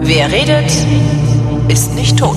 Wer 0.00 0.30
redet, 0.30 0.70
ist 1.68 1.96
nicht 1.96 2.16
tot. 2.16 2.36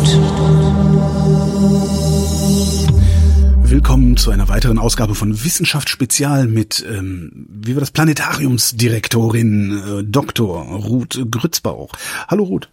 Willkommen 3.61 4.17
zu 4.17 4.31
einer 4.31 4.49
weiteren 4.49 4.79
Ausgabe 4.79 5.13
von 5.13 5.43
Wissenschaft 5.43 5.87
Spezial 5.87 6.47
mit, 6.47 6.83
ähm, 6.89 7.45
wie 7.47 7.75
war 7.75 7.81
das, 7.81 7.91
Planetariumsdirektorin 7.91 9.99
äh, 9.99 10.03
Dr. 10.03 10.63
Ruth 10.63 11.27
Grützbauch. 11.29 11.91
Hallo 12.27 12.45
Ruth. 12.45 12.69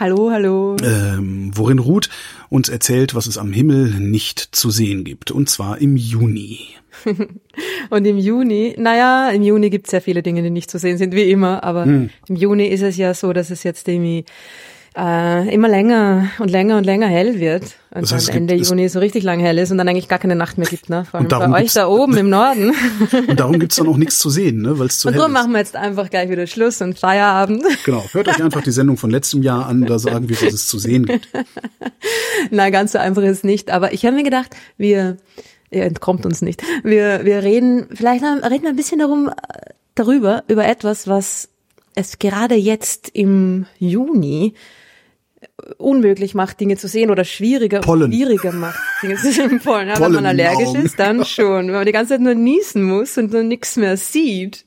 Hallo, 0.00 0.30
hallo. 0.30 0.76
Ähm, 0.82 1.50
worin 1.54 1.78
Ruth 1.78 2.08
uns 2.48 2.70
erzählt, 2.70 3.14
was 3.14 3.26
es 3.26 3.36
am 3.36 3.52
Himmel 3.52 4.00
nicht 4.00 4.40
zu 4.56 4.70
sehen 4.70 5.04
gibt. 5.04 5.30
Und 5.30 5.50
zwar 5.50 5.78
im 5.78 5.94
Juni. 5.94 6.60
Und 7.90 8.06
im 8.06 8.16
Juni, 8.16 8.74
naja, 8.78 9.28
im 9.28 9.42
Juni 9.42 9.68
gibt 9.68 9.88
es 9.88 9.90
sehr 9.90 10.00
viele 10.00 10.22
Dinge, 10.22 10.42
die 10.42 10.48
nicht 10.48 10.70
zu 10.70 10.78
sehen 10.78 10.96
sind, 10.96 11.14
wie 11.14 11.30
immer, 11.30 11.64
aber 11.64 11.84
Hm. 11.84 12.08
im 12.28 12.34
Juni 12.34 12.68
ist 12.68 12.80
es 12.80 12.96
ja 12.96 13.12
so, 13.12 13.34
dass 13.34 13.50
es 13.50 13.62
jetzt 13.62 13.88
irgendwie 13.88 14.24
äh, 15.00 15.48
immer 15.54 15.68
länger 15.68 16.30
und 16.38 16.50
länger 16.50 16.76
und 16.76 16.84
länger 16.84 17.06
hell 17.06 17.40
wird. 17.40 17.62
Und 17.90 18.02
Das 18.02 18.12
heißt, 18.12 18.22
es 18.22 18.26
dann 18.26 18.48
Ende 18.48 18.54
Juni 18.54 18.88
so 18.88 18.98
richtig 18.98 19.24
lang 19.24 19.40
hell 19.40 19.56
ist 19.58 19.70
und 19.70 19.78
dann 19.78 19.88
eigentlich 19.88 20.08
gar 20.08 20.18
keine 20.18 20.36
Nacht 20.36 20.58
mehr 20.58 20.68
gibt, 20.68 20.90
ne? 20.90 21.06
Vor 21.10 21.18
allem 21.18 21.26
Und 21.26 21.52
bei 21.52 21.62
euch 21.62 21.72
da 21.72 21.88
oben 21.88 22.16
im 22.18 22.28
Norden. 22.28 22.72
Und 23.26 23.40
darum 23.40 23.58
gibt's 23.58 23.76
dann 23.76 23.88
auch 23.88 23.96
nichts 23.96 24.18
zu 24.18 24.28
sehen, 24.28 24.60
ne, 24.60 24.78
weil 24.78 24.86
es 24.88 24.98
zu 24.98 25.08
Und 25.08 25.14
hell 25.14 25.20
darum 25.20 25.34
ist. 25.34 25.40
machen 25.40 25.52
wir 25.52 25.58
jetzt 25.58 25.74
einfach 25.74 26.10
gleich 26.10 26.28
wieder 26.28 26.46
Schluss 26.46 26.82
und 26.82 26.98
Feierabend. 26.98 27.64
Genau, 27.84 28.04
hört 28.12 28.28
euch 28.28 28.42
einfach 28.42 28.62
die 28.62 28.70
Sendung 28.72 28.96
von 28.98 29.10
letztem 29.10 29.42
Jahr 29.42 29.66
an, 29.66 29.86
da 29.86 29.98
sagen 29.98 30.28
wir, 30.28 30.36
was 30.42 30.52
es 30.52 30.66
zu 30.66 30.78
sehen 30.78 31.06
gibt. 31.06 31.28
Nein, 32.50 32.70
ganz 32.70 32.92
so 32.92 32.98
einfach 32.98 33.22
ist 33.22 33.38
es 33.38 33.44
nicht. 33.44 33.70
Aber 33.70 33.92
ich 33.94 34.04
habe 34.04 34.16
mir 34.16 34.24
gedacht, 34.24 34.54
wir, 34.76 35.16
ihr 35.70 35.84
entkommt 35.84 36.26
uns 36.26 36.42
nicht. 36.42 36.62
Wir, 36.84 37.24
wir 37.24 37.42
reden, 37.42 37.86
vielleicht 37.94 38.22
reden 38.22 38.62
wir 38.62 38.68
ein 38.68 38.76
bisschen 38.76 38.98
darum, 38.98 39.28
äh, 39.28 39.32
darüber, 39.94 40.44
über 40.48 40.66
etwas, 40.66 41.08
was 41.08 41.48
es 41.94 42.18
gerade 42.18 42.54
jetzt 42.54 43.08
im 43.08 43.66
Juni 43.78 44.54
unmöglich 45.78 46.34
macht, 46.34 46.60
Dinge 46.60 46.76
zu 46.76 46.88
sehen 46.88 47.10
oder 47.10 47.24
schwieriger, 47.24 47.80
Pollen. 47.80 48.12
schwieriger 48.12 48.52
macht, 48.52 48.80
Dinge 49.02 49.16
zu 49.16 49.32
sehen. 49.32 49.60
Pollen. 49.64 49.88
Ja, 49.88 49.94
Pollen 49.94 50.14
wenn 50.14 50.22
man 50.22 50.26
allergisch 50.26 50.68
Augen. 50.68 50.84
ist, 50.84 50.98
dann 50.98 51.24
schon. 51.24 51.68
Wenn 51.68 51.74
man 51.74 51.86
die 51.86 51.92
ganze 51.92 52.14
Zeit 52.14 52.20
nur 52.20 52.34
niesen 52.34 52.82
muss 52.82 53.16
und 53.18 53.32
nur 53.32 53.42
nichts 53.42 53.76
mehr 53.76 53.96
sieht. 53.96 54.66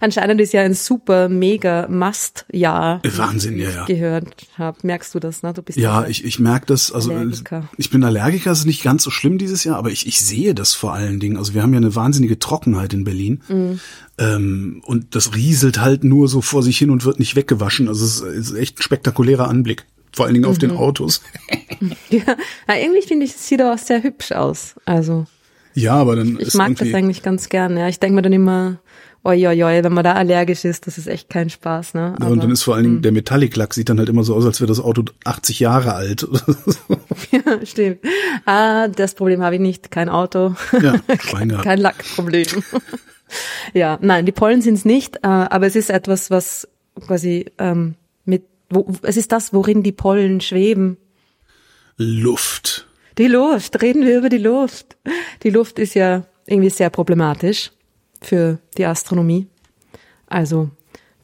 Anscheinend 0.00 0.40
ist 0.40 0.52
ja 0.52 0.62
ein 0.62 0.74
super, 0.74 1.28
mega 1.28 1.88
Must-Jahr. 1.88 3.02
Wahnsinn, 3.16 3.58
ja, 3.58 3.70
ja. 3.70 3.84
gehört 3.86 4.46
habe. 4.56 4.78
Merkst 4.82 5.14
du 5.14 5.18
das, 5.20 5.42
ne? 5.42 5.52
Du 5.52 5.62
bist 5.62 5.78
Ja, 5.78 6.06
ich, 6.06 6.24
ich 6.24 6.38
merke 6.38 6.66
das, 6.66 6.92
also 6.92 7.10
äh, 7.10 7.16
Allergiker. 7.16 7.68
ich 7.76 7.90
bin 7.90 8.04
Allergiker, 8.04 8.50
das 8.50 8.60
ist 8.60 8.66
nicht 8.66 8.82
ganz 8.84 9.02
so 9.02 9.10
schlimm 9.10 9.38
dieses 9.38 9.64
Jahr, 9.64 9.76
aber 9.76 9.90
ich, 9.90 10.06
ich 10.06 10.20
sehe 10.20 10.54
das 10.54 10.72
vor 10.74 10.92
allen 10.94 11.18
Dingen. 11.20 11.36
Also 11.36 11.54
wir 11.54 11.62
haben 11.62 11.72
ja 11.72 11.78
eine 11.78 11.94
wahnsinnige 11.94 12.38
Trockenheit 12.38 12.92
in 12.94 13.04
Berlin. 13.04 13.42
Mhm. 13.48 13.80
Ähm, 14.18 14.82
und 14.86 15.14
das 15.16 15.34
rieselt 15.34 15.80
halt 15.80 16.04
nur 16.04 16.28
so 16.28 16.40
vor 16.40 16.62
sich 16.62 16.78
hin 16.78 16.90
und 16.90 17.04
wird 17.04 17.18
nicht 17.18 17.34
weggewaschen. 17.34 17.88
Also 17.88 18.04
es 18.04 18.20
ist, 18.20 18.50
ist 18.50 18.56
echt 18.56 18.78
ein 18.78 18.82
spektakulärer 18.82 19.48
Anblick. 19.48 19.84
Vor 20.12 20.26
allen 20.26 20.34
Dingen 20.34 20.46
auf 20.46 20.56
Mhm. 20.56 20.60
den 20.60 20.70
Autos. 20.72 21.20
Ja, 22.08 22.36
na, 22.68 22.78
irgendwie 22.80 23.02
finde 23.02 23.26
ich, 23.26 23.32
es 23.32 23.48
sieht 23.48 23.60
auch 23.60 23.76
sehr 23.76 24.02
hübsch 24.02 24.30
aus. 24.32 24.76
Also 24.84 25.26
Ja, 25.74 25.94
aber 25.96 26.14
dann 26.16 26.38
ich 26.40 26.54
mag 26.54 26.76
das 26.76 26.94
eigentlich 26.94 27.22
ganz 27.22 27.48
gern. 27.48 27.76
Ja, 27.76 27.88
ich 27.88 27.98
denke 27.98 28.14
mir 28.14 28.22
dann 28.22 28.32
immer, 28.32 28.78
oi, 29.24 29.46
oi, 29.46 29.64
oi, 29.64 29.82
wenn 29.82 29.92
man 29.92 30.04
da 30.04 30.12
allergisch 30.12 30.64
ist, 30.64 30.86
das 30.86 30.98
ist 30.98 31.06
echt 31.06 31.30
kein 31.30 31.48
Spaß. 31.48 31.94
Ne? 31.94 32.14
ja, 32.20 32.26
und 32.26 32.42
dann 32.42 32.50
ist 32.50 32.62
vor 32.62 32.74
allen. 32.74 32.84
Dingen 32.84 33.02
der 33.02 33.12
Metallic-Lack 33.12 33.72
sieht 33.72 33.88
dann 33.88 33.98
halt 33.98 34.08
immer 34.08 34.22
so 34.22 34.34
aus, 34.34 34.44
als 34.44 34.60
wäre 34.60 34.68
das 34.68 34.80
Auto 34.80 35.04
80 35.24 35.60
Jahre 35.60 35.94
alt. 35.94 36.26
ja, 37.32 37.66
stimmt. 37.66 38.00
Ah, 38.44 38.88
das 38.88 39.14
Problem 39.14 39.42
habe 39.42 39.56
ich 39.56 39.60
nicht. 39.60 39.90
Kein 39.90 40.08
Auto, 40.08 40.54
ja, 40.80 40.98
kein 41.62 41.78
Lackproblem. 41.78 42.46
ja, 43.72 43.98
nein, 44.00 44.26
die 44.26 44.32
Pollen 44.32 44.60
sind 44.60 44.74
es 44.74 44.84
nicht, 44.84 45.16
äh, 45.16 45.28
aber 45.28 45.66
es 45.66 45.74
ist 45.74 45.90
etwas, 45.90 46.30
was 46.30 46.68
quasi 47.06 47.46
ähm, 47.58 47.94
mit, 48.26 48.44
wo, 48.68 48.86
es 49.02 49.16
ist 49.16 49.32
das, 49.32 49.52
worin 49.52 49.82
die 49.82 49.92
Pollen 49.92 50.40
schweben. 50.40 50.98
Luft. 51.96 52.86
Die 53.16 53.28
Luft, 53.28 53.80
reden 53.80 54.04
wir 54.04 54.18
über 54.18 54.28
die 54.28 54.38
Luft. 54.38 54.96
Die 55.44 55.50
Luft 55.50 55.78
ist 55.78 55.94
ja 55.94 56.24
irgendwie 56.46 56.70
sehr 56.70 56.90
problematisch 56.90 57.70
für 58.24 58.58
die 58.76 58.86
Astronomie. 58.86 59.46
Also 60.26 60.70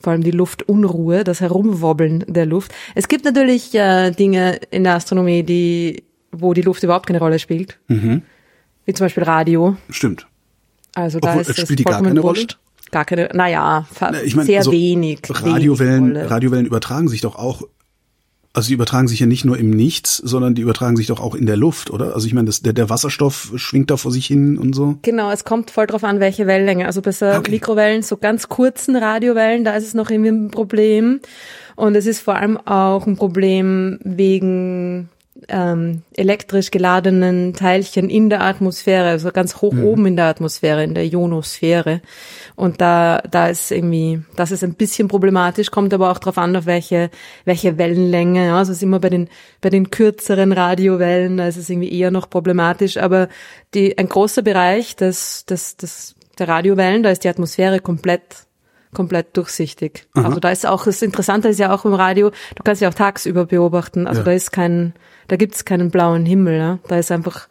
vor 0.01 0.13
allem 0.13 0.23
die 0.23 0.31
Luftunruhe, 0.31 1.25
das 1.25 1.41
Herumwobbeln 1.41 2.25
der 2.27 2.47
Luft. 2.47 2.73
Es 2.95 3.09
gibt 3.09 3.25
natürlich 3.25 3.75
äh, 3.75 4.11
Dinge 4.11 4.61
in 4.71 4.85
der 4.85 4.95
Astronomie, 4.95 5.43
die, 5.43 6.05
wo 6.33 6.55
die 6.55 6.63
Luft 6.63 6.83
überhaupt 6.83 7.07
keine 7.07 7.19
Rolle 7.19 7.39
spielt. 7.39 7.79
Mhm. 7.89 8.23
Wie 8.87 8.95
zum 8.95 9.05
Beispiel 9.05 9.25
Radio. 9.25 9.77
Stimmt. 9.91 10.27
Also 10.95 11.21
da 11.21 11.29
Obwohl, 11.29 11.43
ist 11.43 11.51
es 11.51 11.61
spielt 11.61 11.79
die 11.81 11.85
gar 11.85 12.03
keine 12.03 12.21
Rolle? 12.21 12.47
Gar 12.91 13.05
keine, 13.05 13.29
naja, 13.35 13.87
Na, 14.01 14.23
Ich 14.23 14.35
meine, 14.35 14.47
sehr 14.47 14.59
also 14.59 14.73
wenig. 14.73 15.21
Radiowellen, 15.29 16.15
wenig. 16.15 16.31
Radiowellen 16.31 16.67
übertragen 16.67 17.09
sich 17.09 17.21
doch 17.21 17.37
auch, 17.37 17.63
also 18.53 18.69
die 18.69 18.75
übertragen 18.75 19.07
sich 19.07 19.21
ja 19.21 19.27
nicht 19.27 19.45
nur 19.45 19.59
im 19.59 19.71
Nichts, 19.71 20.17
sondern 20.17 20.55
die 20.55 20.63
übertragen 20.63 20.97
sich 20.97 21.07
doch 21.07 21.21
auch 21.21 21.35
in 21.35 21.47
der 21.47 21.57
Luft, 21.57 21.91
oder? 21.91 22.15
Also 22.15 22.27
ich 22.27 22.35
meine, 22.35 22.47
das, 22.47 22.63
der, 22.63 22.73
der 22.73 22.91
Wasserstoff 22.91 23.53
schwingt 23.55 23.91
da 23.91 23.97
vor 23.97 24.11
sich 24.11 24.27
hin 24.27 24.59
und 24.59 24.75
so. 24.75 24.99
Genau, 25.03 25.31
es 25.31 25.45
kommt 25.45 25.71
voll 25.71 25.87
drauf 25.87 26.03
an, 26.03 26.19
welche 26.19 26.47
Wellenlänge. 26.47 26.87
Also 26.87 27.01
bei 27.01 27.13
so 27.13 27.27
Okay. 27.27 27.53
Mikrowellen, 27.53 28.03
so 28.03 28.17
ganz 28.17 28.49
kurzen 28.49 28.97
Radiowellen, 28.97 29.65
da 29.65 29.77
ist 29.77 29.87
es 29.87 29.95
noch 29.95 30.11
irgendwie 30.11 30.31
ein 30.31 30.51
Problem. 30.51 31.21
Und 31.77 31.95
es 31.95 32.07
ist 32.07 32.21
vor 32.21 32.35
allem 32.35 32.57
auch 32.59 33.07
ein 33.07 33.17
Problem 33.17 33.99
wegen 34.03 35.09
ähm, 35.49 36.03
elektrisch 36.15 36.71
geladenen 36.71 37.55
Teilchen 37.55 38.11
in 38.11 38.31
der 38.31 38.43
Atmosphäre, 38.43 39.09
also 39.09 39.31
ganz 39.31 39.57
hoch 39.57 39.75
oben 39.77 40.07
in 40.07 40.17
der 40.17 40.27
Atmosphäre, 40.27 40.85
in 40.85 40.95
der 40.95 41.05
Ionosphäre. 41.05 42.03
Und 42.57 42.81
da, 42.81 43.23
da 43.31 43.49
ist 43.49 43.71
irgendwie, 43.71 44.23
das 44.37 44.51
ist 44.51 44.65
ein 44.65 44.75
bisschen 44.75 45.09
problematisch, 45.09 45.71
kommt 45.71 45.95
aber 45.95 46.11
auch 46.11 46.19
drauf 46.19 46.37
an, 46.37 46.57
auf 46.57 46.67
welche, 46.67 47.11
welche 47.45 47.79
Wellenlänge. 47.79 48.47
Ja, 48.47 48.59
also 48.59 48.73
es 48.73 48.79
ist 48.79 48.83
immer 48.83 49.01
bei 49.01 49.09
den, 49.09 49.29
bei 49.61 49.71
den 49.71 49.91
kürzeren 49.91 50.53
Radiowellen, 50.53 51.37
da 51.37 51.47
ist 51.47 51.57
es 51.57 51.71
irgendwie 51.71 51.93
eher 51.93 52.11
noch 52.11 52.29
problematisch. 52.29 52.97
Aber 52.97 53.29
die, 53.75 53.97
ein 53.97 54.09
großer 54.09 54.43
Bereich 54.43 54.97
des, 54.97 55.47
des, 55.47 55.77
des, 55.77 56.15
der 56.39 56.49
Radiowellen, 56.49 57.03
da 57.03 57.11
ist 57.11 57.25
die 57.25 57.29
Atmosphäre 57.29 57.81
komplett 57.81 58.47
komplett 58.95 59.37
durchsichtig. 59.37 60.07
Also 60.15 60.41
da 60.41 60.51
ist 60.51 60.67
auch, 60.67 60.85
das 60.85 61.03
Interessante 61.03 61.49
ist 61.49 61.59
ja 61.59 61.73
auch 61.75 61.85
im 61.85 61.95
Radio, 61.95 62.31
du 62.31 62.63
kannst 62.65 62.83
ja 62.83 62.89
auch 62.89 62.95
tagsüber 62.95 63.47
beobachten, 63.47 64.07
also 64.07 64.21
Ja. 64.21 64.25
da 64.25 64.33
ist 64.33 64.51
kein, 64.53 64.95
da 65.29 65.37
gibt's 65.37 65.65
keinen 65.65 65.91
blauen 65.91 66.27
Himmel, 66.27 66.59
ja? 66.59 66.79
da 66.89 66.99
ist 66.99 67.13
einfach, 67.13 67.49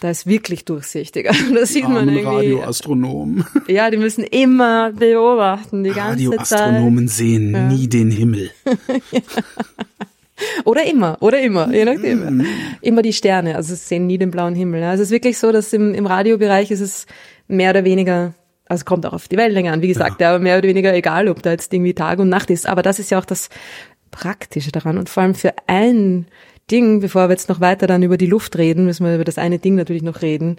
da 0.00 0.10
ist 0.10 0.26
wirklich 0.26 0.64
durchsichtig. 0.64 1.28
Also 1.30 1.54
da 1.54 1.66
sieht 1.66 1.84
man 1.84 1.96
Armen 2.08 2.16
irgendwie, 2.16 2.52
Radioastronomen. 2.54 3.44
ja, 3.68 3.90
die 3.90 3.96
müssen 3.96 4.22
immer 4.24 4.92
beobachten, 4.92 5.82
die 5.84 5.90
ganze 5.90 6.24
Zeit. 6.30 6.60
Radioastronomen 6.60 7.08
sehen 7.08 7.68
nie 7.68 7.88
den 7.88 8.10
Himmel. 8.10 8.50
Oder 10.64 10.86
immer, 10.86 11.18
oder 11.20 11.40
immer, 11.40 11.72
je 11.72 11.84
nachdem. 11.84 12.38
Mhm. 12.38 12.46
Immer 12.80 13.02
die 13.02 13.12
Sterne, 13.12 13.54
also 13.54 13.74
es 13.74 13.88
sehen 13.88 14.06
nie 14.08 14.18
den 14.18 14.32
blauen 14.32 14.54
Himmel. 14.56 14.80
ja. 14.80 14.90
Also 14.90 15.02
es 15.02 15.08
ist 15.08 15.12
wirklich 15.12 15.38
so, 15.38 15.52
dass 15.52 15.72
im, 15.72 15.94
im 15.94 16.06
Radiobereich 16.06 16.70
ist 16.72 16.80
es 16.80 17.06
mehr 17.46 17.70
oder 17.70 17.84
weniger, 17.84 18.34
also 18.72 18.86
kommt 18.86 19.04
auch 19.04 19.12
auf 19.12 19.28
die 19.28 19.36
Wellenlänge 19.36 19.70
an, 19.70 19.82
wie 19.82 19.88
gesagt, 19.88 20.20
ja. 20.20 20.30
aber 20.30 20.38
mehr 20.38 20.56
oder 20.56 20.66
weniger 20.66 20.94
egal, 20.94 21.28
ob 21.28 21.42
da 21.42 21.50
jetzt 21.50 21.72
irgendwie 21.74 21.92
Tag 21.92 22.18
und 22.18 22.30
Nacht 22.30 22.50
ist. 22.50 22.66
Aber 22.66 22.82
das 22.82 22.98
ist 22.98 23.10
ja 23.10 23.18
auch 23.18 23.24
das 23.26 23.50
Praktische 24.10 24.72
daran 24.72 24.96
und 24.96 25.10
vor 25.10 25.22
allem 25.22 25.34
für 25.34 25.52
ein 25.66 26.26
Ding, 26.70 27.00
bevor 27.00 27.28
wir 27.28 27.32
jetzt 27.32 27.50
noch 27.50 27.60
weiter 27.60 27.86
dann 27.86 28.02
über 28.02 28.16
die 28.16 28.26
Luft 28.26 28.56
reden, 28.56 28.86
müssen 28.86 29.04
wir 29.04 29.14
über 29.14 29.24
das 29.24 29.36
eine 29.36 29.58
Ding 29.58 29.74
natürlich 29.74 30.02
noch 30.02 30.22
reden. 30.22 30.56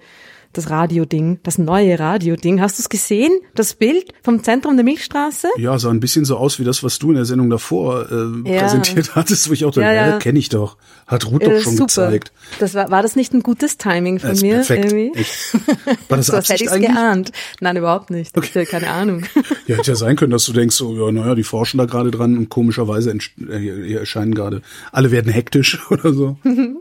Das 0.54 0.70
Radioding, 0.70 1.40
das 1.44 1.58
neue 1.58 2.00
Radioding. 2.00 2.62
Hast 2.62 2.78
du 2.78 2.82
es 2.84 2.90
gesehen? 2.90 3.32
Das 3.56 3.74
Bild 3.74 4.14
vom 4.24 4.44
Zentrum 4.44 4.76
der 4.78 4.84
Milchstraße? 4.84 5.48
Ja, 5.58 5.78
sah 5.80 5.90
ein 5.90 6.00
bisschen 6.00 6.26
so 6.26 6.38
aus 6.38 6.60
wie 6.60 6.64
das, 6.64 6.84
was 6.84 7.00
du 7.00 7.10
in 7.10 7.16
der 7.16 7.26
Sendung 7.26 7.50
davor 7.50 8.06
äh, 8.12 8.50
Ja. 8.54 8.62
präsentiert 8.62 9.16
hattest, 9.16 9.50
wo 9.50 9.54
ich 9.54 9.66
auch 9.66 9.72
dachte, 9.72 9.82
Ja, 9.82 9.94
ja. 9.94 10.18
kenne 10.20 10.38
ich 10.40 10.50
doch. 10.50 10.78
Hat 11.08 11.26
Ruth 11.30 11.44
doch 11.44 11.50
das 11.52 11.64
schon 11.64 11.74
super. 11.74 11.88
gezeigt. 11.88 12.32
Das 12.60 12.76
war, 12.76 12.90
war 12.92 13.02
das 13.02 13.16
nicht 13.16 13.34
ein 13.34 13.42
gutes 13.44 13.78
Timing 13.78 14.20
von 14.20 14.30
Das 14.30 14.42
mir? 14.42 14.56
perfekt. 14.56 14.92
Irgendwie? 14.94 15.20
Echt. 15.20 15.54
War 16.10 16.18
das 16.18 16.28
So 16.28 16.34
hätte 16.34 16.38
Absicht 16.40 16.62
ich 16.62 16.68
es 16.68 16.74
eigentlich? 16.74 16.92
geahnt. 16.92 17.32
Nein, 17.60 17.78
überhaupt 17.78 18.10
nicht. 18.10 18.38
Okay. 18.38 18.48
Okay. 18.54 18.66
Keine 18.66 18.90
Ahnung. 18.92 19.24
Ja, 19.66 19.78
hätte 19.78 19.92
ja 19.92 19.96
sein 19.96 20.18
können, 20.18 20.32
dass 20.32 20.44
du 20.46 20.52
denkst, 20.52 20.76
so, 20.76 20.94
ja, 20.94 21.10
naja, 21.12 21.36
die 21.36 21.44
forschen 21.44 21.78
da 21.78 21.86
gerade 21.86 22.12
dran 22.12 22.38
und 22.38 22.50
komischerweise 22.50 23.18
äh, 23.50 23.94
erscheinen 23.94 24.36
gerade, 24.36 24.62
alle 24.92 25.10
werden 25.10 25.32
hektisch 25.32 25.80
oder 25.90 26.12
so. 26.14 26.38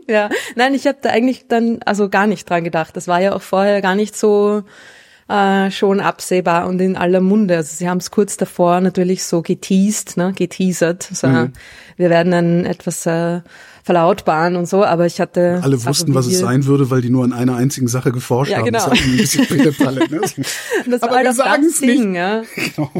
ja. 0.07 0.29
Nein, 0.55 0.73
ich 0.73 0.85
habe 0.85 0.97
da 1.01 1.09
eigentlich 1.09 1.45
dann 1.47 1.79
also 1.85 2.09
gar 2.09 2.27
nicht 2.27 2.49
dran 2.49 2.63
gedacht. 2.65 2.95
Das 2.97 3.07
war 3.07 3.21
ja 3.21 3.33
auch 3.33 3.41
vorher 3.63 3.81
gar 3.81 3.95
nicht 3.95 4.15
so 4.17 4.63
äh, 5.29 5.71
schon 5.71 6.01
absehbar 6.01 6.67
und 6.67 6.81
in 6.81 6.97
aller 6.97 7.21
Munde. 7.21 7.55
Also 7.55 7.77
sie 7.77 7.87
haben 7.89 7.99
es 7.99 8.11
kurz 8.11 8.35
davor 8.35 8.81
natürlich 8.81 9.23
so 9.23 9.41
geteased, 9.41 10.17
ne, 10.17 10.33
geteasert. 10.35 11.07
So, 11.13 11.27
Mhm. 11.27 11.53
Wir 11.95 12.09
werden 12.09 12.31
dann 12.31 12.65
etwas 12.65 13.05
äh, 13.05 13.39
verlautbaren 13.83 14.55
und 14.57 14.67
so, 14.67 14.83
aber 14.83 15.05
ich 15.05 15.21
hatte 15.21 15.59
Alle 15.63 15.83
wussten, 15.85 16.13
was 16.13 16.25
es 16.25 16.39
sein 16.39 16.65
würde, 16.65 16.89
weil 16.89 17.01
die 17.01 17.09
nur 17.09 17.23
an 17.23 17.31
einer 17.33 17.55
einzigen 17.55 17.87
Sache 17.87 18.11
geforscht 18.11 18.51
Ja, 18.51 18.57
haben. 18.57 18.65
genau. 18.65 18.79
Das 18.79 18.99
hat 18.99 19.05
ein 19.05 19.17
bisschen 19.17 19.45
Pillepalle, 19.47 19.99
ne? 20.09 20.21
Das 20.89 21.03
Aber 21.03 21.13
war 21.15 21.23
das 21.23 21.79
Ding, 21.79 22.15
ja. 22.15 22.41
Genau. 22.75 22.91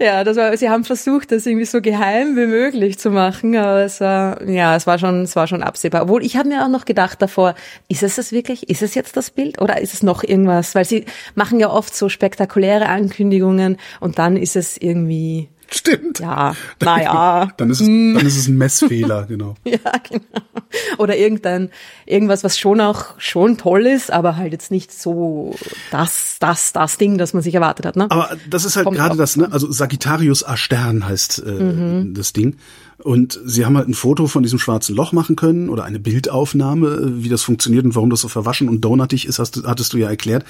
Ja, 0.00 0.24
das 0.24 0.36
war, 0.36 0.56
sie 0.56 0.68
haben 0.68 0.82
versucht, 0.82 1.30
das 1.30 1.46
irgendwie 1.46 1.66
so 1.66 1.80
geheim 1.80 2.36
wie 2.36 2.46
möglich 2.46 2.98
zu 2.98 3.10
machen, 3.10 3.54
aber 3.56 3.84
es 3.84 4.00
war, 4.00 4.42
ja, 4.42 4.74
es 4.74 4.88
war 4.88 4.98
schon, 4.98 5.22
es 5.22 5.36
war 5.36 5.46
schon 5.46 5.62
absehbar. 5.62 6.02
Obwohl, 6.02 6.24
ich 6.24 6.36
habe 6.36 6.48
mir 6.48 6.64
auch 6.64 6.68
noch 6.68 6.84
gedacht 6.84 7.22
davor, 7.22 7.54
ist 7.88 8.02
es 8.02 8.16
das 8.16 8.32
wirklich? 8.32 8.68
Ist 8.68 8.82
es 8.82 8.96
jetzt 8.96 9.16
das 9.16 9.30
Bild 9.30 9.62
oder 9.62 9.80
ist 9.80 9.94
es 9.94 10.02
noch 10.02 10.24
irgendwas? 10.24 10.74
Weil 10.74 10.84
sie 10.84 11.04
machen 11.36 11.60
ja 11.60 11.70
oft 11.70 11.94
so 11.94 12.08
spektakuläre 12.08 12.88
Ankündigungen 12.88 13.76
und 14.00 14.18
dann 14.18 14.36
ist 14.36 14.56
es 14.56 14.76
irgendwie 14.76 15.48
Stimmt. 15.70 16.20
Ja, 16.20 16.54
naja. 16.80 17.52
dann 17.56 17.70
ist 17.70 17.80
es, 17.80 17.86
dann 17.86 18.26
ist 18.26 18.36
es 18.36 18.48
ein 18.48 18.56
Messfehler, 18.56 19.24
genau. 19.26 19.54
ja, 19.64 19.78
genau. 20.08 20.20
Oder 20.98 21.16
irgendein, 21.16 21.70
irgendwas, 22.06 22.44
was 22.44 22.58
schon 22.58 22.80
auch, 22.80 23.14
schon 23.18 23.56
toll 23.58 23.86
ist, 23.86 24.12
aber 24.12 24.36
halt 24.36 24.52
jetzt 24.52 24.70
nicht 24.70 24.92
so 24.92 25.54
das, 25.90 26.36
das, 26.40 26.72
das 26.72 26.98
Ding, 26.98 27.18
das 27.18 27.34
man 27.34 27.42
sich 27.42 27.54
erwartet 27.54 27.86
hat, 27.86 27.96
ne? 27.96 28.10
Aber 28.10 28.36
das 28.48 28.64
ist 28.64 28.76
halt 28.76 28.84
Kommt 28.84 28.96
gerade 28.96 29.16
das, 29.16 29.36
ne? 29.36 29.50
Also 29.50 29.70
Sagittarius 29.70 30.44
A 30.44 30.56
Stern 30.56 31.06
heißt 31.06 31.42
äh, 31.44 31.50
Mhm. 31.64 32.14
das 32.14 32.32
Ding. 32.32 32.56
Und 32.98 33.38
sie 33.44 33.66
haben 33.66 33.76
halt 33.76 33.88
ein 33.88 33.94
Foto 33.94 34.26
von 34.28 34.42
diesem 34.42 34.58
schwarzen 34.58 34.94
Loch 34.94 35.12
machen 35.12 35.36
können 35.36 35.68
oder 35.68 35.84
eine 35.84 35.98
Bildaufnahme, 35.98 36.88
äh, 36.88 37.22
wie 37.24 37.28
das 37.28 37.42
funktioniert 37.42 37.84
und 37.84 37.94
warum 37.94 38.10
das 38.10 38.20
so 38.20 38.28
verwaschen 38.28 38.68
und 38.68 38.80
donutig 38.82 39.26
ist, 39.26 39.38
hast, 39.38 39.62
hattest 39.66 39.92
du 39.92 39.98
ja 39.98 40.08
erklärt. 40.08 40.44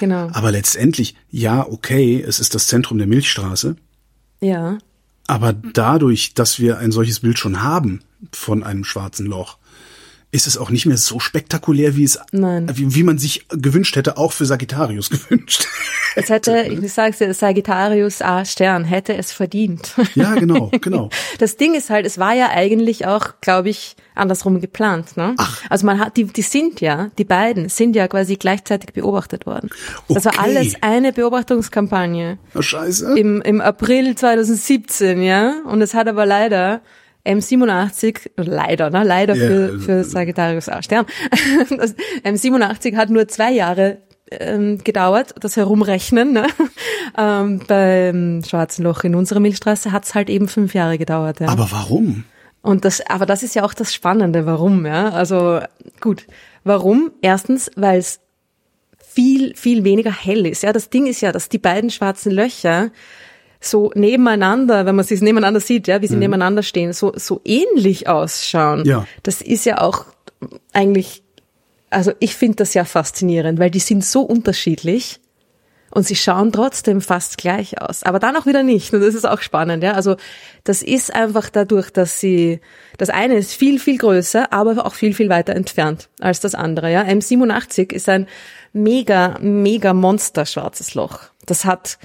Genau. 0.00 0.28
Aber 0.32 0.50
letztendlich, 0.50 1.14
ja, 1.30 1.66
okay, 1.66 2.24
es 2.26 2.40
ist 2.40 2.54
das 2.54 2.66
Zentrum 2.66 2.98
der 2.98 3.06
Milchstraße. 3.06 3.76
Ja. 4.44 4.78
Aber 5.26 5.52
dadurch, 5.52 6.34
dass 6.34 6.58
wir 6.58 6.78
ein 6.78 6.92
solches 6.92 7.20
Bild 7.20 7.38
schon 7.38 7.62
haben 7.62 8.00
von 8.32 8.62
einem 8.62 8.84
schwarzen 8.84 9.26
Loch, 9.26 9.58
ist 10.34 10.48
es 10.48 10.58
auch 10.58 10.70
nicht 10.70 10.84
mehr 10.84 10.96
so 10.96 11.20
spektakulär, 11.20 11.94
wie 11.96 12.02
es, 12.02 12.18
wie, 12.32 12.94
wie 12.94 13.02
man 13.04 13.18
sich 13.18 13.46
gewünscht 13.50 13.94
hätte, 13.94 14.16
auch 14.18 14.32
für 14.32 14.44
Sagittarius 14.46 15.08
gewünscht. 15.10 15.66
Es 16.16 16.28
hätte, 16.28 16.62
ich 16.68 16.92
sag's 16.92 17.18
dir, 17.18 17.32
Sagittarius 17.32 18.20
A 18.20 18.44
Stern 18.44 18.84
hätte 18.84 19.16
es 19.16 19.32
verdient. 19.32 19.94
ja, 20.14 20.34
genau, 20.34 20.70
genau. 20.80 21.08
Das 21.38 21.56
Ding 21.56 21.74
ist 21.74 21.88
halt, 21.90 22.04
es 22.04 22.18
war 22.18 22.34
ja 22.34 22.50
eigentlich 22.50 23.06
auch, 23.06 23.34
glaube 23.40 23.68
ich, 23.68 23.94
andersrum 24.16 24.60
geplant. 24.60 25.16
Ne? 25.16 25.34
Also 25.70 25.86
man 25.86 25.98
hat, 26.00 26.16
die, 26.16 26.24
die 26.24 26.42
sind 26.42 26.80
ja, 26.80 27.10
die 27.18 27.24
beiden 27.24 27.68
sind 27.68 27.94
ja 27.96 28.06
quasi 28.08 28.34
gleichzeitig 28.36 28.92
beobachtet 28.92 29.46
worden. 29.46 29.70
Das 30.08 30.24
war 30.24 30.32
Okay. 30.34 30.42
alles 30.42 30.74
eine 30.80 31.12
Beobachtungskampagne 31.12 32.38
Oh, 32.54 32.62
scheiße. 32.62 33.16
im, 33.18 33.40
im 33.42 33.60
April 33.60 34.14
2017, 34.16 35.22
ja. 35.22 35.54
Und 35.64 35.80
es 35.80 35.94
hat 35.94 36.08
aber 36.08 36.26
leider 36.26 36.80
M87, 37.26 38.30
leider, 38.36 38.90
ne, 38.90 39.02
leider 39.04 39.34
Ja, 39.34 39.46
für, 39.46 39.62
also- 39.72 39.78
für 39.78 40.04
Sagittarius 40.04 40.68
A 40.68 40.82
Stern. 40.82 41.06
Das 41.76 41.94
M87 42.24 42.96
hat 42.96 43.10
nur 43.10 43.28
zwei 43.28 43.52
Jahre 43.52 43.98
ähm, 44.30 44.78
gedauert, 44.84 45.34
das 45.40 45.56
Herumrechnen. 45.56 46.32
Ne? 46.32 46.46
Ähm, 47.16 47.60
beim 47.68 48.42
Schwarzen 48.44 48.82
Loch 48.82 49.04
in 49.04 49.14
unserer 49.14 49.38
Milchstraße 49.38 49.92
hat's 49.92 50.16
halt 50.16 50.28
eben 50.28 50.48
fünf 50.48 50.74
Jahre 50.74 50.98
gedauert. 50.98 51.38
Ja. 51.38 51.46
Aber 51.48 51.68
warum? 51.70 52.24
Und 52.60 52.84
das, 52.84 53.00
aber 53.08 53.24
das 53.24 53.44
ist 53.44 53.54
ja 53.54 53.62
auch 53.62 53.74
das 53.74 53.94
Spannende, 53.94 54.46
warum, 54.46 54.84
ja. 54.84 55.10
Also 55.10 55.60
gut, 56.00 56.26
warum? 56.64 57.12
Erstens, 57.22 57.70
weil 57.76 57.98
es 58.00 58.18
viel, 58.98 59.54
viel 59.54 59.84
weniger 59.84 60.10
hell 60.10 60.44
ist. 60.44 60.64
Ja, 60.64 60.72
das 60.72 60.90
Ding 60.90 61.06
ist 61.06 61.20
ja, 61.20 61.30
dass 61.30 61.48
die 61.48 61.58
beiden 61.58 61.90
schwarzen 61.90 62.32
Löcher 62.32 62.90
so 63.64 63.90
nebeneinander, 63.94 64.86
wenn 64.86 64.96
man 64.96 65.04
sie 65.04 65.16
nebeneinander 65.16 65.60
sieht, 65.60 65.86
ja, 65.86 66.02
wie 66.02 66.06
sie 66.06 66.16
nebeneinander 66.16 66.62
stehen, 66.62 66.92
so, 66.92 67.12
so 67.16 67.40
ähnlich 67.44 68.08
ausschauen. 68.08 68.84
Ja. 68.84 69.06
Das 69.22 69.40
ist 69.40 69.64
ja 69.64 69.80
auch 69.80 70.06
eigentlich, 70.72 71.22
also 71.90 72.12
ich 72.20 72.34
finde 72.34 72.56
das 72.56 72.74
ja 72.74 72.84
faszinierend, 72.84 73.58
weil 73.58 73.70
die 73.70 73.80
sind 73.80 74.04
so 74.04 74.22
unterschiedlich 74.22 75.20
und 75.94 76.04
sie 76.04 76.16
schauen 76.16 76.50
trotzdem 76.50 77.00
fast 77.00 77.38
gleich 77.38 77.80
aus, 77.80 78.02
aber 78.02 78.18
dann 78.18 78.36
auch 78.36 78.46
wieder 78.46 78.64
nicht. 78.64 78.92
Und 78.92 79.00
das 79.00 79.14
ist 79.14 79.24
auch 79.24 79.40
spannend, 79.40 79.82
ja. 79.84 79.92
Also 79.92 80.16
das 80.64 80.82
ist 80.82 81.14
einfach 81.14 81.50
dadurch, 81.50 81.90
dass 81.90 82.18
sie, 82.18 82.60
das 82.98 83.10
eine 83.10 83.36
ist 83.36 83.54
viel, 83.54 83.78
viel 83.78 83.98
größer, 83.98 84.52
aber 84.52 84.84
auch 84.84 84.94
viel, 84.94 85.14
viel 85.14 85.28
weiter 85.28 85.54
entfernt 85.54 86.08
als 86.20 86.40
das 86.40 86.56
andere, 86.56 86.90
ja. 86.90 87.02
M87 87.02 87.92
ist 87.92 88.08
ein 88.08 88.26
mega, 88.72 89.38
mega 89.40 89.94
Monster 89.94 90.46
schwarzes 90.46 90.94
Loch. 90.94 91.20
Das 91.46 91.64
hat 91.64 91.98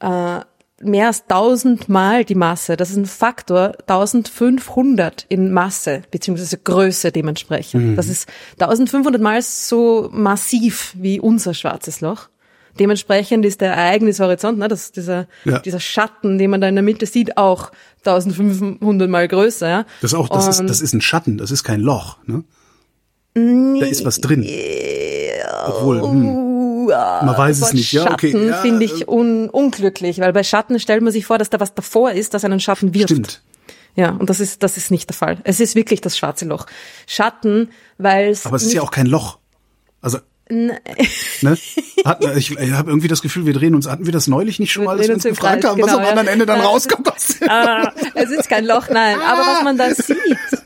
äh, 0.00 0.40
mehr 0.82 1.06
als 1.06 1.26
tausendmal 1.26 2.24
die 2.24 2.34
Masse. 2.34 2.76
Das 2.76 2.90
ist 2.90 2.96
ein 2.96 3.06
Faktor 3.06 3.72
1500 3.86 5.24
in 5.28 5.52
Masse, 5.52 6.02
beziehungsweise 6.10 6.58
Größe 6.58 7.12
dementsprechend. 7.12 7.96
Das 7.96 8.08
ist 8.08 8.28
1500 8.60 9.20
mal 9.20 9.40
so 9.42 10.08
massiv 10.12 10.92
wie 10.96 11.18
unser 11.20 11.54
schwarzes 11.54 12.00
Loch. 12.00 12.28
Dementsprechend 12.78 13.46
ist 13.46 13.62
der 13.62 13.72
Ereignishorizont, 13.72 14.58
ne, 14.58 14.68
das, 14.68 14.92
dieser, 14.92 15.28
Ja. 15.46 15.60
dieser 15.60 15.80
Schatten, 15.80 16.36
den 16.36 16.50
man 16.50 16.60
da 16.60 16.68
in 16.68 16.74
der 16.74 16.82
Mitte 16.84 17.06
sieht, 17.06 17.38
auch 17.38 17.72
1500 18.04 19.08
mal 19.08 19.26
größer. 19.26 19.66
Ja? 19.68 19.86
Das 20.02 20.12
ist 20.12 20.18
auch, 20.18 20.28
das 20.28 20.46
ist, 20.46 20.60
das 20.68 20.82
ist 20.82 20.92
ein 20.92 21.00
Schatten, 21.00 21.38
das 21.38 21.50
ist 21.50 21.64
kein 21.64 21.80
Loch, 21.80 22.18
ne? 22.26 22.44
Da 23.34 23.84
ist 23.86 24.04
was 24.04 24.20
drin. 24.20 24.46
Obwohl, 25.66 26.00
hm, 26.00 26.45
man 26.86 27.36
weiß 27.36 27.60
es 27.60 27.72
nicht, 27.72 27.92
ja, 27.92 28.10
okay. 28.10 28.32
Schatten 28.32 28.48
Ja, 28.48 28.56
finde 28.56 28.84
äh, 28.84 28.88
ich 28.88 29.08
un 29.08 29.48
unglücklich, 29.48 30.18
weil 30.18 30.32
bei 30.32 30.42
Schatten 30.42 30.78
stellt 30.80 31.02
man 31.02 31.12
sich 31.12 31.26
vor, 31.26 31.38
dass 31.38 31.50
da 31.50 31.60
was 31.60 31.74
davor 31.74 32.12
ist, 32.12 32.34
das 32.34 32.44
einen 32.44 32.60
Schatten 32.60 32.94
wirft. 32.94 33.10
Stimmt. 33.10 33.42
Ja, 33.94 34.10
und 34.10 34.28
das 34.28 34.40
ist, 34.40 34.62
das 34.62 34.76
ist 34.76 34.90
nicht 34.90 35.08
der 35.08 35.16
Fall. 35.16 35.38
Es 35.44 35.58
ist 35.58 35.74
wirklich 35.74 36.02
das 36.02 36.18
schwarze 36.18 36.44
Loch. 36.44 36.66
Schatten, 37.06 37.70
weil 37.96 38.30
es. 38.30 38.44
Aber 38.44 38.56
es 38.56 38.64
ist 38.64 38.74
ja 38.74 38.82
auch 38.82 38.90
kein 38.90 39.06
Loch. 39.06 39.38
Also, 40.02 40.18
ne? 40.48 40.78
Hat, 42.04 42.24
ich 42.36 42.56
ich 42.56 42.72
habe 42.72 42.90
irgendwie 42.90 43.08
das 43.08 43.20
Gefühl, 43.20 43.46
wir 43.46 43.52
drehen 43.52 43.74
uns, 43.74 43.88
hatten 43.88 44.06
wir 44.06 44.12
das 44.12 44.28
neulich 44.28 44.60
nicht 44.60 44.70
schon 44.70 44.82
Wir 44.82 44.90
mal, 44.90 44.96
dass 44.96 45.06
drehen 45.06 45.08
wir 45.08 45.14
uns 45.16 45.24
gefragt 45.24 45.62
Kreis, 45.62 45.70
haben, 45.70 45.82
was 45.82 45.86
genau, 45.86 45.98
am 45.98 46.04
ja. 46.04 46.10
anderen 46.10 46.28
Ende 46.28 46.46
dann 46.46 46.60
Äh, 46.60 46.62
rauskommt 46.62 47.06
Ah, 47.48 47.92
es 48.14 48.30
ist 48.30 48.48
kein 48.48 48.64
Loch, 48.64 48.88
nein. 48.88 49.18
Aber 49.20 49.40
was 49.40 49.64
man 49.64 49.76
da 49.76 49.92
sieht, 49.92 50.16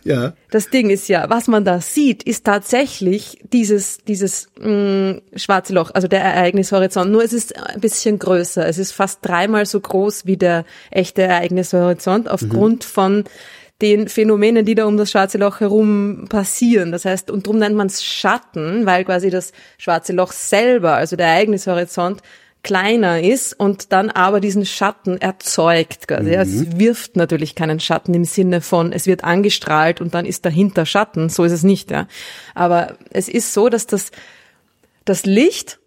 Ja. 0.02 0.34
das 0.50 0.70
Ding 0.70 0.90
ist 0.90 1.08
ja, 1.08 1.28
was 1.28 1.46
man 1.48 1.64
da 1.64 1.80
sieht, 1.80 2.22
ist 2.22 2.44
tatsächlich 2.44 3.38
dieses, 3.52 3.98
dieses 3.98 4.48
mh, 4.60 5.20
schwarze 5.36 5.74
Loch, 5.74 5.90
also 5.92 6.08
der 6.08 6.22
Ereignishorizont. 6.22 7.10
Nur 7.10 7.22
es 7.22 7.32
ist 7.32 7.56
ein 7.56 7.80
bisschen 7.80 8.18
größer. 8.18 8.66
Es 8.66 8.78
ist 8.78 8.92
fast 8.92 9.18
dreimal 9.22 9.66
so 9.66 9.80
groß 9.80 10.26
wie 10.26 10.36
der 10.36 10.64
echte 10.90 11.22
Ereignishorizont 11.22 12.28
aufgrund 12.28 12.84
von 12.84 13.24
den 13.82 14.08
Phänomenen, 14.08 14.64
die 14.64 14.74
da 14.74 14.84
um 14.84 14.96
das 14.96 15.10
schwarze 15.10 15.38
Loch 15.38 15.60
herum 15.60 16.26
passieren. 16.28 16.92
Das 16.92 17.04
heißt, 17.04 17.30
und 17.30 17.46
darum 17.46 17.58
nennt 17.58 17.76
man 17.76 17.86
es 17.86 18.04
Schatten, 18.04 18.84
weil 18.86 19.04
quasi 19.04 19.30
das 19.30 19.52
schwarze 19.78 20.12
Loch 20.12 20.32
selber, 20.32 20.94
also 20.94 21.16
der 21.16 21.28
Ereignishorizont, 21.28 22.20
kleiner 22.62 23.22
ist 23.22 23.52
und 23.58 23.92
dann 23.92 24.10
aber 24.10 24.40
diesen 24.40 24.66
Schatten 24.66 25.16
erzeugt. 25.18 26.08
Quasi. 26.08 26.30
Ja, 26.30 26.42
Es 26.42 26.78
wirft 26.78 27.16
natürlich 27.16 27.54
keinen 27.54 27.80
Schatten 27.80 28.12
im 28.14 28.24
Sinne 28.24 28.60
von, 28.60 28.92
es 28.92 29.06
wird 29.06 29.24
angestrahlt 29.24 30.00
und 30.00 30.12
dann 30.14 30.26
ist 30.26 30.44
dahinter 30.44 30.84
Schatten. 30.86 31.28
So 31.30 31.44
ist 31.44 31.52
es 31.52 31.62
nicht. 31.62 31.90
Ja. 31.90 32.06
Aber 32.54 32.96
es 33.10 33.28
ist 33.28 33.54
so, 33.54 33.68
dass 33.70 33.86
das, 33.86 34.10
das 35.06 35.24
Licht, 35.24 35.78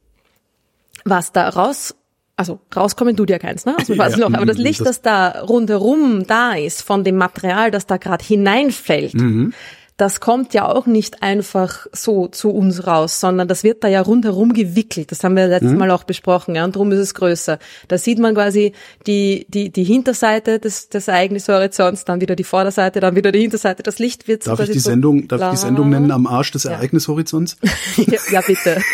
was 1.05 1.31
da 1.31 1.49
raus, 1.49 1.95
also 2.35 2.59
rauskommen 2.75 3.15
tut 3.15 3.29
ja 3.29 3.37
keins, 3.37 3.65
ne? 3.65 3.75
Aus 3.79 3.85
dem 3.85 3.95
Ja, 3.97 4.07
Loch. 4.07 4.33
Aber 4.33 4.45
das 4.47 4.57
Licht, 4.57 4.79
das- 4.81 4.87
das 4.87 5.01
da 5.03 5.41
rundherum 5.41 6.25
da 6.25 6.53
ist, 6.53 6.81
von 6.81 7.03
dem 7.03 7.17
Material, 7.17 7.69
das 7.69 7.85
da 7.85 7.97
gerade 7.97 8.23
hineinfällt, 8.25 9.13
Mhm. 9.13 9.53
Das 9.97 10.19
kommt 10.19 10.53
ja 10.55 10.67
auch 10.67 10.87
nicht 10.87 11.21
einfach 11.21 11.85
so 11.91 12.27
zu 12.27 12.49
uns 12.49 12.87
raus, 12.87 13.19
sondern 13.19 13.47
das 13.47 13.63
wird 13.63 13.83
da 13.83 13.87
ja 13.87 14.01
rundherum 14.01 14.53
gewickelt. 14.53 15.11
Das 15.11 15.23
haben 15.23 15.35
wir 15.35 15.47
letztes 15.47 15.71
Mhm. 15.71 15.77
Mal 15.77 15.91
auch 15.91 16.03
besprochen, 16.03 16.55
ja, 16.55 16.65
und 16.65 16.75
darum 16.75 16.91
ist 16.91 16.99
es 16.99 17.13
größer. 17.13 17.59
Da 17.87 17.97
sieht 17.97 18.17
man 18.17 18.33
quasi 18.33 18.73
die, 19.05 19.45
die, 19.49 19.71
die 19.71 19.83
Hinterseite 19.83 20.59
des, 20.59 20.89
des 20.89 21.07
Ereignishorizonts, 21.07 22.05
dann 22.05 22.21
wieder 22.21 22.35
die 22.35 22.43
Vorderseite, 22.43 23.01
dann 23.01 23.15
wieder 23.15 23.31
die 23.31 23.41
Hinterseite. 23.41 23.83
Das 23.83 23.99
Licht 23.99 24.27
wird 24.27 24.43
so 24.43 24.51
Darf 24.51 24.61
ich 24.61 24.71
die 24.71 24.79
so 24.79 24.89
Sendung, 24.89 25.27
darf 25.27 25.53
ich 25.53 25.59
die. 25.59 25.65
Sendung 25.65 25.89
nennen 25.89 26.11
am 26.11 26.25
Arsch 26.25 26.51
des 26.51 26.65
Ereignishorizonts? 26.65 27.57
ja, 27.97 28.19
ja, 28.31 28.41
bitte. 28.41 28.81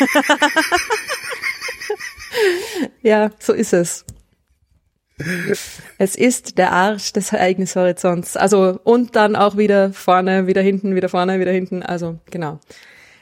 ja, 3.01 3.31
so 3.39 3.53
ist 3.53 3.73
es. 3.73 4.05
Es 5.97 6.15
ist 6.15 6.57
der 6.57 6.71
Arsch 6.71 7.11
des 7.13 7.33
Ereignishorizonts. 7.33 8.37
Also, 8.37 8.79
und 8.83 9.15
dann 9.15 9.35
auch 9.35 9.57
wieder 9.57 9.91
vorne, 9.91 10.47
wieder 10.47 10.61
hinten, 10.61 10.95
wieder 10.95 11.09
vorne, 11.09 11.39
wieder 11.39 11.51
hinten. 11.51 11.83
Also, 11.83 12.19
genau. 12.31 12.59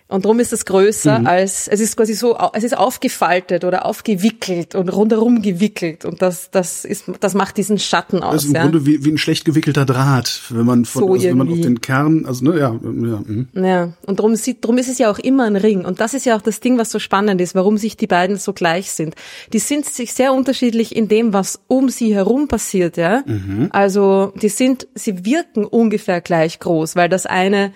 Und 0.09 0.23
drum 0.23 0.39
ist 0.39 0.53
es 0.53 0.65
größer 0.65 1.19
Mhm. 1.19 1.27
als, 1.27 1.67
es 1.67 1.81
ist 1.81 1.97
quasi 1.97 2.13
so, 2.13 2.37
es 2.53 2.63
ist 2.63 2.77
aufgefaltet 2.77 3.65
oder 3.65 3.85
aufgewickelt 3.85 4.73
und 4.73 4.87
rundherum 4.89 5.41
gewickelt. 5.41 6.05
Und 6.05 6.21
das, 6.21 6.49
das 6.49 6.85
ist, 6.85 7.05
das 7.19 7.33
macht 7.33 7.57
diesen 7.57 7.77
Schatten 7.77 8.23
aus. 8.23 8.33
Das 8.33 8.43
ist 8.43 8.49
im 8.49 8.55
ja. 8.55 8.61
Grunde 8.63 8.85
wie, 8.85 9.03
wie 9.03 9.11
ein 9.11 9.17
schlecht 9.17 9.43
gewickelter 9.43 9.85
Draht, 9.85 10.43
wenn 10.49 10.65
man 10.65 10.85
von, 10.85 11.01
So 11.01 11.13
also 11.13 11.27
wenn 11.27 11.37
man 11.37 11.51
auf 11.51 11.59
den 11.59 11.81
Kern, 11.81 12.25
also 12.25 12.45
ne, 12.45 12.57
ja, 12.57 12.71
ja, 12.71 13.23
mhm. 13.25 13.47
Ja, 13.53 13.93
und 14.05 14.19
drum, 14.19 14.35
sieht, 14.35 14.63
drum 14.63 14.77
ist 14.77 14.87
es 14.87 14.97
ja 14.97 15.11
auch 15.11 15.19
immer 15.19 15.45
ein 15.45 15.57
Ring. 15.57 15.83
Und 15.83 15.99
das 15.99 16.13
ist 16.13 16.25
ja 16.25 16.37
auch 16.37 16.41
das 16.41 16.61
Ding, 16.61 16.77
was 16.77 16.89
so 16.89 16.99
spannend 16.99 17.41
ist, 17.41 17.53
warum 17.53 17.77
sich 17.77 17.97
die 17.97 18.07
beiden 18.07 18.37
so 18.37 18.53
gleich 18.53 18.91
sind. 18.91 19.15
Die 19.51 19.59
sind 19.59 19.85
sich 19.85 20.13
sehr 20.13 20.33
unterschiedlich 20.33 20.95
in 20.95 21.09
dem, 21.09 21.33
was 21.33 21.59
um 21.67 21.89
sie 21.89 22.15
herum 22.15 22.47
passiert, 22.47 22.95
ja. 22.97 23.23
Also, 23.71 24.33
die 24.41 24.49
sind, 24.49 24.87
sie 24.95 25.25
wirken 25.25 25.65
ungefähr 25.65 26.21
gleich 26.21 26.59
groß, 26.59 26.95
weil 26.95 27.09
das 27.09 27.25
eine 27.25 27.73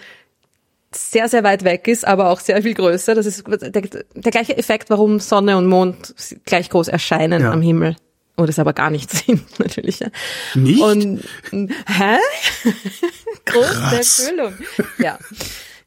sehr, 0.94 1.30
sehr 1.30 1.44
weit 1.44 1.64
weg 1.64 1.88
ist, 1.88 2.06
aber 2.06 2.30
auch 2.30 2.40
sehr 2.40 2.62
viel 2.62 2.74
größer. 2.74 3.16
Das 3.16 3.26
ist 3.26 3.44
der, 3.48 3.70
der 3.72 4.32
gleiche 4.32 4.58
Effekt, 4.58 4.90
warum 4.90 5.20
Sonne 5.20 5.58
und 5.58 5.68
Mond 5.68 6.14
gleich 6.46 6.70
groß 6.70 6.88
erscheinen 6.90 7.42
Ja. 7.42 7.52
am 7.52 7.62
Himmel 7.62 7.96
wo 8.38 8.46
das 8.46 8.60
aber 8.60 8.74
gar 8.74 8.90
nicht 8.90 9.12
sind, 9.12 9.60
natürlich. 9.60 10.00
Ja. 10.00 10.08
Nicht? 10.56 10.82
Und, 10.82 11.22
hä? 11.52 12.18
Große 13.46 13.96
Erfüllung. 13.96 14.54
Ja. 14.98 15.20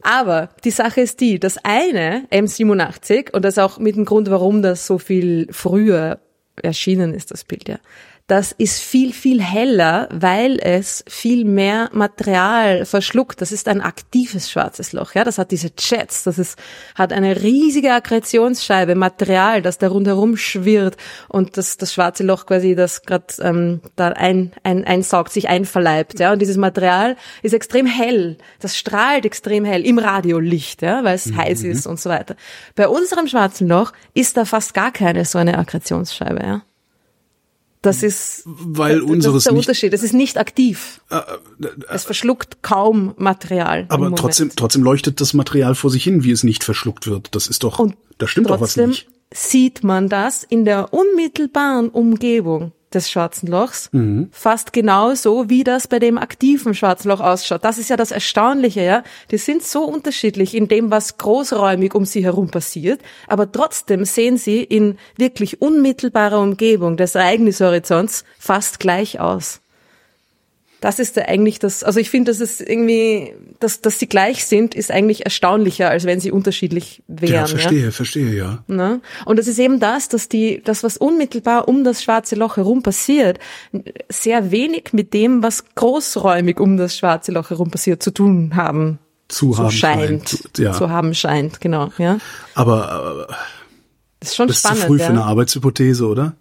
Aber 0.03 0.51
die 0.63 0.71
Sache 0.71 1.01
ist 1.01 1.21
die, 1.21 1.41
das 1.41 1.59
eine, 1.65 2.29
M87, 2.31 3.33
und 3.33 3.45
das 3.45 3.55
ist 3.55 3.59
auch 3.59 3.79
mit 3.79 3.97
dem 3.97 4.05
Grund, 4.05 4.31
warum 4.31 4.63
das 4.63 4.87
so 4.87 4.99
viel 4.99 5.49
früher 5.51 6.21
erschienen 6.63 7.15
ist, 7.15 7.31
das 7.33 7.43
Bild, 7.43 7.69
ja 7.69 7.79
das 8.26 8.52
ist 8.52 8.81
viel, 8.81 9.12
viel 9.12 9.43
heller, 9.43 10.09
weil 10.11 10.59
es 10.59 11.04
viel 11.07 11.45
mehr 11.45 11.90
Material 11.93 12.87
verschluckt. 12.87 13.43
Das 13.43 13.52
ist 13.52 13.69
ein 13.69 13.83
aktives 13.83 14.50
schwarzes 14.50 14.95
Loch. 14.95 15.14
Ja, 15.14 15.25
das 15.25 15.37
hat 15.37 15.50
diese 15.50 15.71
Jets, 15.78 16.23
das 16.23 16.38
ist, 16.38 16.59
hat 16.95 17.12
eine 17.12 17.43
riesige 17.43 17.93
Akkretionsscheibe, 17.93 18.95
Material, 18.95 19.61
das 19.61 19.76
da 19.76 19.88
rundherum 19.88 20.38
schwirrt 20.38 20.97
und 21.28 21.59
das, 21.59 21.76
das 21.76 21.93
schwarze 21.93 22.23
Loch 22.23 22.47
quasi, 22.47 22.75
das 22.75 23.02
gerade 23.02 23.26
ähm, 23.43 23.83
da 23.95 24.09
ein, 24.09 24.52
ein, 24.62 24.85
einsaugt, 24.85 25.31
sich 25.31 25.50
einverleibt. 25.50 26.19
Ja, 26.19 26.33
und 26.33 26.40
dieses 26.40 26.57
Material 26.57 27.16
ist 27.43 27.52
extrem 27.52 27.85
hell. 27.85 28.38
Das 28.59 28.78
strahlt 28.78 29.26
extrem 29.26 29.66
hell 29.66 29.85
im 29.85 29.99
Radiolicht, 29.99 30.81
ja, 30.81 31.04
weil 31.04 31.16
es 31.16 31.26
mhm. 31.26 31.37
heiß 31.37 31.62
ist 31.64 31.87
und 31.87 32.00
so 32.00 32.09
weiter. 32.09 32.37
Bei 32.75 32.88
unserem 32.88 33.28
schwarzen 33.28 33.69
Loch 33.69 33.93
ist 34.14 34.38
da 34.38 34.47
fast 34.47 34.73
gar 34.73 34.93
keine 34.93 35.26
so 35.26 35.37
eine 35.37 35.59
Akkretionsscheibe. 35.59 36.43
Ja. 36.43 36.62
Das 37.85 38.03
ist, 38.03 38.43
weil 38.47 39.00
unseres 39.03 39.35
das 39.35 39.41
ist 39.43 39.47
der 39.47 39.53
nicht, 39.53 39.67
Unterschied. 39.69 39.93
Es 39.93 40.03
ist 40.03 40.12
nicht 40.14 40.38
aktiv. 40.38 41.00
Äh, 41.11 41.17
äh, 41.19 41.69
es 41.91 42.05
verschluckt 42.05 42.62
kaum 42.62 43.14
Material. 43.17 43.87
aber 43.88 44.14
trotzdem, 44.14 44.50
trotzdem 44.57 44.83
leuchtet 44.83 45.21
das 45.21 45.35
Material 45.35 45.75
vor 45.75 45.91
sich 45.91 46.03
hin, 46.05 46.25
wie 46.25 46.31
es 46.33 46.43
nicht 46.45 46.64
verschluckt 46.64 47.07
wird. 47.07 47.35
Das 47.35 47.47
ist 47.47 47.62
doch, 47.62 47.79
Und 47.79 47.97
da 48.19 48.26
stimmt 48.26 48.49
doch 48.49 48.55
was 48.61 48.75
trotzdem 48.75 48.91
nicht. 48.91 49.07
sieht 49.33 49.85
man 49.85 50.09
das 50.09 50.45
in 50.45 50.64
der 50.64 50.93
unmittelbaren 50.93 51.88
Umgebung 51.91 52.73
des 52.95 53.11
schwarzen 53.11 53.49
Lochs 53.49 53.89
Mhm. 53.93 54.29
fast 54.33 54.73
genauso, 54.73 55.49
wie 55.51 55.65
das 55.65 55.89
bei 55.89 55.99
dem 55.99 56.19
aktiven 56.19 56.75
schwarzen 56.75 57.09
Loch 57.11 57.21
ausschaut. 57.21 57.65
Das 57.65 57.79
ist 57.79 57.91
ja 57.91 57.97
das 57.97 58.11
Erstaunliche, 58.11 58.83
ja. 58.83 59.03
Die 59.31 59.39
sind 59.39 59.63
so 59.63 59.85
unterschiedlich 59.85 60.55
in 60.55 60.69
dem, 60.69 60.91
was 60.91 61.19
großräumig 61.19 61.95
um 61.95 62.05
sie 62.05 62.25
herum 62.25 62.49
passiert, 62.51 63.01
aber 63.29 63.51
trotzdem 63.51 64.05
sehen 64.05 64.37
sie 64.37 64.63
in 64.63 64.97
wirklich 65.17 65.61
unmittelbarer 65.61 66.41
Umgebung 66.41 66.97
des 66.97 67.15
Ereignishorizonts 67.15 68.25
fast 68.39 68.81
gleich 68.81 69.21
aus. 69.21 69.61
Das 70.85 70.99
ist 70.99 71.17
ja 71.17 71.25
eigentlich 71.25 71.59
das, 71.59 71.83
also 71.83 71.99
ich 71.99 72.11
finde, 72.11 72.31
dass 72.31 72.41
es 72.41 72.61
irgendwie, 72.61 73.33
dass, 73.59 73.81
dass 73.81 73.99
sie 73.99 74.07
gleich 74.07 74.45
sind, 74.45 74.75
ist 74.75 74.91
eigentlich 74.91 75.25
erstaunlicher, 75.25 75.88
als 75.88 76.05
wenn 76.05 76.21
sie 76.21 76.31
unterschiedlich 76.31 77.03
wären. 77.09 77.33
Ja, 77.33 77.47
verstehe, 77.47 77.91
verstehe, 77.91 78.35
ja. 78.35 78.62
Ne? 78.67 79.00
Und 79.25 79.38
das 79.38 79.47
ist 79.47 79.59
eben 79.59 79.81
das, 79.81 80.11
dass 80.11 80.29
die, 80.29 80.61
das, 80.62 80.83
was 80.83 80.99
unmittelbar 80.99 81.69
um 81.69 81.85
das 81.85 82.03
schwarze 82.03 82.35
Loch 82.35 82.59
herum 82.59 82.83
passiert, 82.83 83.38
sehr 84.11 84.50
wenig 84.50 84.93
mit 84.93 85.14
dem, 85.14 85.43
was 85.43 85.64
großräumig 85.75 86.61
um 86.61 86.76
das 86.76 86.99
schwarze 86.99 87.33
Loch 87.33 87.49
herum 87.49 87.71
passiert, 87.71 88.03
zu 88.03 88.11
tun 88.11 88.53
haben. 88.55 88.99
Zu 89.29 89.55
So 89.55 89.62
haben 89.62 89.71
scheint, 89.71 90.29
scheint, 90.29 90.59
ja. 90.59 90.73
zu 90.75 90.91
haben 90.91 91.14
scheint, 91.14 91.62
genau, 91.62 91.93
ja. 91.97 92.19
Aber 92.55 93.26
äh, 93.31 93.33
Das 94.21 94.29
ist 94.29 94.37
schon 94.37 94.49
das 94.49 94.59
ist 94.59 94.62
zu 94.64 94.69
spannend, 94.69 94.85
früh 94.85 94.99
ja. 94.99 95.07
für 95.07 95.12
eine 95.12 95.25
Arbeitshypothese, 95.25 96.07
oder? 96.07 96.37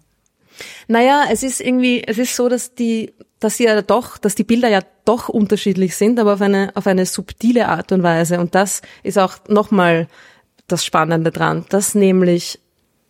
Naja, 0.88 1.24
es 1.30 1.42
ist 1.42 1.60
irgendwie, 1.60 2.02
es 2.06 2.18
ist 2.18 2.36
so, 2.36 2.48
dass 2.48 2.74
die, 2.74 3.12
dass 3.40 3.56
sie 3.56 3.64
ja 3.64 3.80
doch, 3.82 4.18
dass 4.18 4.34
die 4.34 4.44
Bilder 4.44 4.68
ja 4.68 4.80
doch 5.04 5.28
unterschiedlich 5.28 5.96
sind, 5.96 6.18
aber 6.18 6.34
auf 6.34 6.40
eine, 6.40 6.70
auf 6.74 6.86
eine 6.86 7.06
subtile 7.06 7.68
Art 7.68 7.92
und 7.92 8.02
Weise. 8.02 8.38
Und 8.40 8.54
das 8.54 8.82
ist 9.02 9.18
auch 9.18 9.34
nochmal 9.48 10.08
das 10.66 10.84
Spannende 10.84 11.30
dran, 11.30 11.64
dass 11.68 11.94
nämlich 11.94 12.58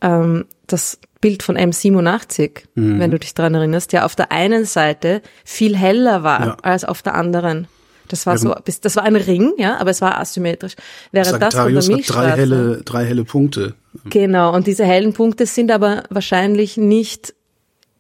ähm, 0.01 0.47
das 0.67 0.99
Bild 1.21 1.43
von 1.43 1.57
M87, 1.57 2.65
Mhm. 2.75 2.99
wenn 3.01 3.11
du 3.11 3.19
dich 3.19 3.33
dran 3.35 3.55
erinnerst, 3.55 3.93
ja 3.93 4.05
auf 4.05 4.15
der 4.17 4.33
einen 4.33 4.65
Seite 4.65 5.23
viel 5.45 5.77
heller 5.77 6.23
war 6.23 6.47
Ja. 6.47 6.57
als 6.63 6.85
auf 6.85 7.01
der 7.03 7.15
anderen. 7.15 7.69
Das 8.09 8.27
war 8.27 8.37
so, 8.37 8.55
das 8.83 8.97
war 8.97 9.03
ein 9.05 9.17
Ring, 9.17 9.55
ja, 9.57 9.79
aber 9.79 9.91
es 9.91 10.03
war 10.03 10.19
asymmetrisch. 10.21 10.75
Während 11.11 11.41
das 11.41 11.55
von 11.55 11.73
der 11.73 11.81
Sagittarius 11.81 12.09
hat 12.11 12.15
drei 12.15 12.31
helle, 12.37 12.83
drei 12.85 13.05
helle 13.07 13.25
Punkte. 13.25 13.75
Genau, 14.11 14.53
und 14.55 14.67
diese 14.67 14.85
hellen 14.85 15.15
Punkte 15.15 15.47
sind 15.47 15.71
aber 15.71 16.03
wahrscheinlich 16.11 16.77
nicht 16.77 17.33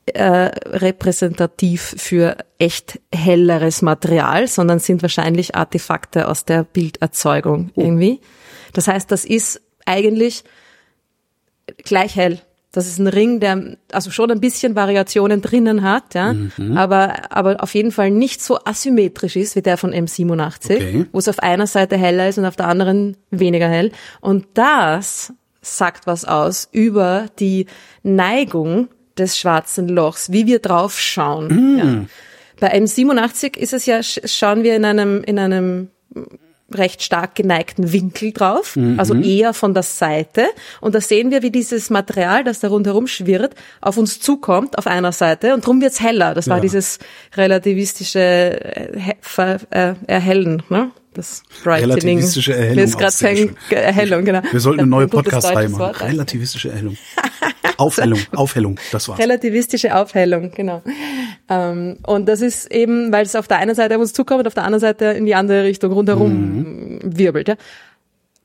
äh, 0.06 0.50
repräsentativ 0.66 1.94
für 1.98 2.36
echt 2.58 3.00
helleres 3.14 3.82
Material, 3.82 4.46
sondern 4.48 4.78
sind 4.78 5.02
wahrscheinlich 5.02 5.54
Artefakte 5.54 6.28
aus 6.28 6.44
der 6.44 6.64
Bilderzeugung 6.64 7.70
irgendwie. 7.74 8.20
Das 8.72 8.88
heißt, 8.88 9.10
das 9.10 9.24
ist 9.24 9.60
eigentlich 9.86 10.44
gleich 11.84 12.16
hell. 12.16 12.40
Das 12.72 12.88
ist 12.88 12.98
ein 12.98 13.06
Ring, 13.06 13.38
der 13.38 13.76
also 13.92 14.10
schon 14.10 14.32
ein 14.32 14.40
bisschen 14.40 14.74
Variationen 14.74 15.40
drinnen 15.40 15.82
hat, 15.82 16.14
ja, 16.14 16.34
aber 16.74 17.30
aber 17.30 17.62
auf 17.62 17.72
jeden 17.72 17.92
Fall 17.92 18.10
nicht 18.10 18.42
so 18.42 18.58
asymmetrisch 18.64 19.36
ist 19.36 19.54
wie 19.54 19.62
der 19.62 19.76
von 19.76 19.92
M87, 19.94 20.74
Okay. 20.74 21.06
wo 21.12 21.18
es 21.20 21.28
auf 21.28 21.38
einer 21.38 21.68
Seite 21.68 21.96
heller 21.96 22.28
ist 22.28 22.36
und 22.36 22.46
auf 22.46 22.56
der 22.56 22.66
anderen 22.66 23.16
weniger 23.30 23.68
hell. 23.68 23.92
Und 24.20 24.46
das 24.54 25.32
sagt 25.62 26.08
was 26.08 26.24
aus 26.24 26.68
über 26.72 27.26
die 27.38 27.66
Neigung 28.02 28.88
des 29.18 29.38
schwarzen 29.38 29.88
Lochs, 29.88 30.32
wie 30.32 30.46
wir 30.46 30.58
drauf 30.60 30.98
schauen. 31.00 31.78
Ja. 31.78 32.04
Bei 32.60 32.74
M87 32.78 33.56
ist 33.56 33.72
es 33.72 33.86
ja, 33.86 33.98
sch- 33.98 34.26
schauen 34.28 34.62
wir 34.62 34.74
in 34.76 34.84
einem, 34.84 35.22
in 35.24 35.38
einem 35.38 35.88
recht 36.72 37.02
stark 37.02 37.34
geneigten 37.36 37.92
Winkel 37.92 38.32
drauf, 38.32 38.76
also 38.96 39.14
eher 39.14 39.52
von 39.54 39.74
der 39.74 39.82
Seite. 39.84 40.46
Und 40.80 40.94
da 40.94 41.00
sehen 41.00 41.30
wir, 41.30 41.42
wie 41.42 41.50
dieses 41.50 41.90
Material, 41.90 42.42
das 42.42 42.60
da 42.60 42.68
rundherum 42.68 43.06
schwirrt, 43.06 43.54
auf 43.80 43.96
uns 43.96 44.18
zukommt 44.18 44.76
auf 44.78 44.86
einer 44.88 45.12
Seite 45.12 45.54
und 45.54 45.64
drum 45.66 45.80
wird's 45.80 46.00
heller. 46.00 46.34
Das 46.34 46.48
war 46.48 46.56
Ja. 46.56 46.62
dieses 46.62 46.98
relativistische 47.36 48.18
äh, 48.20 49.14
äh, 49.70 49.94
Erhellen, 50.06 50.62
ne? 50.68 50.90
Das 51.14 51.42
Brightening. 51.62 52.18
Relativistische 52.18 52.54
Erhellung. 52.54 52.74
Mir 52.76 52.84
ist 52.84 52.98
gerade. 52.98 53.54
Erhellung, 53.70 54.24
genau. 54.24 54.42
Wir 54.50 54.60
sollten 54.60 54.80
eine 54.80 54.90
neue 54.90 55.04
Ein 55.04 55.10
Podcast-Reihe 55.10 55.68
machen. 55.68 55.80
Wort. 55.80 56.02
Relativistische 56.02 56.70
Erhellung. 56.70 56.96
Aufhellung, 57.76 58.20
Aufhellung, 58.32 58.78
das 58.92 59.08
war's. 59.08 59.18
Relativistische 59.18 59.96
Aufhellung, 59.96 60.52
genau. 60.52 60.82
Ähm, 61.48 61.98
und 62.06 62.26
das 62.26 62.40
ist 62.40 62.70
eben, 62.70 63.12
weil 63.12 63.24
es 63.24 63.34
auf 63.34 63.48
der 63.48 63.58
einen 63.58 63.74
Seite 63.74 63.96
auf 63.96 64.00
uns 64.00 64.12
zukommt 64.12 64.40
und 64.40 64.46
auf 64.46 64.54
der 64.54 64.64
anderen 64.64 64.80
Seite 64.80 65.06
in 65.06 65.26
die 65.26 65.34
andere 65.34 65.64
Richtung 65.64 65.92
rundherum 65.92 66.98
wirbelt. 67.02 67.48
Ja. 67.48 67.56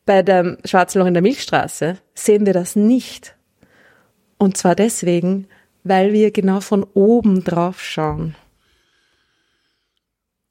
Bei 0.06 0.24
dem 0.24 0.58
Schwarzen 0.66 1.00
Loch 1.00 1.08
in 1.08 1.14
der 1.14 1.22
Milchstraße 1.22 1.98
sehen 2.16 2.46
wir 2.46 2.54
das 2.54 2.76
nicht. 2.76 3.36
Und 4.38 4.58
zwar 4.58 4.76
deswegen, 4.76 5.48
weil 5.84 6.14
wir 6.14 6.32
genau 6.32 6.62
von 6.62 6.86
oben 6.94 7.44
drauf 7.44 7.82
schauen. 7.82 8.36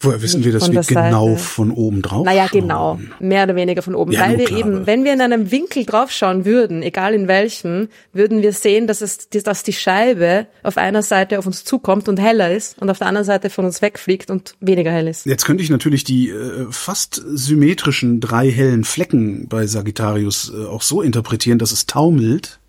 Woher 0.01 0.23
wissen 0.23 0.45
wir, 0.45 0.53
dass 0.53 0.71
wir 0.71 0.81
der 0.81 0.85
genau 1.11 1.31
Seite. 1.31 1.39
von 1.43 1.71
oben 1.73 2.03
drauf 2.03 2.25
Naja, 2.25 2.47
schauen? 2.49 2.61
genau. 2.61 3.01
Mehr 3.19 3.43
oder 3.43 3.57
weniger 3.57 3.83
von 3.83 3.97
oben. 3.97 4.13
Ja, 4.13 4.21
Weil 4.21 4.39
wir 4.39 4.45
klar, 4.45 4.61
eben, 4.61 4.87
wenn 4.87 5.03
wir 5.05 5.13
in 5.13 5.21
einem 5.21 5.51
Winkel 5.51 5.85
draufschauen 5.85 6.45
würden, 6.45 6.85
egal 6.85 7.15
in 7.15 7.27
welchem, 7.27 7.89
würden 8.13 8.41
wir 8.41 8.53
sehen, 8.53 8.87
dass 8.87 9.01
es, 9.01 9.29
dass 9.29 9.65
die 9.65 9.73
Scheibe 9.73 10.47
auf 10.63 10.77
einer 10.77 11.03
Seite 11.03 11.37
auf 11.41 11.47
uns 11.47 11.65
zukommt 11.65 12.09
und 12.09 12.21
heller 12.21 12.55
ist 12.55 12.81
und 12.81 12.91
auf 12.91 12.99
der 12.99 13.09
anderen 13.09 13.25
Seite 13.25 13.51
von 13.51 13.65
uns 13.65 13.83
wegfliegt 13.83 14.31
und 14.31 14.55
weniger 14.61 14.93
hell 14.93 15.09
ist. 15.09 15.27
Jetzt 15.27 15.45
könnte 15.45 15.65
ich 15.65 15.71
natürlich 15.71 16.05
die 16.05 16.29
äh, 16.31 16.67
fast 16.71 17.21
symmetrischen 17.27 18.21
drei 18.21 18.49
hellen 18.53 18.85
Flecken 18.85 19.49
bei 19.49 19.67
Sagittarius 19.67 20.53
äh, 20.57 20.65
auch 20.67 20.83
so 20.83 21.03
interpretieren, 21.03 21.59
dass 21.59 21.73
es 21.73 21.87
taumelt 21.87 22.61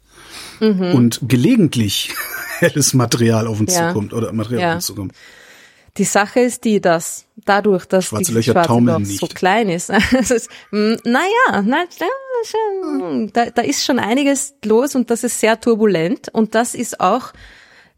Mhm. 0.61 0.93
und 0.93 1.19
gelegentlich 1.27 2.11
helles 2.59 2.93
Material 2.93 3.47
auf 3.47 3.59
uns 3.59 3.75
Ja. 3.75 3.89
zukommt 3.89 4.13
oder 4.13 4.33
Material 4.33 4.61
Ja. 4.61 4.69
auf 4.71 4.75
uns 4.75 4.85
zukommt. 4.87 5.13
Die 5.97 6.03
Sache 6.03 6.41
ist 6.41 6.63
die, 6.65 6.79
dass 6.79 7.25
dadurch, 7.35 7.85
dass 7.85 8.05
Schwarze 8.05 8.31
dieses 8.31 8.35
Löcher 8.35 8.63
schwarze 8.63 8.79
Loch 8.79 9.05
so 9.05 9.27
klein 9.27 9.69
ist, 9.69 9.89
naja, 10.71 11.63
na, 11.65 11.83
ja, 11.99 12.07
schon, 12.45 13.31
da, 13.33 13.49
da 13.49 13.61
ist 13.61 13.85
schon 13.85 13.99
einiges 13.99 14.55
los 14.63 14.95
und 14.95 15.09
das 15.09 15.23
ist 15.23 15.39
sehr 15.39 15.59
turbulent 15.59 16.29
und 16.29 16.55
das 16.55 16.75
ist 16.75 16.99
auch 16.99 17.33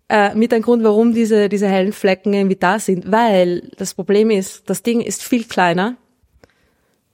äh, 0.09 0.33
mit 0.35 0.53
ein 0.53 0.61
Grund, 0.61 0.83
warum 0.83 1.13
diese, 1.13 1.49
diese 1.49 1.67
hellen 1.67 1.93
Flecken 1.93 2.33
irgendwie 2.33 2.55
da 2.55 2.79
sind, 2.79 3.11
weil 3.11 3.69
das 3.77 3.93
Problem 3.93 4.29
ist, 4.29 4.63
das 4.69 4.83
Ding 4.83 5.01
ist 5.01 5.23
viel 5.23 5.45
kleiner 5.45 5.97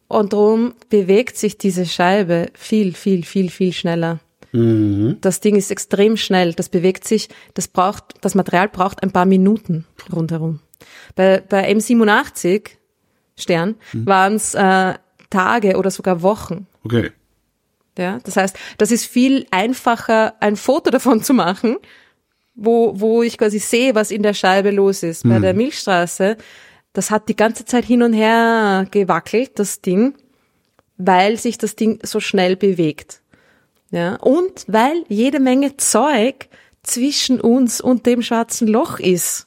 und 0.07 0.33
darum 0.33 0.73
bewegt 0.89 1.37
sich 1.37 1.57
diese 1.57 1.85
Scheibe 1.85 2.47
viel, 2.53 2.93
viel, 2.93 3.23
viel, 3.23 3.49
viel 3.49 3.73
schneller. 3.73 4.19
Das 5.21 5.41
Ding 5.41 5.55
ist 5.55 5.71
extrem 5.71 6.17
schnell. 6.17 6.53
Das 6.53 6.69
bewegt 6.69 7.05
sich, 7.05 7.29
das 7.53 7.67
braucht, 7.67 8.15
das 8.21 8.33
Material 8.33 8.69
braucht 8.69 9.03
ein 9.03 9.11
paar 9.11 9.25
Minuten 9.25 9.85
rundherum. 10.11 10.61
Bei, 11.15 11.41
bei 11.41 11.71
M87 11.71 12.69
Stern 13.35 13.75
waren 13.93 14.35
es 14.35 14.55
äh, 14.55 14.95
Tage 15.29 15.77
oder 15.77 15.91
sogar 15.91 16.21
Wochen. 16.21 16.67
Okay. 16.83 17.11
Ja, 17.97 18.19
das 18.23 18.37
heißt, 18.37 18.55
das 18.77 18.91
ist 18.91 19.05
viel 19.05 19.45
einfacher, 19.51 20.35
ein 20.39 20.55
Foto 20.55 20.91
davon 20.91 21.23
zu 21.23 21.33
machen, 21.33 21.77
wo, 22.53 22.99
wo 22.99 23.23
ich 23.23 23.37
quasi 23.37 23.59
sehe, 23.59 23.95
was 23.95 24.11
in 24.11 24.23
der 24.23 24.33
Scheibe 24.33 24.71
los 24.71 25.03
ist. 25.03 25.23
Bei 25.27 25.39
der 25.39 25.53
Milchstraße, 25.53 26.37
das 26.93 27.11
hat 27.11 27.29
die 27.29 27.35
ganze 27.35 27.65
Zeit 27.65 27.85
hin 27.85 28.03
und 28.03 28.13
her 28.13 28.87
gewackelt, 28.89 29.59
das 29.59 29.81
Ding, 29.81 30.15
weil 30.97 31.37
sich 31.37 31.57
das 31.57 31.75
Ding 31.75 31.99
so 32.03 32.19
schnell 32.19 32.55
bewegt. 32.55 33.21
Ja, 33.91 34.15
und 34.15 34.65
weil 34.67 35.03
jede 35.07 35.39
Menge 35.39 35.77
Zeug 35.77 36.49
zwischen 36.83 37.39
uns 37.39 37.79
und 37.81 38.05
dem 38.05 38.21
schwarzen 38.21 38.67
Loch 38.67 38.99
ist. 38.99 39.46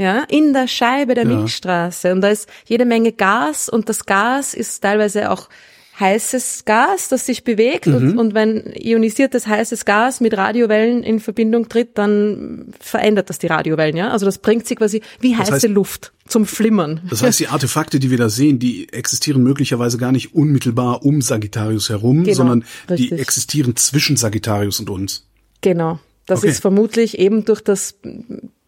Ja, 0.00 0.24
in 0.30 0.54
der 0.54 0.66
Scheibe 0.66 1.12
der 1.14 1.26
Ja. 1.26 1.36
Milchstraße. 1.36 2.10
Und 2.12 2.22
da 2.22 2.28
ist 2.30 2.48
jede 2.64 2.86
Menge 2.86 3.12
Gas 3.12 3.68
und 3.68 3.90
das 3.90 4.06
Gas 4.06 4.54
ist 4.54 4.80
teilweise 4.80 5.30
auch 5.30 5.50
heißes 5.98 6.64
Gas, 6.64 7.10
das 7.10 7.26
sich 7.26 7.44
bewegt 7.44 7.86
Mhm. 7.86 7.94
und, 7.94 8.18
und 8.18 8.34
wenn 8.34 8.72
ionisiertes 8.74 9.46
heißes 9.46 9.84
Gas 9.84 10.20
mit 10.20 10.34
Radiowellen 10.34 11.02
in 11.02 11.20
Verbindung 11.20 11.68
tritt, 11.68 11.98
dann 11.98 12.72
verändert 12.80 13.28
das 13.28 13.38
die 13.38 13.48
Radiowellen, 13.48 13.94
ja. 13.98 14.08
Also 14.10 14.24
das 14.24 14.38
bringt 14.38 14.66
sie 14.66 14.74
quasi 14.76 15.02
wie 15.20 15.36
heiße 15.36 15.52
heißt- 15.52 15.68
Luft 15.68 16.12
zum 16.26 16.46
Flimmern. 16.46 17.02
Das 17.10 17.22
heißt, 17.22 17.38
die 17.38 17.48
Artefakte, 17.48 17.98
die 17.98 18.10
wir 18.10 18.16
da 18.16 18.30
sehen, 18.30 18.58
die 18.58 18.90
existieren 18.94 19.42
möglicherweise 19.42 19.98
gar 19.98 20.12
nicht 20.12 20.34
unmittelbar 20.34 21.04
um 21.04 21.20
Sagittarius 21.20 21.90
herum, 21.90 22.24
Genau, 22.24 22.34
sondern 22.36 22.64
die 22.88 22.92
richtig. 22.94 23.20
existieren 23.20 23.76
zwischen 23.76 24.16
Sagittarius 24.16 24.80
und 24.80 24.88
uns. 24.88 25.26
Genau. 25.60 25.98
Das 26.24 26.38
Okay. 26.38 26.48
ist 26.48 26.60
vermutlich 26.62 27.18
eben 27.18 27.44
durch 27.44 27.60
das 27.60 27.96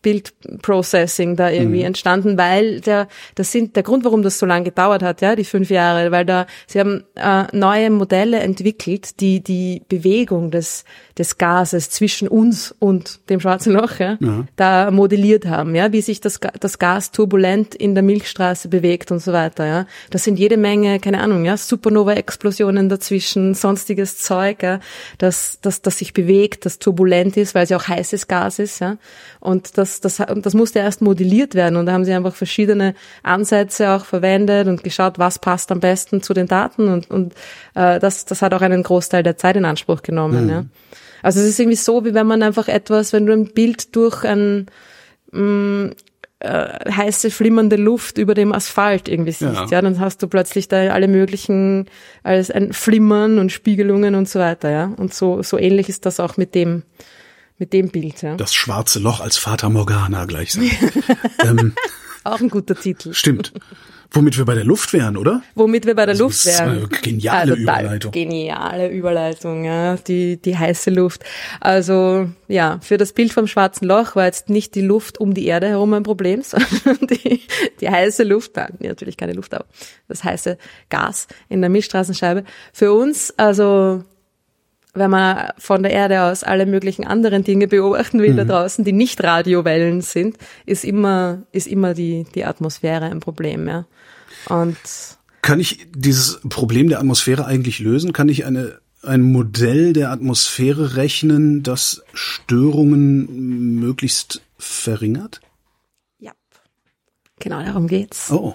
Bildprocessing 0.02 1.36
da 1.36 1.50
irgendwie 1.50 1.80
Mhm. 1.80 1.86
entstanden, 1.86 2.38
weil 2.38 2.80
der, 2.80 3.08
das 3.34 3.52
sind 3.52 3.76
der 3.76 3.82
Grund, 3.82 4.04
warum 4.04 4.22
das 4.22 4.38
so 4.38 4.46
lange 4.46 4.64
gedauert 4.64 5.02
hat, 5.02 5.20
ja, 5.20 5.36
die 5.36 5.44
fünf 5.44 5.70
Jahre, 5.70 6.10
weil 6.10 6.24
da, 6.24 6.46
sie 6.66 6.80
haben 6.80 7.04
äh, 7.14 7.44
neue 7.56 7.90
Modelle 7.90 8.40
entwickelt, 8.40 9.20
die 9.20 9.42
die 9.42 9.82
Bewegung 9.88 10.50
des, 10.50 10.84
des 11.18 11.38
Gases 11.38 11.90
zwischen 11.90 12.28
uns 12.28 12.74
und 12.78 13.28
dem 13.30 13.40
schwarzen 13.40 13.72
Loch, 13.74 13.98
ja, 13.98 14.16
Ja. 14.20 14.44
da 14.56 14.90
modelliert 14.90 15.46
haben, 15.46 15.74
ja, 15.74 15.92
wie 15.92 16.00
sich 16.00 16.20
das, 16.20 16.40
das 16.60 16.78
Gas 16.78 17.10
turbulent 17.10 17.74
in 17.74 17.94
der 17.94 18.02
Milchstraße 18.02 18.68
bewegt 18.68 19.10
und 19.10 19.20
so 19.20 19.32
weiter, 19.32 19.66
ja. 19.66 19.86
Das 20.10 20.24
sind 20.24 20.38
jede 20.38 20.56
Menge, 20.56 20.98
keine 21.00 21.20
Ahnung, 21.20 21.44
ja, 21.44 21.56
Supernova-Explosionen 21.56 22.88
dazwischen, 22.88 23.54
sonstiges 23.54 24.18
Zeug, 24.18 24.62
ja, 24.62 24.80
das, 25.18 25.58
das, 25.62 25.82
das 25.82 25.98
sich 25.98 26.12
bewegt, 26.12 26.64
das 26.66 26.78
turbulent 26.78 27.36
ist, 27.36 27.54
weil 27.54 27.64
es 27.64 27.70
ja 27.70 27.76
auch 27.76 27.88
heißes 27.88 28.28
Gas 28.28 28.58
ist, 28.58 28.80
ja. 28.80 28.96
Und 29.40 29.76
das, 29.78 29.91
das, 30.00 30.22
das 30.36 30.54
musste 30.54 30.78
erst 30.80 31.02
modelliert 31.02 31.54
werden 31.54 31.76
und 31.76 31.86
da 31.86 31.92
haben 31.92 32.04
sie 32.04 32.12
einfach 32.12 32.34
verschiedene 32.34 32.94
Ansätze 33.22 33.90
auch 33.90 34.04
verwendet 34.04 34.68
und 34.68 34.82
geschaut, 34.84 35.18
was 35.18 35.38
passt 35.38 35.70
am 35.72 35.80
besten 35.80 36.22
zu 36.22 36.34
den 36.34 36.46
Daten 36.46 36.88
und, 36.88 37.10
und 37.10 37.34
äh, 37.74 37.98
das, 38.00 38.24
das 38.24 38.42
hat 38.42 38.54
auch 38.54 38.62
einen 38.62 38.82
Großteil 38.82 39.22
der 39.22 39.36
Zeit 39.36 39.56
in 39.56 39.64
Anspruch 39.64 40.02
genommen, 40.02 40.48
ja. 40.48 40.64
Also 41.22 41.38
es 41.38 41.46
ist 41.46 41.60
irgendwie 41.60 41.76
so, 41.76 42.04
wie 42.04 42.14
wenn 42.14 42.26
man 42.26 42.42
einfach 42.42 42.66
etwas, 42.66 43.12
wenn 43.12 43.26
du 43.26 43.32
ein 43.32 43.52
Bild 43.52 43.94
durch 43.94 44.24
ein 44.24 44.66
mh, 45.30 45.92
äh, 46.40 46.90
heiße, 46.90 47.30
flimmernde 47.30 47.76
Luft 47.76 48.18
über 48.18 48.34
dem 48.34 48.52
Asphalt 48.52 49.08
irgendwie 49.08 49.30
siehst, 49.30 49.54
Ja. 49.54 49.66
ja. 49.70 49.82
dann 49.82 50.00
hast 50.00 50.22
du 50.22 50.26
plötzlich 50.26 50.66
da 50.66 50.88
alle 50.88 51.06
möglichen, 51.06 51.86
alles 52.24 52.50
ein 52.50 52.72
Flimmern 52.72 53.38
und 53.38 53.52
Spiegelungen 53.52 54.16
und 54.16 54.28
so 54.28 54.40
weiter, 54.40 54.70
ja. 54.70 54.92
Und 54.96 55.14
so, 55.14 55.42
so 55.42 55.56
ähnlich 55.58 55.88
ist 55.88 56.04
das 56.04 56.18
auch 56.18 56.36
mit 56.36 56.56
dem, 56.56 56.82
mit 57.62 57.72
dem 57.72 57.90
Bild, 57.90 58.22
ja. 58.22 58.34
Das 58.36 58.52
schwarze 58.52 58.98
Loch 58.98 59.20
als 59.20 59.38
Fata 59.38 59.68
Morgana 59.68 60.24
gleichsam. 60.24 60.68
ähm, 61.44 61.74
Auch 62.24 62.40
ein 62.40 62.50
guter 62.50 62.74
Titel. 62.74 63.14
stimmt. 63.14 63.52
Womit 64.10 64.36
wir 64.36 64.44
bei 64.44 64.56
der 64.56 64.64
Luft 64.64 64.92
wären, 64.92 65.16
oder? 65.16 65.42
Womit 65.54 65.86
wir 65.86 65.94
bei 65.94 66.04
der 66.04 66.14
Also 66.14 66.24
Luft 66.24 66.44
wären. 66.44 66.88
geniale 67.02 67.52
total 67.52 67.62
Überleitung. 67.62 68.10
Geniale 68.12 68.90
Überleitung, 68.90 69.64
ja. 69.64 69.94
Die, 69.96 70.38
die 70.42 70.58
heiße 70.58 70.90
Luft. 70.90 71.22
Also, 71.60 72.28
ja, 72.48 72.80
für 72.82 72.96
das 72.98 73.12
Bild 73.12 73.32
vom 73.32 73.46
schwarzen 73.46 73.86
Loch 73.86 74.16
war 74.16 74.24
jetzt 74.24 74.50
nicht 74.50 74.74
die 74.74 74.80
Luft 74.82 75.18
um 75.18 75.34
die 75.34 75.46
Erde 75.46 75.68
herum 75.68 75.94
ein 75.94 76.02
Problem, 76.02 76.42
sondern 76.44 77.06
die, 77.06 77.42
die 77.80 77.88
heiße 77.88 78.24
Luft, 78.24 78.56
nein, 78.56 78.76
natürlich 78.80 79.16
keine 79.16 79.34
Luft, 79.34 79.54
aber 79.54 79.66
das 80.08 80.24
heiße 80.24 80.58
Gas 80.90 81.28
in 81.48 81.60
der 81.60 81.70
Milchstraßenscheibe. 81.70 82.42
Für 82.72 82.92
uns, 82.92 83.32
also, 83.38 84.02
wenn 84.94 85.10
man 85.10 85.50
von 85.58 85.82
der 85.82 85.92
Erde 85.92 86.22
aus 86.22 86.44
alle 86.44 86.66
möglichen 86.66 87.06
anderen 87.06 87.44
Dinge 87.44 87.66
beobachten 87.66 88.20
will 88.20 88.32
Mhm. 88.32 88.36
da 88.36 88.44
draußen, 88.44 88.84
die 88.84 88.92
nicht 88.92 89.22
Radiowellen 89.22 90.00
sind, 90.02 90.36
ist 90.66 90.84
immer, 90.84 91.42
ist 91.52 91.66
immer 91.66 91.94
die, 91.94 92.26
die 92.34 92.44
Atmosphäre 92.44 93.06
ein 93.06 93.20
Problem, 93.20 93.66
ja. 93.68 93.86
Und, 94.48 94.76
Kann 95.40 95.60
ich 95.60 95.86
dieses 95.94 96.40
Problem 96.48 96.88
der 96.88 96.98
Atmosphäre 96.98 97.46
eigentlich 97.46 97.78
lösen? 97.80 98.12
Kann 98.12 98.28
ich 98.28 98.44
eine, 98.44 98.78
ein 99.02 99.22
Modell 99.22 99.92
der 99.92 100.10
Atmosphäre 100.10 100.96
rechnen, 100.96 101.62
das 101.62 102.02
Störungen 102.14 103.76
möglichst 103.80 104.42
verringert? 104.58 105.40
ja. 106.18 106.32
Genau 107.40 107.62
darum 107.62 107.88
geht's. 107.88 108.30
Oh. 108.30 108.54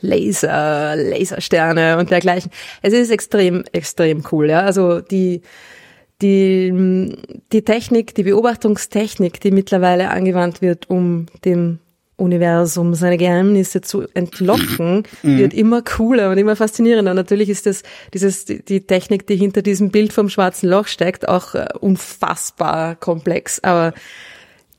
Laser, 0.00 0.96
Lasersterne 0.96 1.98
und 1.98 2.10
dergleichen. 2.10 2.50
Es 2.82 2.92
ist 2.92 3.10
extrem, 3.10 3.64
extrem 3.72 4.22
cool, 4.32 4.50
ja. 4.50 4.60
Also 4.60 5.00
die, 5.00 5.42
die, 6.22 7.16
die 7.52 7.62
Technik, 7.62 8.14
die 8.14 8.24
Beobachtungstechnik, 8.24 9.40
die 9.40 9.50
mittlerweile 9.50 10.10
angewandt 10.10 10.62
wird, 10.62 10.88
um 10.90 11.26
dem 11.44 11.78
Universum 12.18 12.94
seine 12.94 13.16
Geheimnisse 13.16 13.80
zu 13.80 14.02
entlocken, 14.12 15.04
wird 15.22 15.54
immer 15.54 15.82
cooler 15.82 16.30
und 16.30 16.38
immer 16.38 16.56
faszinierender. 16.56 17.12
Und 17.12 17.16
natürlich 17.16 17.48
ist 17.48 17.66
das, 17.66 17.84
dieses, 18.12 18.44
die 18.44 18.64
die 18.64 18.80
Technik, 18.80 19.26
die 19.28 19.36
hinter 19.36 19.62
diesem 19.62 19.90
Bild 19.90 20.12
vom 20.12 20.28
schwarzen 20.28 20.68
Loch 20.68 20.88
steckt, 20.88 21.28
auch 21.28 21.54
äh, 21.54 21.66
unfassbar 21.78 22.96
komplex. 22.96 23.60
Aber 23.62 23.94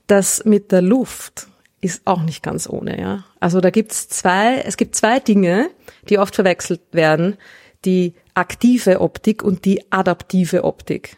das 0.07 0.43
mit 0.43 0.73
der 0.73 0.81
Luft 0.81 1.48
ist 1.81 2.01
auch 2.05 2.21
nicht 2.23 2.43
ganz 2.43 2.67
ohne, 2.69 2.99
ja. 2.99 3.23
Also 3.39 3.61
da 3.61 3.69
gibt's 3.69 4.07
zwei, 4.09 4.57
es 4.65 4.75
gibt 4.77 4.95
zwei 4.95 5.19
Dinge, 5.19 5.69
die 6.09 6.17
oft 6.19 6.35
verwechselt 6.35 6.81
werden. 6.91 7.37
Die 7.85 8.13
aktive 8.33 8.99
Optik 8.99 9.41
und 9.43 9.63
die 9.63 9.89
adaptive 9.91 10.65
Optik. 10.65 11.15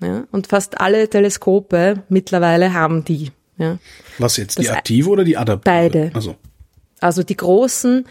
Ja, 0.00 0.24
und 0.30 0.46
fast 0.46 0.80
alle 0.80 1.08
Teleskope 1.10 2.04
mittlerweile 2.08 2.72
haben 2.72 3.04
die. 3.04 3.32
Ja. 3.56 3.78
Was 4.18 4.36
jetzt, 4.36 4.58
die 4.58 4.62
Das- 4.64 4.76
aktive 4.76 5.10
oder 5.10 5.24
die 5.24 5.36
adaptive? 5.36 5.64
Beide. 5.64 6.10
Also, 6.14 6.36
Also 7.00 7.22
die 7.24 7.36
großen, 7.36 8.06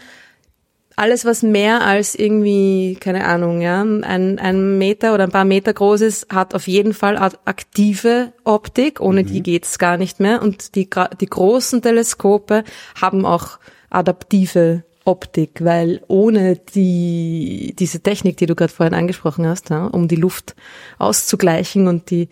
alles 0.98 1.24
was 1.24 1.42
mehr 1.42 1.82
als 1.82 2.14
irgendwie, 2.14 2.96
keine 3.00 3.24
Ahnung, 3.24 3.60
ja, 3.60 3.82
ein, 3.82 4.38
ein 4.38 4.78
Meter 4.78 5.14
oder 5.14 5.24
ein 5.24 5.30
paar 5.30 5.44
Meter 5.44 5.72
groß 5.72 6.00
ist, 6.02 6.28
hat 6.30 6.54
auf 6.54 6.66
jeden 6.66 6.92
Fall 6.92 7.16
aktive 7.16 8.32
Optik, 8.44 9.00
ohne 9.00 9.24
die 9.24 9.42
geht's 9.42 9.78
gar 9.78 9.96
nicht 9.96 10.20
mehr. 10.20 10.42
Und 10.42 10.74
die, 10.74 10.88
die 11.20 11.26
großen 11.26 11.82
Teleskope 11.82 12.64
haben 13.00 13.24
auch 13.24 13.58
adaptive 13.90 14.84
Optik, 15.04 15.64
weil 15.64 16.02
ohne 16.08 16.56
die, 16.56 17.74
diese 17.78 18.00
Technik, 18.00 18.36
die 18.36 18.46
du 18.46 18.54
gerade 18.54 18.72
vorhin 18.72 18.94
angesprochen 18.94 19.46
hast, 19.46 19.70
ja, 19.70 19.86
um 19.86 20.06
die 20.06 20.16
Luft 20.16 20.54
auszugleichen 20.98 21.88
und 21.88 22.10
die, 22.10 22.28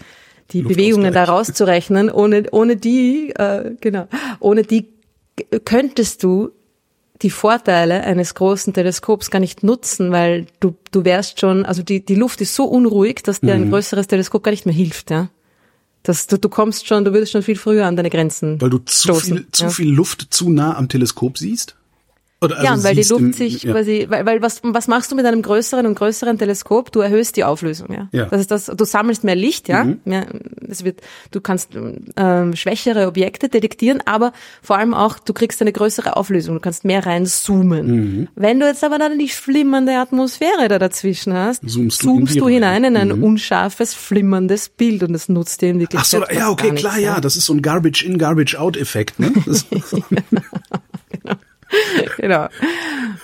die. 0.50 0.62
Bewegungen 0.62 1.12
da 1.12 1.24
rauszurechnen, 1.24 2.10
ohne, 2.10 2.44
ohne 2.52 2.76
die, 2.76 3.30
äh, 3.30 3.76
genau, 3.80 4.06
ohne 4.40 4.62
die 4.62 4.92
könntest 5.64 6.22
du 6.22 6.50
die 7.22 7.30
Vorteile 7.30 8.02
eines 8.04 8.34
großen 8.34 8.72
Teleskops 8.74 9.30
gar 9.30 9.38
nicht 9.40 9.62
nutzen, 9.62 10.12
weil 10.12 10.46
du, 10.60 10.76
du 10.92 11.04
wärst 11.04 11.40
schon, 11.40 11.64
also 11.64 11.82
die, 11.82 12.04
die 12.04 12.14
Luft 12.14 12.40
ist 12.40 12.54
so 12.54 12.64
unruhig, 12.64 13.22
dass 13.22 13.40
dir 13.40 13.54
Mhm. 13.56 13.62
ein 13.64 13.70
größeres 13.70 14.06
Teleskop 14.06 14.42
gar 14.42 14.50
nicht 14.50 14.66
mehr 14.66 14.74
hilft, 14.74 15.10
ja. 15.10 15.28
Das, 16.02 16.26
du, 16.28 16.38
du 16.38 16.48
kommst 16.48 16.86
schon, 16.86 17.04
du 17.04 17.12
würdest 17.12 17.32
schon 17.32 17.42
viel 17.42 17.56
früher 17.56 17.84
an 17.86 17.96
deine 17.96 18.10
Grenzen 18.10 18.60
weil 18.60 18.70
du 18.70 18.78
zu 18.78 19.08
stoßen. 19.08 19.38
viel, 19.38 19.46
zu 19.50 19.64
ja. 19.64 19.70
viel 19.70 19.88
Luft 19.90 20.28
zu 20.30 20.50
nah 20.50 20.76
am 20.76 20.88
Teleskop 20.88 21.36
siehst? 21.38 21.74
Oder 22.42 22.62
Ja, 22.62 22.72
also 22.72 22.80
und 22.80 22.84
weil 22.84 23.02
die 23.02 23.08
Luft 23.08 23.34
sich 23.34 23.62
ja. 23.62 23.72
quasi, 23.72 24.06
weil, 24.10 24.26
weil 24.26 24.42
was, 24.42 24.60
was 24.62 24.88
machst 24.88 25.10
du 25.10 25.16
mit 25.16 25.24
einem 25.24 25.40
größeren 25.40 25.86
und 25.86 25.94
größeren 25.94 26.38
Teleskop? 26.38 26.92
Du 26.92 27.00
erhöhst 27.00 27.36
die 27.36 27.44
Auflösung, 27.44 27.90
ja. 27.90 28.08
Ja. 28.12 28.26
Mhm. 28.26 28.30
Das 28.30 28.40
ist 28.40 28.50
das, 28.50 28.66
du 28.66 28.84
sammelst 28.84 29.24
mehr 29.24 29.34
Licht, 29.34 29.68
ja. 29.68 29.86
Mehr, 30.04 30.26
es 30.68 30.84
wird, 30.84 31.00
du 31.30 31.40
kannst 31.40 31.70
ähm, 32.16 32.54
schwächere 32.54 33.06
Objekte 33.06 33.48
detektieren, 33.48 34.02
aber 34.04 34.32
vor 34.60 34.76
allem 34.76 34.92
auch, 34.92 35.18
du 35.18 35.32
kriegst 35.32 35.62
eine 35.62 35.72
größere 35.72 36.16
Auflösung, 36.16 36.54
du 36.56 36.60
kannst 36.60 36.84
mehr 36.84 37.06
reinzoomen. 37.06 37.86
Mhm. 37.86 38.28
Wenn 38.34 38.60
du 38.60 38.66
jetzt 38.66 38.84
aber 38.84 38.98
dann 38.98 39.18
die 39.18 39.28
flimmernde 39.28 39.96
Atmosphäre 39.96 40.68
da 40.68 40.78
dazwischen 40.78 41.32
hast, 41.32 41.66
Zoomst 41.66 42.02
du 42.02 42.10
in 42.10 42.16
zoomst 42.16 42.36
du 42.36 42.44
rein. 42.44 42.50
Mhm. 42.50 42.54
hinein 42.54 42.84
in 42.84 42.96
ein 42.98 43.12
unscharfes, 43.12 43.94
flimmerndes 43.94 44.68
Bild 44.68 45.02
und 45.02 45.14
das 45.14 45.30
nutzt 45.30 45.62
dir 45.62 45.70
in 45.70 45.86
Ach 45.94 46.04
so, 46.04 46.18
Wirklichkeit 46.18 46.38
ja, 46.38 46.50
okay, 46.50 46.74
klar, 46.74 46.96
nichts, 46.96 47.06
ja, 47.06 47.20
das 47.20 47.36
ist 47.36 47.46
so 47.46 47.54
ein 47.54 47.62
Garbage-in, 47.62 48.18
Garbage-out-Effekt, 48.18 49.18
ne? 49.20 49.32
Genau. 52.26 52.48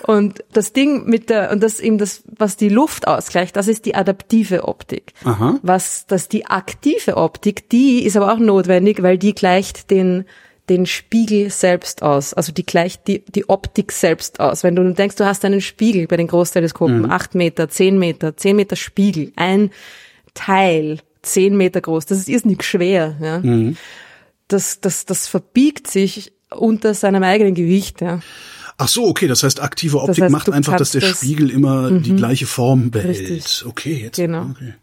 Und 0.03 0.43
das 0.53 0.73
Ding 0.73 1.05
mit 1.05 1.29
der, 1.29 1.51
und 1.51 1.61
das 1.61 1.79
eben 1.79 1.97
das, 1.97 2.23
was 2.25 2.57
die 2.57 2.69
Luft 2.69 3.07
ausgleicht, 3.07 3.55
das 3.55 3.67
ist 3.67 3.85
die 3.85 3.95
adaptive 3.95 4.67
Optik. 4.67 5.13
Aha. 5.23 5.59
Was, 5.61 6.05
das 6.07 6.29
die 6.29 6.45
aktive 6.45 7.17
Optik, 7.17 7.69
die 7.69 8.03
ist 8.03 8.15
aber 8.15 8.33
auch 8.33 8.39
notwendig, 8.39 9.01
weil 9.01 9.17
die 9.17 9.33
gleicht 9.33 9.91
den, 9.91 10.25
den 10.69 10.85
Spiegel 10.85 11.49
selbst 11.49 12.01
aus. 12.01 12.33
Also 12.33 12.51
die 12.53 12.65
gleicht 12.65 13.07
die, 13.07 13.23
die 13.25 13.49
Optik 13.49 13.91
selbst 13.91 14.39
aus. 14.39 14.63
Wenn 14.63 14.75
du 14.75 14.93
denkst, 14.93 15.17
du 15.17 15.25
hast 15.25 15.43
einen 15.43 15.61
Spiegel 15.61 16.07
bei 16.07 16.17
den 16.17 16.27
Großteleskopen, 16.27 17.11
acht 17.11 17.35
Meter, 17.35 17.69
zehn 17.69 17.99
Meter, 17.99 18.37
zehn 18.37 18.55
Meter 18.55 18.75
Spiegel, 18.75 19.33
ein 19.35 19.71
Teil, 20.33 20.99
zehn 21.21 21.55
Meter 21.57 21.81
groß, 21.81 22.05
das 22.05 22.19
ist 22.19 22.29
irrsinnig 22.29 22.63
schwer, 22.63 23.15
ja. 23.21 23.41
Das, 24.47 24.81
das, 24.81 25.05
das 25.05 25.27
verbiegt 25.27 25.87
sich 25.87 26.33
unter 26.49 26.93
seinem 26.93 27.23
eigenen 27.23 27.55
Gewicht, 27.55 28.01
ja. 28.01 28.19
Ach 28.77 28.87
so, 28.87 29.07
okay, 29.07 29.27
das 29.27 29.43
heißt, 29.43 29.61
aktive 29.61 30.01
Optik 30.01 30.23
heißt, 30.23 30.31
macht 30.31 30.49
einfach, 30.51 30.75
dass 30.77 30.91
der 30.91 31.01
das- 31.01 31.17
Spiegel 31.17 31.49
immer 31.49 31.91
die 31.91 32.15
gleiche 32.15 32.45
Form 32.45 32.91
behält. 32.91 33.19
Richtig. 33.29 33.65
Okay, 33.65 34.01
jetzt. 34.03 34.17
Genau. 34.17 34.51
Okay. 34.51 34.73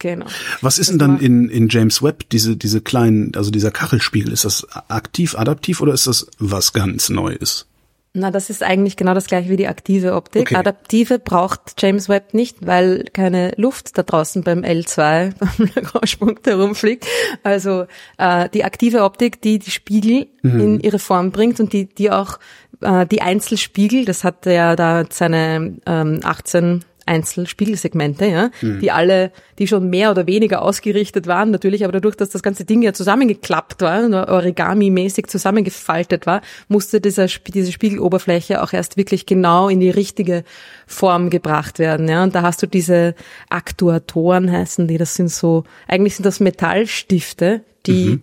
Genau. 0.00 0.26
Was 0.60 0.78
ist 0.78 0.90
denn 0.90 0.98
dann 0.98 1.18
in, 1.18 1.48
in 1.48 1.68
James 1.68 2.02
Webb, 2.02 2.30
diese, 2.30 2.56
diese 2.56 2.80
kleinen, 2.80 3.34
also 3.34 3.50
dieser 3.50 3.72
Kachelspiegel, 3.72 4.32
ist 4.32 4.44
das 4.44 4.66
aktiv, 4.88 5.36
adaptiv 5.36 5.80
oder 5.80 5.92
ist 5.92 6.06
das 6.06 6.28
was 6.38 6.72
ganz 6.72 7.08
Neues? 7.08 7.66
Na, 8.14 8.30
das 8.30 8.48
ist 8.48 8.62
eigentlich 8.62 8.96
genau 8.96 9.12
das 9.12 9.26
gleiche 9.26 9.50
wie 9.50 9.56
die 9.56 9.66
aktive 9.68 10.14
Optik. 10.14 10.42
Okay. 10.42 10.54
Adaptive 10.56 11.18
braucht 11.18 11.74
James 11.78 12.08
Webb 12.08 12.32
nicht, 12.32 12.66
weil 12.66 13.04
keine 13.12 13.52
Luft 13.56 13.98
da 13.98 14.02
draußen 14.02 14.42
beim 14.42 14.60
L2, 14.60 15.34
beim 15.38 15.70
Lagrange-Punkt 15.74 16.46
herumfliegt. 16.46 17.06
Also 17.42 17.86
äh, 18.16 18.48
die 18.50 18.64
aktive 18.64 19.02
Optik, 19.02 19.42
die 19.42 19.58
die 19.58 19.70
Spiegel 19.70 20.28
in 20.42 20.80
ihre 20.80 20.98
Form 20.98 21.30
bringt 21.30 21.60
und 21.60 21.72
die, 21.74 21.86
die 21.86 22.10
auch 22.10 22.38
äh, 22.80 23.06
die 23.06 23.22
Einzelspiegel, 23.22 24.04
das 24.04 24.24
hat 24.24 24.46
ja 24.46 24.76
da 24.76 25.04
seine 25.10 25.76
ähm, 25.86 26.20
18 26.22 26.84
Einzelspiegelsegmente, 27.08 28.26
ja, 28.26 28.50
die 28.62 28.90
alle, 28.92 29.32
die 29.58 29.66
schon 29.66 29.88
mehr 29.88 30.10
oder 30.10 30.26
weniger 30.26 30.62
ausgerichtet 30.62 31.26
waren, 31.26 31.50
natürlich, 31.50 31.84
aber 31.84 31.92
dadurch, 31.92 32.16
dass 32.16 32.28
das 32.28 32.42
ganze 32.42 32.64
Ding 32.64 32.82
ja 32.82 32.92
zusammengeklappt 32.92 33.80
war, 33.80 34.04
Origami-mäßig 34.28 35.26
zusammengefaltet 35.26 36.26
war, 36.26 36.42
musste 36.68 37.00
dieser, 37.00 37.26
diese 37.26 37.72
Spiegeloberfläche 37.72 38.62
auch 38.62 38.72
erst 38.72 38.96
wirklich 38.96 39.24
genau 39.26 39.68
in 39.68 39.80
die 39.80 39.90
richtige 39.90 40.44
Form 40.86 41.30
gebracht 41.30 41.78
werden, 41.78 42.08
ja, 42.08 42.22
und 42.22 42.34
da 42.34 42.42
hast 42.42 42.62
du 42.62 42.66
diese 42.66 43.14
Aktuatoren 43.48 44.52
heißen 44.52 44.86
die, 44.86 44.98
das 44.98 45.14
sind 45.14 45.30
so, 45.30 45.64
eigentlich 45.86 46.16
sind 46.16 46.26
das 46.26 46.40
Metallstifte, 46.40 47.62
die 47.86 48.20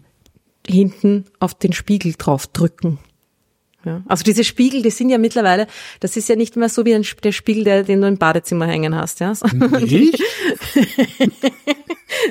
hinten 0.68 1.26
auf 1.39 1.54
den 1.56 1.74
Spiegel 1.74 2.13
drauf 2.18 2.48
drücken. 2.48 3.00
Ja. 3.86 4.02
Also 4.08 4.24
diese 4.24 4.43
Spiegel, 4.43 4.82
die 4.82 4.89
sind 4.89 5.10
ja 5.10 5.17
mittlerweile, 5.17 5.67
das 6.00 6.17
ist 6.17 6.28
ja 6.28 6.36
nicht 6.36 6.56
mehr 6.56 6.69
so 6.69 6.84
wie 6.86 6.95
ein, 6.95 7.06
der 7.24 7.32
Spiegel, 7.32 7.63
der, 7.63 7.84
den 7.84 8.02
du 8.02 8.08
im 8.08 8.17
Badezimmer 8.17 8.65
hängen 8.65 8.95
hast, 8.95 9.19
ja. 9.19 9.34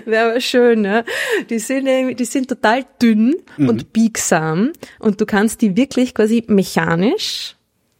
Wäre 0.05 0.31
aber 0.31 0.40
schön, 0.40 0.85
ja. 0.85 1.05
Die 1.49 1.61
sind, 1.61 1.87
die 2.19 2.25
sind 2.25 2.49
total 2.49 2.85
dünn 3.01 3.37
und 3.57 3.93
biegsam 3.93 4.73
und 4.99 5.21
du 5.21 5.27
kannst 5.27 5.62
die 5.62 5.77
wirklich 5.77 6.14
quasi 6.14 6.43
mechanisch 6.49 7.55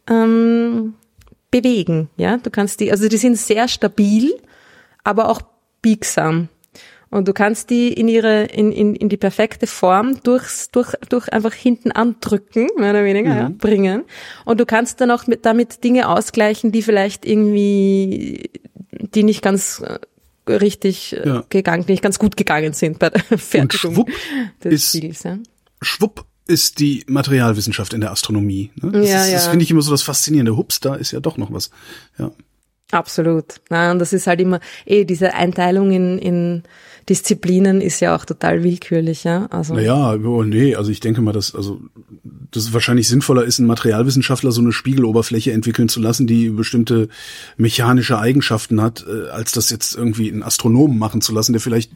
ähm, 0.09 0.95
bewegen, 1.49 2.09
ja. 2.17 2.37
Du 2.37 2.49
kannst 2.49 2.81
die, 2.81 2.91
also 2.91 3.07
die 3.07 3.17
sind 3.17 3.37
sehr 3.37 3.69
stabil, 3.69 4.33
aber 5.03 5.29
auch 5.29 5.41
biegsam. 5.81 6.49
Und 7.11 7.27
du 7.27 7.33
kannst 7.33 7.69
die 7.69 7.93
in 7.93 8.07
ihre, 8.07 8.43
in, 8.45 8.71
in, 8.71 8.95
in 8.95 9.09
die 9.09 9.17
perfekte 9.17 9.67
Form 9.67 10.21
durchs, 10.23 10.71
durch, 10.71 10.93
durch 11.09 11.31
einfach 11.31 11.53
hinten 11.53 11.91
andrücken, 11.91 12.67
mehr 12.77 12.89
oder 12.91 13.03
weniger, 13.05 13.35
ja, 13.35 13.51
bringen. 13.55 14.03
Und 14.43 14.59
du 14.59 14.65
kannst 14.65 14.99
dann 15.01 15.11
auch 15.11 15.27
mit, 15.27 15.45
damit 15.45 15.83
Dinge 15.83 16.09
ausgleichen, 16.09 16.71
die 16.71 16.81
vielleicht 16.81 17.25
irgendwie, 17.25 18.49
die 18.91 19.23
nicht 19.23 19.41
ganz 19.41 19.81
äh, 19.85 20.51
richtig 20.51 21.15
äh, 21.15 21.27
Ja. 21.27 21.43
gegangen, 21.49 21.85
die 21.85 21.93
nicht 21.93 22.03
ganz 22.03 22.19
gut 22.19 22.35
gegangen 22.37 22.73
sind 22.73 22.99
bei 22.99 23.09
der 23.11 23.21
Fertigung 23.37 23.93
schwupp 23.95 24.09
des 24.63 24.73
ist- 24.73 24.89
Spiegels, 24.89 25.23
ja. 25.23 25.37
Schwupp 25.81 26.25
ist 26.47 26.79
die 26.79 27.03
Materialwissenschaft 27.07 27.93
in 27.93 28.01
der 28.01 28.11
Astronomie. 28.11 28.71
Ne? 28.75 28.91
Das, 28.91 29.09
Ja, 29.09 29.23
ist, 29.23 29.33
das 29.33 29.45
ja. 29.45 29.49
finde 29.51 29.63
ich 29.63 29.71
immer 29.71 29.81
so 29.81 29.91
das 29.91 30.03
Faszinierende. 30.03 30.55
Hups, 30.57 30.79
da 30.79 30.95
ist 30.95 31.11
ja 31.11 31.19
doch 31.19 31.37
noch 31.37 31.51
was. 31.51 31.71
Ja. 32.19 32.31
Absolut. 32.91 33.61
Und 33.69 33.99
das 33.99 34.13
ist 34.13 34.27
halt 34.27 34.39
immer, 34.41 34.59
eh, 34.85 35.05
diese 35.05 35.33
Einteilung 35.33 35.91
in, 35.91 36.19
in 36.19 36.63
Disziplinen 37.07 37.81
ist 37.81 37.99
ja 37.99 38.15
auch 38.15 38.25
total 38.25 38.63
willkürlich, 38.63 39.23
ja. 39.25 39.45
Also, 39.51 39.75
Naja, 39.75 40.13
oh, 40.15 40.43
nee, 40.43 40.75
also 40.75 40.89
ich 40.89 40.99
denke 40.99 41.21
mal, 41.21 41.33
dass, 41.33 41.53
also, 41.53 41.79
dass 42.51 42.63
es 42.63 42.73
wahrscheinlich 42.73 43.07
sinnvoller 43.07 43.43
ist, 43.43 43.59
ein 43.59 43.67
Materialwissenschaftler 43.67 44.51
so 44.51 44.61
eine 44.61 44.71
Spiegeloberfläche 44.71 45.51
entwickeln 45.51 45.87
zu 45.87 45.99
lassen, 45.99 46.25
die 46.25 46.49
bestimmte 46.49 47.07
mechanische 47.57 48.17
Eigenschaften 48.17 48.81
hat, 48.81 49.05
äh, 49.07 49.29
als 49.29 49.51
das 49.51 49.69
jetzt 49.69 49.95
irgendwie 49.95 50.29
ein 50.29 50.41
Astronomen 50.41 50.97
machen 50.97 51.21
zu 51.21 51.31
lassen, 51.31 51.53
der 51.53 51.61
vielleicht, 51.61 51.91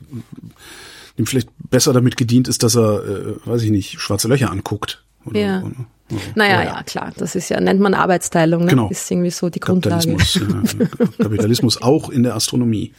dem 1.17 1.26
vielleicht 1.26 1.50
besser 1.72 1.91
damit 1.91 2.15
gedient 2.15 2.48
ist, 2.48 2.62
dass 2.62 2.76
er, 2.76 3.04
äh, 3.04 3.48
weiß 3.48 3.63
ich 3.63 3.72
nicht, 3.72 4.00
schwarze 4.00 4.28
Löcher 4.28 4.52
anguckt. 4.52 5.04
Oder, 5.26 5.39
Ja. 5.39 5.58
oder, 5.60 5.67
oder, 6.12 6.22
naja, 6.36 6.56
oder, 6.62 6.65
ja, 6.65 6.84
klar, 6.84 7.13
das 7.17 7.36
ist 7.36 7.50
ja, 7.50 7.60
nennt 7.60 7.80
man 7.80 7.95
Arbeitsteilung, 7.95 8.65
ne? 8.65 8.69
Genau. 8.69 8.89
Ist 8.89 9.10
irgendwie 9.10 9.32
so 9.32 9.50
die 9.50 9.60
Grundlage. 9.60 10.15
Kapitalismus, 10.15 10.78
ja, 10.80 10.98
Kapitalismus 11.24 11.82
auch 11.82 12.10
in 12.10 12.22
der 12.24 12.36
Astronomie. 12.36 12.93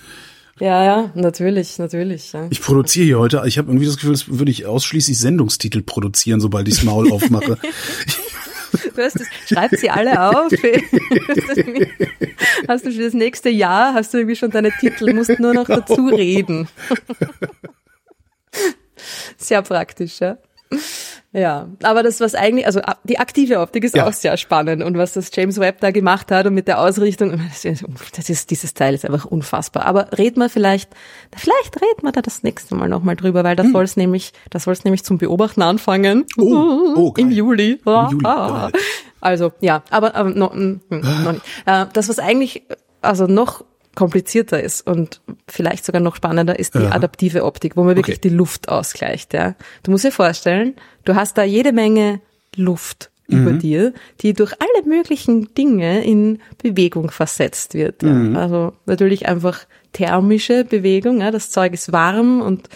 Ja, 0.61 0.85
ja, 0.85 1.11
natürlich, 1.14 1.79
natürlich, 1.79 2.33
ja. 2.33 2.46
Ich 2.51 2.61
produziere 2.61 3.07
hier 3.07 3.18
heute, 3.18 3.42
ich 3.46 3.57
habe 3.57 3.68
irgendwie 3.68 3.87
das 3.87 3.96
Gefühl, 3.96 4.12
das 4.12 4.29
würde 4.29 4.51
ich 4.51 4.66
ausschließlich 4.66 5.18
Sendungstitel 5.18 5.83
produzieren, 5.83 6.40
sobald 6.40 6.68
ich 6.68 6.75
das 6.75 6.85
Maul 6.85 7.11
aufmache. 7.11 7.57
Schreib 9.49 9.75
sie 9.75 9.90
alle 9.90 10.23
auf. 10.23 10.53
hast 12.68 12.87
du 12.87 12.92
für 12.92 13.03
das 13.03 13.14
nächste 13.14 13.49
Jahr, 13.49 13.94
hast 13.94 14.12
du 14.12 14.18
irgendwie 14.18 14.37
schon 14.37 14.51
deine 14.51 14.70
Titel, 14.70 15.14
musst 15.14 15.40
nur 15.40 15.55
noch 15.55 15.66
dazu 15.66 16.09
reden. 16.09 16.68
Sehr 19.38 19.62
praktisch, 19.62 20.20
ja. 20.20 20.37
Ja, 21.33 21.69
aber 21.85 22.03
das 22.03 22.19
was 22.19 22.35
eigentlich, 22.35 22.66
also 22.66 22.81
die 23.05 23.21
aktive 23.21 23.61
Optik 23.61 23.85
ist 23.85 23.95
Ja. 23.95 24.09
auch 24.09 24.12
sehr 24.12 24.37
spannend 24.37 24.83
und 24.83 24.99
was 24.99 25.12
das 25.12 25.31
James 25.33 25.61
Webb 25.61 25.79
da 25.81 25.93
gemacht 25.93 26.33
hat 26.33 26.47
und 26.47 26.55
mit 26.55 26.66
der 26.66 26.81
Ausrichtung, 26.81 27.40
das 27.49 27.64
ist, 27.64 27.85
das 28.16 28.47
dieses 28.47 28.75
Teil 28.75 28.95
ist 28.95 29.05
einfach 29.05 29.27
unfassbar. 29.27 29.87
Aber 29.87 30.09
red 30.19 30.37
mal 30.37 30.49
vielleicht, 30.49 30.90
vielleicht 31.37 31.77
reden 31.77 32.03
wir 32.03 32.11
da 32.11 32.21
das 32.21 32.43
nächste 32.43 32.75
Mal 32.75 32.88
nochmal 32.88 33.14
drüber, 33.14 33.45
weil 33.45 33.55
da 33.55 33.62
Hm. 33.62 33.71
soll's 33.73 33.97
nämlich, 33.97 34.33
da 34.51 34.59
soll's 34.59 34.83
nämlich 34.83 35.05
zum 35.05 35.19
Beobachten 35.19 35.62
anfangen. 35.62 36.25
Oh, 36.37 36.95
oh, 36.97 37.12
geil. 37.14 37.27
Im 37.27 37.31
Juli. 37.31 37.81
Im 37.85 38.09
Juli, 38.11 38.25
Ah. 38.27 38.69
Also 39.21 39.53
ja, 39.61 39.83
aber, 39.90 40.16
aber 40.16 40.31
noch, 40.31 40.53
noch 40.55 41.33
nicht. 41.33 41.45
Äh, 41.66 41.87
das, 41.93 42.09
was 42.09 42.19
eigentlich 42.19 42.64
also 43.03 43.27
noch 43.29 43.64
komplizierter 43.94 44.62
ist 44.62 44.87
und 44.87 45.20
vielleicht 45.48 45.85
sogar 45.85 46.00
noch 46.00 46.16
spannender, 46.16 46.59
ist 46.59 46.74
die 46.74 46.79
Ja. 46.83 46.92
adaptive 46.92 47.44
Optik, 47.44 47.76
wo 47.76 47.83
man 47.85 47.96
wirklich 47.96 48.18
Okay. 48.18 48.29
die 48.29 48.35
Luft 48.35 48.68
ausgleicht. 48.68 49.35
Ja. 49.35 49.55
Du 49.83 49.90
musst 49.90 50.05
dir 50.05 50.12
vorstellen, 50.12 50.74
du 51.05 51.14
hast 51.16 51.37
da 51.38 51.42
jede 51.42 51.72
Menge 51.72 52.20
Luft 52.57 53.11
Mhm. 53.29 53.38
über 53.42 53.53
dir, 53.53 53.92
die 54.22 54.33
durch 54.33 54.53
alle 54.61 54.87
möglichen 54.87 55.55
Dinge 55.55 56.05
in 56.05 56.40
Bewegung 56.62 57.11
versetzt 57.11 57.74
wird. 57.74 58.03
Ja. 58.03 58.11
Mhm. 58.12 58.37
Also 58.37 58.72
natürlich 58.87 59.29
einfach 59.29 59.61
thermische 59.92 60.64
Bewegung. 60.64 61.20
Ja. 61.20 61.31
Das 61.31 61.50
Zeug 61.50 61.72
ist 61.72 61.92
warm 61.92 62.40
und 62.42 62.68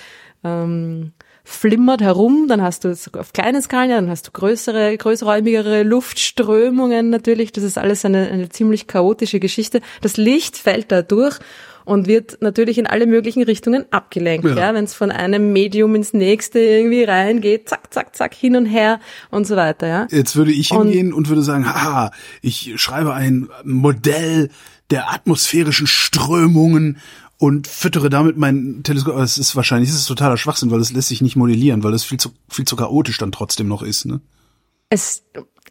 ähm, 0.44 1.12
flimmert 1.44 2.00
herum, 2.00 2.46
dann 2.48 2.62
hast 2.62 2.84
du 2.84 2.88
es 2.88 3.12
auf 3.14 3.32
kleinen 3.34 3.60
Skalen, 3.60 3.90
dann 3.90 4.08
hast 4.10 4.26
du 4.28 4.30
größere, 4.32 4.96
größräumigere 4.96 5.82
Luftströmungen 5.82 7.10
natürlich. 7.10 7.52
Das 7.52 7.64
ist 7.64 7.76
alles 7.78 8.04
eine, 8.04 8.28
eine 8.28 8.48
ziemlich 8.48 8.86
chaotische 8.86 9.40
Geschichte. 9.40 9.80
Das 10.00 10.16
Licht 10.16 10.56
fällt 10.56 10.90
da 10.90 11.02
durch 11.02 11.38
und 11.84 12.06
wird 12.06 12.38
natürlich 12.40 12.78
in 12.78 12.86
alle 12.86 13.06
möglichen 13.06 13.42
Richtungen 13.42 13.84
abgelenkt. 13.90 14.46
Ja. 14.48 14.56
Ja, 14.56 14.74
wenn 14.74 14.84
es 14.84 14.94
von 14.94 15.10
einem 15.10 15.52
Medium 15.52 15.94
ins 15.94 16.14
nächste 16.14 16.58
irgendwie 16.60 17.04
reingeht, 17.04 17.68
zack, 17.68 17.92
zack, 17.92 18.16
zack, 18.16 18.32
hin 18.34 18.56
und 18.56 18.64
her 18.64 19.00
und 19.30 19.46
so 19.46 19.54
weiter. 19.54 19.86
Ja. 19.86 20.06
Jetzt 20.10 20.36
würde 20.36 20.50
ich 20.52 20.70
Und- 20.70 20.88
hingehen 20.88 21.12
und 21.12 21.28
würde 21.28 21.42
sagen, 21.42 21.66
haha, 21.66 22.10
ich 22.40 22.72
schreibe 22.76 23.12
ein 23.12 23.48
Modell 23.64 24.48
der 24.90 25.12
atmosphärischen 25.12 25.86
Strömungen 25.86 26.98
und 27.38 27.66
füttere 27.66 28.10
damit 28.10 28.36
mein 28.36 28.82
Teleskop. 28.82 29.16
Es 29.16 29.38
ist 29.38 29.56
wahrscheinlich, 29.56 29.90
es 29.90 29.96
ist 29.96 30.06
totaler 30.06 30.36
Schwachsinn, 30.36 30.70
weil 30.70 30.80
es 30.80 30.92
lässt 30.92 31.08
sich 31.08 31.22
nicht 31.22 31.36
modellieren, 31.36 31.82
weil 31.82 31.94
es 31.94 32.04
viel 32.04 32.18
zu, 32.18 32.30
viel 32.48 32.64
zu 32.64 32.76
chaotisch 32.76 33.18
dann 33.18 33.32
trotzdem 33.32 33.68
noch 33.68 33.82
ist, 33.82 34.06
ne? 34.06 34.20
es, 34.94 35.24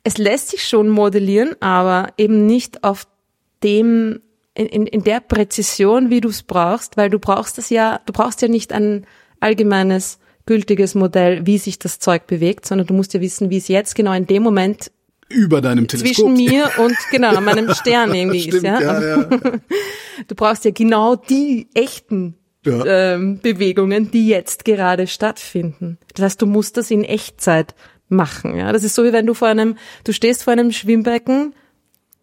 es 0.03 0.17
lässt 0.17 0.49
sich 0.49 0.67
schon 0.67 0.89
modellieren, 0.89 1.55
aber 1.61 2.13
eben 2.17 2.45
nicht 2.45 2.83
auf 2.83 3.07
dem, 3.63 4.21
in, 4.53 4.67
in, 4.67 4.85
in 4.85 5.03
der 5.03 5.21
Präzision, 5.21 6.09
wie 6.09 6.21
du 6.21 6.29
es 6.29 6.43
brauchst, 6.43 6.97
weil 6.97 7.09
du 7.09 7.19
brauchst 7.19 7.57
es 7.57 7.69
ja, 7.69 8.01
du 8.05 8.13
brauchst 8.13 8.41
ja 8.41 8.47
nicht 8.47 8.73
ein 8.73 9.05
allgemeines, 9.39 10.19
gültiges 10.45 10.93
Modell, 10.93 11.45
wie 11.45 11.57
sich 11.57 11.79
das 11.79 11.99
Zeug 11.99 12.27
bewegt, 12.27 12.65
sondern 12.65 12.85
du 12.85 12.93
musst 12.93 13.13
ja 13.13 13.21
wissen, 13.21 13.49
wie 13.49 13.57
es 13.57 13.69
jetzt 13.69 13.95
genau 13.95 14.11
in 14.11 14.27
dem 14.27 14.43
Moment 14.43 14.91
Über 15.33 15.61
deinem 15.61 15.87
Teleskop. 15.87 16.13
zwischen 16.15 16.33
mir 16.33 16.69
und 16.77 16.95
genau 17.11 17.39
meinem 17.41 17.73
Stern 17.75 18.13
irgendwie 18.13 18.41
Stimmt, 18.41 18.55
ist. 18.55 18.63
Ja? 18.63 18.81
ja, 18.81 19.01
ja. 19.01 19.29
Du 20.27 20.35
brauchst 20.35 20.63
ja 20.65 20.71
genau 20.71 21.15
die 21.15 21.67
echten 21.73 22.35
Ja. 22.65 22.85
ähm, 22.85 23.39
Bewegungen, 23.41 24.11
die 24.11 24.27
jetzt 24.27 24.63
gerade 24.63 25.07
stattfinden. 25.07 25.97
Das 26.13 26.23
heißt, 26.23 26.41
du 26.41 26.45
musst 26.45 26.77
das 26.77 26.91
in 26.91 27.03
Echtzeit 27.03 27.75
machen. 28.09 28.55
Ja, 28.55 28.71
das 28.71 28.83
ist 28.83 28.95
so 28.95 29.03
wie 29.03 29.11
wenn 29.13 29.25
du 29.25 29.33
vor 29.33 29.47
einem, 29.47 29.75
du 30.03 30.13
stehst 30.13 30.43
vor 30.43 30.53
einem 30.53 30.71
Schwimmbecken 30.71 31.53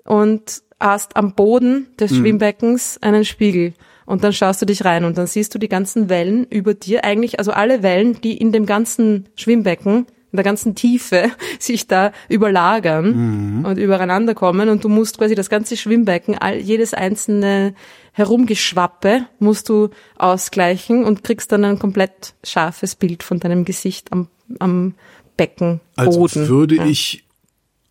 und 0.05 0.62
hast 0.79 1.16
am 1.16 1.35
Boden 1.35 1.88
des 1.99 2.14
Schwimmbeckens 2.16 2.99
einen 3.03 3.25
Spiegel. 3.25 3.75
Und 4.07 4.25
dann 4.25 4.33
schaust 4.33 4.62
du 4.62 4.66
dich 4.66 4.85
rein 4.85 5.05
und 5.05 5.18
dann 5.18 5.27
siehst 5.27 5.55
du 5.55 5.59
die 5.59 5.68
ganzen 5.68 6.09
Wellen 6.09 6.44
über 6.49 6.75
dir, 6.75 7.05
eigentlich, 7.05 7.38
also 7.38 7.53
alle 7.53 7.83
Wellen, 7.83 8.20
die 8.23 8.37
in 8.37 8.51
dem 8.51 8.66
ganzen 8.66 9.29
Schwimmbecken, 9.37 10.07
in 10.32 10.36
der 10.36 10.44
ganzen 10.44 10.74
Tiefe 10.74 11.30
sich 11.58 11.86
da 11.86 12.12
überlagern 12.28 13.64
und 13.64 13.78
übereinander 13.78 14.34
kommen 14.34 14.68
und 14.68 14.84
du 14.84 14.88
musst 14.88 15.18
quasi 15.18 15.34
das 15.34 15.50
ganze 15.50 15.76
Schwimmbecken, 15.76 16.36
all, 16.36 16.58
jedes 16.58 16.94
einzelne 16.94 17.74
Herumgeschwappe 18.12 19.26
musst 19.38 19.68
du 19.68 19.90
ausgleichen 20.16 21.04
und 21.04 21.24
kriegst 21.24 21.52
dann 21.52 21.64
ein 21.64 21.78
komplett 21.78 22.34
scharfes 22.44 22.96
Bild 22.96 23.22
von 23.22 23.40
deinem 23.40 23.64
Gesicht 23.64 24.12
am, 24.12 24.28
am 24.58 24.94
Beckenboden. 25.36 25.80
Also 25.96 26.48
würde 26.48 26.76
ja. 26.76 26.86
ich 26.86 27.24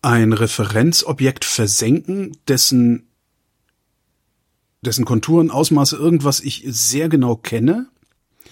ein 0.02 0.32
Referenzobjekt 0.32 1.44
versenken, 1.44 2.36
dessen 2.48 3.06
dessen 4.82 5.04
Konturen, 5.04 5.50
Ausmaße, 5.50 5.96
irgendwas 5.96 6.40
ich 6.40 6.64
sehr 6.66 7.08
genau 7.08 7.36
kenne 7.36 7.88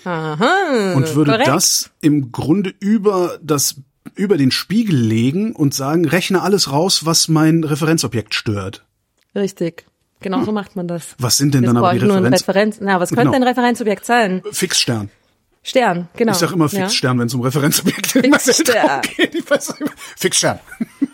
Aha. 0.05 0.95
und 0.95 1.15
würde 1.15 1.33
korrekt. 1.33 1.49
das 1.49 1.91
im 2.01 2.33
Grunde 2.33 2.73
über 2.81 3.39
das 3.43 3.77
über 4.15 4.37
den 4.37 4.51
Spiegel 4.51 4.97
legen 4.97 5.55
und 5.55 5.75
sagen, 5.75 6.07
rechne 6.07 6.43
alles 6.43 6.73
raus, 6.73 7.05
was 7.05 7.29
mein 7.29 7.63
Referenzobjekt 7.65 8.35
stört. 8.35 8.85
Richtig. 9.35 9.85
Genau 10.21 10.45
so 10.45 10.51
macht 10.51 10.75
man 10.75 10.89
das. 10.89 11.15
Was 11.19 11.37
sind 11.37 11.55
denn 11.55 11.63
Jetzt 11.63 11.69
dann 11.69 11.77
aber 11.77 11.93
die 11.93 11.99
Referenz? 12.01 12.41
Referenz. 12.43 12.79
Na, 12.81 12.99
was 12.99 13.11
könnte 13.11 13.25
Genau. 13.27 13.37
ein 13.37 13.43
Referenzobjekt 13.45 14.05
sein? 14.05 14.43
Fixstern. 14.51 15.11
Stern, 15.63 16.09
genau. 16.17 16.33
Ich 16.33 16.39
sag 16.39 16.53
immer 16.53 16.67
ja. 16.69 16.81
Fixstern, 16.87 17.19
wenn 17.19 17.27
es 17.27 17.35
um 17.35 17.43
Referenzobjekte 17.43 18.21
Fixstern. 18.23 19.03
geht. 19.17 19.35
Mehr. 19.35 19.89
Fixstern. 20.17 20.59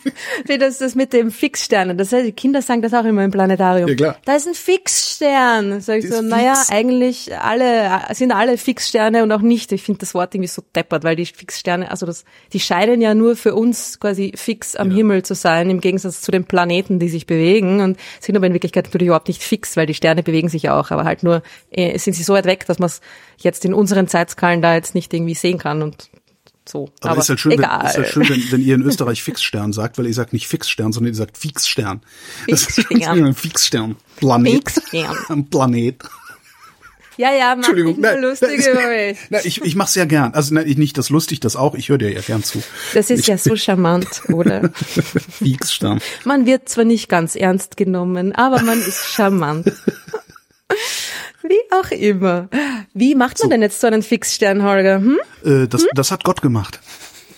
Nee, 0.48 0.58
das 0.58 0.78
das 0.78 0.94
mit 0.94 1.12
dem 1.12 1.30
Fixsternen. 1.30 1.96
Das 1.96 2.12
heißt, 2.12 2.26
die 2.26 2.32
Kinder 2.32 2.62
sagen 2.62 2.82
das 2.82 2.92
auch 2.94 3.04
immer 3.04 3.24
im 3.24 3.30
Planetarium. 3.30 3.88
Ja, 3.88 3.94
klar. 3.94 4.16
Da 4.24 4.36
ist 4.36 4.46
ein 4.46 4.54
Fixstern. 4.54 5.80
Sag 5.80 5.98
ich 5.98 6.04
Die 6.04 6.10
so, 6.10 6.22
naja, 6.22 6.54
eigentlich 6.68 7.36
alle, 7.38 7.90
sind 8.12 8.32
alle 8.32 8.58
Fixsterne 8.58 9.22
und 9.22 9.32
auch 9.32 9.40
nicht. 9.40 9.72
Ich 9.72 9.82
finde 9.82 10.00
das 10.00 10.14
Wort 10.14 10.34
irgendwie 10.34 10.48
so 10.48 10.62
deppert, 10.74 11.04
weil 11.04 11.16
die 11.16 11.26
Fixsterne, 11.26 11.90
also 11.90 12.06
das, 12.06 12.24
die 12.52 12.60
scheinen 12.60 13.00
ja 13.00 13.14
nur 13.14 13.36
für 13.36 13.54
uns 13.54 14.00
quasi 14.00 14.32
fix 14.36 14.76
am 14.76 14.90
Himmel 14.90 15.22
zu 15.22 15.34
sein, 15.34 15.70
im 15.70 15.80
Gegensatz 15.80 16.20
zu 16.20 16.30
den 16.30 16.44
Planeten, 16.44 16.98
die 16.98 17.08
sich 17.08 17.26
bewegen 17.26 17.80
und 17.80 17.98
sind 18.20 18.36
aber 18.36 18.46
in 18.46 18.52
Wirklichkeit 18.52 18.84
natürlich 18.84 19.06
überhaupt 19.06 19.28
nicht 19.28 19.42
fix, 19.42 19.76
weil 19.76 19.86
die 19.86 19.94
Sterne 19.94 20.22
bewegen 20.22 20.48
sich 20.48 20.64
ja 20.64 20.78
auch, 20.78 20.90
aber 20.90 21.04
halt 21.04 21.22
nur, 21.22 21.42
äh, 21.70 21.98
sind 21.98 22.14
sie 22.14 22.22
so 22.22 22.34
weit 22.34 22.46
weg, 22.46 22.66
dass 22.66 22.78
man 22.78 22.86
es 22.86 23.00
jetzt 23.38 23.64
in 23.64 23.74
unseren 23.74 24.08
Zeitskalen 24.08 24.62
da 24.62 24.74
jetzt 24.74 24.94
nicht 24.94 25.12
irgendwie 25.12 25.34
sehen 25.34 25.58
kann 25.58 25.82
und 25.82 26.10
so. 26.66 26.90
Aber, 27.00 27.20
ist 27.20 27.28
halt 27.28 27.40
schön, 27.40 27.52
wenn, 27.52 27.60
egal. 27.60 27.86
ist 27.86 27.96
halt 27.96 28.08
schön 28.08 28.28
wenn, 28.28 28.52
wenn 28.52 28.62
ihr 28.62 28.74
in 28.74 28.82
Österreich 28.82 29.22
Fixstern 29.22 29.72
sagt, 29.72 29.98
weil 29.98 30.06
ihr 30.06 30.14
sagt 30.14 30.32
nicht 30.32 30.48
Fixstern, 30.48 30.92
sondern 30.92 31.12
ihr 31.12 31.16
sagt 31.16 31.36
Fixstern. 31.36 32.00
Das 32.48 32.62
ist 32.62 32.86
Fixstern. 32.86 33.24
ein 33.24 33.34
Fixstern. 33.34 33.96
Planet. 34.16 34.70
Fixstern. 34.70 35.46
Planet. 35.50 36.02
Ja, 37.16 37.32
ja, 37.32 37.54
mach 37.54 37.72
dich 37.72 37.96
so 37.96 38.18
lustig 38.18 38.58
nein, 38.58 38.72
über 38.72 38.88
mich. 38.88 39.18
nein, 39.30 39.40
ich, 39.44 39.62
ich 39.62 39.76
mach's 39.76 39.94
ja 39.94 40.04
gern. 40.04 40.34
Also 40.34 40.54
nein, 40.54 40.66
ich 40.66 40.76
nicht 40.78 40.98
das 40.98 41.10
lustig, 41.10 41.40
das 41.40 41.54
auch. 41.54 41.74
Ich 41.74 41.88
höre 41.88 41.98
dir 41.98 42.12
ja 42.12 42.20
gern 42.20 42.42
zu. 42.42 42.62
Das 42.92 43.10
ist 43.10 43.28
ja 43.28 43.38
so 43.38 43.54
charmant, 43.56 44.22
oder? 44.32 44.70
Fixstern. 44.74 46.00
Man 46.24 46.46
wird 46.46 46.68
zwar 46.68 46.84
nicht 46.84 47.08
ganz 47.08 47.36
ernst 47.36 47.76
genommen, 47.76 48.32
aber 48.32 48.62
man 48.62 48.80
ist 48.80 49.12
charmant. 49.12 49.70
Wie 51.42 51.60
auch 51.70 51.90
immer. 51.90 52.48
Wie 52.94 53.14
macht 53.14 53.40
man 53.40 53.50
denn 53.50 53.62
jetzt 53.62 53.80
so 53.80 53.86
einen 53.86 54.02
Fixstern, 54.02 54.62
Holger? 54.62 54.96
Hm? 54.96 55.18
Äh, 55.44 55.68
das, 55.68 55.86
das 55.94 56.10
hat 56.10 56.24
Gott 56.24 56.40
gemacht. 56.42 56.80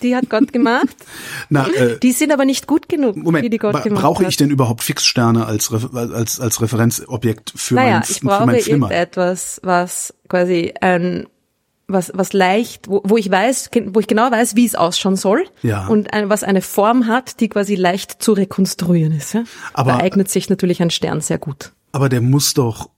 Die 0.01 0.15
hat 0.15 0.29
Gott 0.29 0.53
gemacht. 0.53 0.87
Na, 1.49 1.67
äh, 1.67 1.99
Die 1.99 2.11
sind 2.11 2.31
aber 2.31 2.45
nicht 2.45 2.67
gut 2.67 2.87
genug, 2.87 3.15
wie 3.15 3.21
Moment, 3.21 3.51
die 3.53 3.57
Gott 3.57 3.83
gemacht 3.83 4.01
brauche 4.01 4.25
ich 4.25 4.37
denn 4.37 4.49
überhaupt 4.51 4.83
Fixsterne 4.83 5.45
als, 5.45 5.71
als, 5.93 6.39
als 6.39 6.61
Referenzobjekt 6.61 7.53
für 7.55 7.75
naja, 7.75 7.93
mein, 7.95 8.03
ich 8.07 8.19
für 8.19 8.25
brauche 8.25 8.45
mein 8.45 8.59
Flimmer? 8.61 8.91
irgendetwas, 8.91 9.59
was 9.63 10.13
quasi 10.29 10.73
ein 10.81 11.27
was, 11.89 12.11
was 12.13 12.33
leicht, 12.33 12.89
wo, 12.89 13.01
wo 13.05 13.15
ich 13.17 13.31
weiß, 13.31 13.69
wo 13.87 13.99
ich 14.01 14.07
genau 14.07 14.29
weiß, 14.29 14.55
wie 14.57 14.65
es 14.65 14.75
ausschauen 14.75 15.15
soll. 15.15 15.45
Ja. 15.63 15.87
Und 15.87 16.13
ein, 16.13 16.29
was 16.29 16.43
eine 16.43 16.61
Form 16.61 17.07
hat, 17.07 17.39
die 17.39 17.47
quasi 17.47 17.75
leicht 17.75 18.21
zu 18.21 18.33
rekonstruieren 18.33 19.13
ist. 19.13 19.33
Ja? 19.33 19.45
Aber- 19.73 19.93
da 19.93 19.97
eignet 19.99 20.29
sich 20.29 20.49
natürlich 20.49 20.81
ein 20.81 20.89
Stern 20.89 21.21
sehr 21.21 21.37
gut. 21.37 21.71
Aber 21.93 22.09
der 22.09 22.19
muss 22.21 22.53
doch 22.53 22.89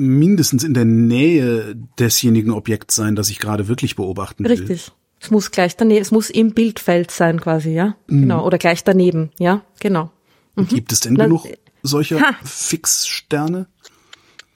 mindestens 0.00 0.64
in 0.64 0.74
der 0.74 0.84
Nähe 0.84 1.76
desjenigen 1.98 2.50
Objekts 2.50 2.96
sein, 2.96 3.14
das 3.16 3.30
ich 3.30 3.38
gerade 3.38 3.68
wirklich 3.68 3.96
beobachten 3.96 4.44
will. 4.44 4.52
Richtig. 4.52 4.90
Es 5.20 5.30
muss 5.30 5.50
gleich 5.50 5.76
daneben, 5.76 6.00
es 6.00 6.10
muss 6.10 6.30
im 6.30 6.52
Bildfeld 6.54 7.10
sein 7.10 7.40
quasi, 7.40 7.70
ja? 7.70 7.96
Mhm. 8.06 8.22
Genau. 8.22 8.46
Oder 8.46 8.56
gleich 8.58 8.84
daneben, 8.84 9.30
ja? 9.38 9.62
Genau. 9.80 10.10
Gibt 10.56 10.92
es 10.92 11.00
denn 11.00 11.14
Na, 11.14 11.24
genug 11.24 11.46
solcher 11.82 12.20
ha. 12.20 12.34
Fixsterne? 12.44 13.66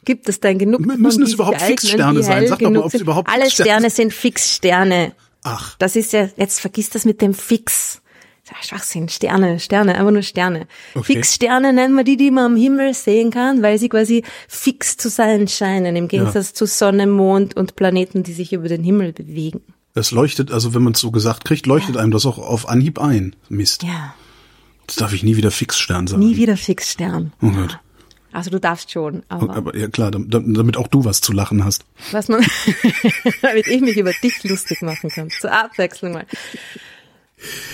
Gibt 0.05 0.29
es 0.29 0.41
denn 0.41 0.59
genug? 0.59 0.81
M- 0.81 1.01
müssen 1.01 1.23
es 1.23 1.35
überhaupt 1.35 1.61
Fixsterne 1.63 2.23
sein? 2.23 2.47
Sag 2.49 2.59
doch 2.59 2.71
mal, 2.71 2.81
ob 2.83 2.93
es 2.95 3.01
überhaupt 3.01 3.31
Alle 3.31 3.51
Sterne 3.51 3.91
sind 3.91 4.13
Fixsterne. 4.13 5.15
Ach, 5.43 5.77
Das 5.79 5.97
ist 5.97 6.13
ja, 6.13 6.29
jetzt 6.37 6.61
vergiss 6.61 6.91
das 6.91 7.05
mit 7.05 7.21
dem 7.23 7.35
Fix. 7.35 8.01
Ja 8.51 8.57
Schwachsinn. 8.63 9.09
Sterne, 9.09 9.59
Sterne, 9.59 9.95
einfach 9.95 10.11
nur 10.11 10.23
Sterne. 10.23 10.67
Okay. 10.95 11.15
Fixsterne 11.15 11.73
nennen 11.73 11.95
wir 11.97 12.05
die, 12.05 12.17
die 12.19 12.31
man 12.31 12.53
am 12.53 12.57
Himmel 12.57 12.93
sehen 12.93 13.31
kann, 13.31 13.63
weil 13.63 13.79
sie 13.79 13.89
quasi 13.89 14.23
fix 14.49 14.97
zu 14.99 15.09
sein 15.09 15.49
scheinen, 15.49 15.97
im 15.97 16.09
Gegensatz 16.09 16.53
zu 16.53 16.67
Sonne, 16.67 17.07
Mond 17.07 17.57
und 17.57 17.75
Planeten, 17.77 18.23
die 18.23 18.35
sich 18.35 18.53
über 18.53 18.69
den 18.69 18.85
Himmel 18.85 19.13
bewegen. 19.15 19.63
das 19.95 20.11
leuchtet, 20.11 20.51
also 20.53 20.75
wenn 20.75 20.83
man 20.83 20.93
es 20.93 21.01
so 21.01 21.11
gesagt 21.11 21.45
kriegt, 21.47 21.65
leuchtet 21.67 21.97
einem 21.97 22.11
das 22.11 22.27
auch 22.27 22.37
auf 22.39 22.69
Anhieb 22.69 22.99
ein. 23.01 23.35
Mist. 23.49 23.83
Ja, 23.83 24.15
Das 24.89 24.97
darf 24.97 25.13
ich 25.15 25.23
nie 25.23 25.37
wieder 25.37 25.51
Fixstern 25.51 26.07
sagen. 26.07 26.21
nie 26.27 26.37
wieder 26.37 26.59
Fixstern. 26.59 27.33
Oh 27.41 27.49
Gott. 27.51 27.79
Also 28.33 28.51
du 28.51 28.59
darfst 28.61 28.91
schon, 28.91 29.23
aber 29.29 29.55
Aber 29.57 29.77
ja 29.77 29.87
klar, 29.89 30.11
dam- 30.11 30.29
dam- 30.29 30.53
damit 30.53 30.77
auch 30.77 30.89
du 30.89 31.05
was 31.07 31.21
zu 31.23 31.33
lachen 31.33 31.65
hast. 31.65 31.85
was 32.11 32.29
man, 32.29 32.45
damit 33.43 33.69
ich 33.69 33.81
mich 33.81 33.97
über 33.97 34.13
dich 34.23 34.43
lustig 34.45 34.83
machen 34.83 35.09
kann, 35.09 35.31
zur 35.31 35.53
Abwechslung 35.53 36.13
mal. 36.13 36.27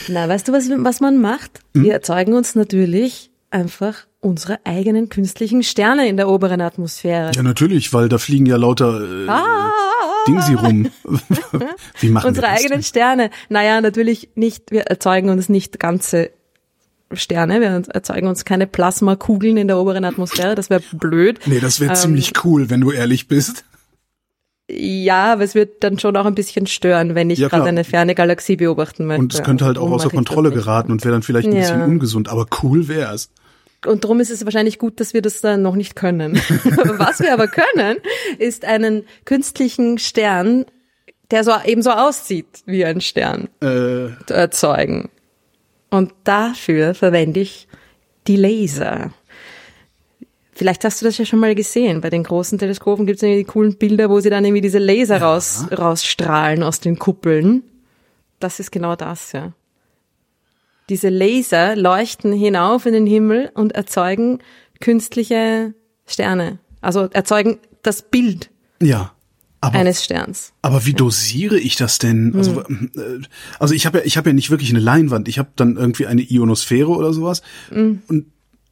Na, 0.08 0.28
weißt 0.28 0.48
du, 0.48 0.52
was, 0.52 0.68
was 0.70 1.00
man 1.00 1.20
macht? 1.20 1.60
Hm? 1.74 1.84
Wir 1.84 1.92
erzeugen 1.92 2.34
uns 2.34 2.54
natürlich 2.54 3.30
einfach 3.50 4.06
unsere 4.20 4.58
eigenen 4.64 5.08
künstlichen 5.08 5.62
Sterne 5.62 6.08
in 6.08 6.16
der 6.16 6.28
oberen 6.28 6.60
Atmosphäre. 6.60 7.32
Ja, 7.34 7.42
natürlich, 7.42 7.92
weil 7.92 8.08
da 8.08 8.18
fliegen 8.18 8.46
ja 8.46 8.56
lauter 8.56 9.00
äh, 9.00 9.28
Ah, 9.28 9.70
Dingsi 10.28 10.54
rum. 10.54 10.90
Wie 12.00 12.10
machen 12.10 12.28
unsere 12.28 12.46
wir 12.46 12.52
das 12.52 12.60
eigenen 12.60 12.82
Sterne. 12.82 13.30
Naja, 13.48 13.80
natürlich 13.80 14.30
nicht, 14.34 14.70
wir 14.70 14.82
erzeugen 14.82 15.30
uns 15.30 15.48
nicht 15.48 15.78
ganze 15.80 16.30
Sterne, 17.12 17.60
wir 17.60 17.82
erzeugen 17.92 18.28
uns 18.28 18.44
keine 18.44 18.66
Plasmakugeln 18.68 19.56
in 19.56 19.66
der 19.66 19.78
oberen 19.78 20.04
Atmosphäre, 20.04 20.54
das 20.54 20.70
wäre 20.70 20.82
blöd. 20.92 21.40
Nee, 21.46 21.58
das 21.58 21.80
wäre 21.80 21.90
Ähm, 21.90 21.96
ziemlich 21.96 22.32
cool, 22.44 22.70
wenn 22.70 22.80
du 22.80 22.92
ehrlich 22.92 23.26
bist. 23.26 23.64
Ja, 24.72 25.32
aber 25.32 25.44
es 25.44 25.54
wird 25.54 25.82
dann 25.82 25.98
schon 25.98 26.16
auch 26.16 26.26
ein 26.26 26.34
bisschen 26.34 26.66
stören, 26.66 27.14
wenn 27.14 27.30
ich 27.30 27.38
Ja, 27.38 27.48
gerade 27.48 27.68
eine 27.68 27.84
ferne 27.84 28.14
Galaxie 28.14 28.56
beobachten 28.56 29.06
möchte. 29.06 29.20
Und 29.22 29.34
es 29.34 29.42
könnte 29.42 29.64
halt 29.64 29.78
auch 29.78 29.90
außer 29.90 30.10
Kontrolle 30.10 30.50
geraten 30.50 30.92
und 30.92 31.04
wäre 31.04 31.12
dann 31.12 31.22
vielleicht 31.22 31.48
ein 31.48 31.54
Ja. 31.54 31.60
bisschen 31.60 31.82
ungesund, 31.82 32.28
aber 32.28 32.46
cool 32.62 32.88
wär's. 32.88 33.30
Und 33.86 34.04
darum 34.04 34.20
ist 34.20 34.30
es 34.30 34.44
wahrscheinlich 34.44 34.78
gut, 34.78 35.00
dass 35.00 35.14
wir 35.14 35.22
das 35.22 35.40
dann 35.40 35.62
noch 35.62 35.74
nicht 35.74 35.96
können. 35.96 36.34
Was 36.98 37.20
wir 37.20 37.32
aber 37.32 37.48
können, 37.48 37.96
ist 38.38 38.64
einen 38.66 39.04
künstlichen 39.24 39.98
Stern, 39.98 40.66
der 41.30 41.44
so 41.44 41.52
ebenso 41.64 41.90
aussieht 41.90 42.46
wie 42.66 42.84
ein 42.84 43.00
Stern, 43.00 43.48
Äh, 43.60 44.10
zu 44.26 44.34
erzeugen. 44.34 45.08
Und 45.88 46.12
dafür 46.24 46.94
verwende 46.94 47.40
ich 47.40 47.68
die 48.26 48.36
Laser. 48.36 49.12
Vielleicht 50.60 50.84
hast 50.84 51.00
du 51.00 51.06
das 51.06 51.16
ja 51.16 51.24
schon 51.24 51.38
mal 51.38 51.54
gesehen. 51.54 52.02
Bei 52.02 52.10
den 52.10 52.22
großen 52.22 52.58
Teleskopen 52.58 53.06
gibt 53.06 53.16
es 53.16 53.22
irgendwie 53.22 53.44
die 53.44 53.50
coolen 53.50 53.76
Bilder, 53.78 54.10
wo 54.10 54.20
sie 54.20 54.28
dann 54.28 54.44
irgendwie 54.44 54.60
diese 54.60 54.76
Laser 54.78 55.22
raus, 55.22 55.64
rausstrahlen 55.72 56.62
aus 56.62 56.80
den 56.80 56.98
Kuppeln. 56.98 57.62
Das 58.40 58.60
ist 58.60 58.70
genau 58.70 58.94
das, 58.94 59.32
ja. 59.32 59.54
Diese 60.90 61.08
Laser 61.08 61.76
leuchten 61.76 62.34
hinauf 62.34 62.84
in 62.84 62.92
den 62.92 63.06
Himmel 63.06 63.50
und 63.54 63.72
erzeugen 63.72 64.40
künstliche 64.80 65.72
Sterne. 66.06 66.58
Also 66.82 67.08
erzeugen 67.10 67.58
das 67.82 68.02
Bild 68.02 68.50
ja. 68.82 69.14
Aber, 69.62 69.78
eines 69.78 70.04
Sterns. 70.04 70.52
aber 70.60 70.84
wie 70.84 70.92
dosiere 70.92 71.58
ich 71.58 71.76
das 71.76 71.96
denn? 71.98 72.34
Also, 72.36 72.64
Hm. 72.66 72.90
äh, 72.96 73.26
also 73.58 73.72
ich 73.72 73.86
habe 73.86 74.00
ja, 74.00 74.04
ich 74.04 74.18
habe 74.18 74.28
ja 74.28 74.34
nicht 74.34 74.50
wirklich 74.50 74.68
eine 74.68 74.78
Leinwand. 74.80 75.26
Ich 75.26 75.38
habe 75.38 75.48
dann 75.56 75.78
irgendwie 75.78 76.06
eine 76.06 76.20
Ionosphäre 76.20 76.90
oder 76.90 77.14
sowas 77.14 77.40
Hm. 77.70 78.02
und 78.08 78.26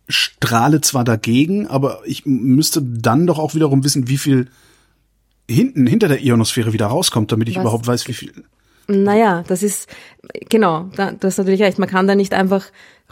strahle 0.09 0.81
zwar 0.81 1.05
dagegen, 1.05 1.67
aber 1.67 2.01
ich 2.05 2.25
müsste 2.27 2.83
dann 2.83 3.27
doch 3.27 3.39
auch 3.39 3.55
wiederum 3.55 3.85
wissen, 3.85 4.09
wie 4.09 4.19
viel 4.19 4.49
hinten 5.49 5.87
hinter 5.87 6.09
der 6.09 6.23
Ionosphäre 6.23 6.73
wieder 6.73 6.87
rauskommt, 6.87 7.33
damit 7.33 7.49
ich 7.49 7.57
Was? 7.57 7.63
überhaupt 7.63 7.87
weiß, 7.87 8.09
wie 8.09 8.15
viel. 8.15 8.33
Naja, 8.91 9.45
das 9.47 9.63
ist, 9.63 9.89
genau, 10.49 10.91
da, 10.97 11.13
du 11.13 11.27
hast 11.27 11.37
natürlich 11.37 11.61
recht, 11.61 11.79
man 11.79 11.91
kann 11.91 12.07
da 12.07 12.15
nicht 12.15 12.33
einfach 12.33 12.65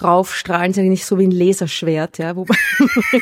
raufstrahlen, 0.02 0.70
ist 0.70 0.76
ja 0.78 0.82
nicht 0.82 1.04
so 1.04 1.18
wie 1.18 1.26
ein 1.26 1.30
Laserschwert, 1.30 2.16
ja, 2.18 2.34
wobei, 2.36 2.54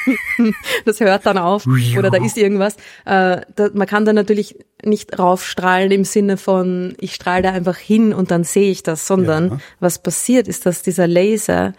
das 0.84 1.00
hört 1.00 1.26
dann 1.26 1.38
auf, 1.38 1.66
oder 1.98 2.10
da 2.10 2.24
ist 2.24 2.36
irgendwas. 2.36 2.74
Äh, 3.04 3.42
da, 3.54 3.70
man 3.74 3.86
kann 3.86 4.04
da 4.04 4.12
natürlich 4.12 4.56
nicht 4.84 5.18
raufstrahlen 5.18 5.90
im 5.90 6.04
Sinne 6.04 6.36
von, 6.36 6.94
ich 7.00 7.14
strahle 7.14 7.42
da 7.42 7.50
einfach 7.52 7.76
hin 7.76 8.12
und 8.12 8.30
dann 8.30 8.44
sehe 8.44 8.70
ich 8.70 8.82
das, 8.82 9.06
sondern 9.06 9.50
Ja. 9.50 9.58
was 9.80 10.02
passiert 10.02 10.46
ist, 10.48 10.66
dass 10.66 10.82
dieser 10.82 11.06
Laser 11.08 11.72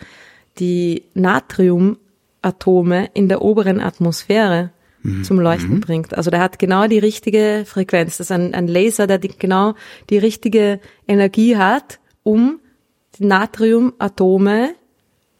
die 0.60 1.04
Natriumatome 1.14 3.10
in 3.14 3.30
der 3.30 3.42
oberen 3.42 3.80
Atmosphäre 3.80 4.72
zum 5.24 5.40
Leuchten 5.40 5.82
bringt. 5.82 6.18
Also 6.18 6.32
der 6.32 6.40
hat 6.40 6.58
genau 6.58 6.88
die 6.88 6.98
richtige 6.98 7.64
Frequenz. 7.66 8.18
Das 8.18 8.28
ist 8.28 8.32
ein, 8.32 8.56
ein 8.56 8.68
Laser, 8.68 9.06
der 9.06 9.20
die, 9.20 9.28
genau 9.28 9.76
die 10.10 10.18
richtige 10.18 10.80
Energie 11.08 11.58
hat, 11.58 12.00
um 12.24 12.60
die 13.20 13.26
Natriumatome 13.26 14.74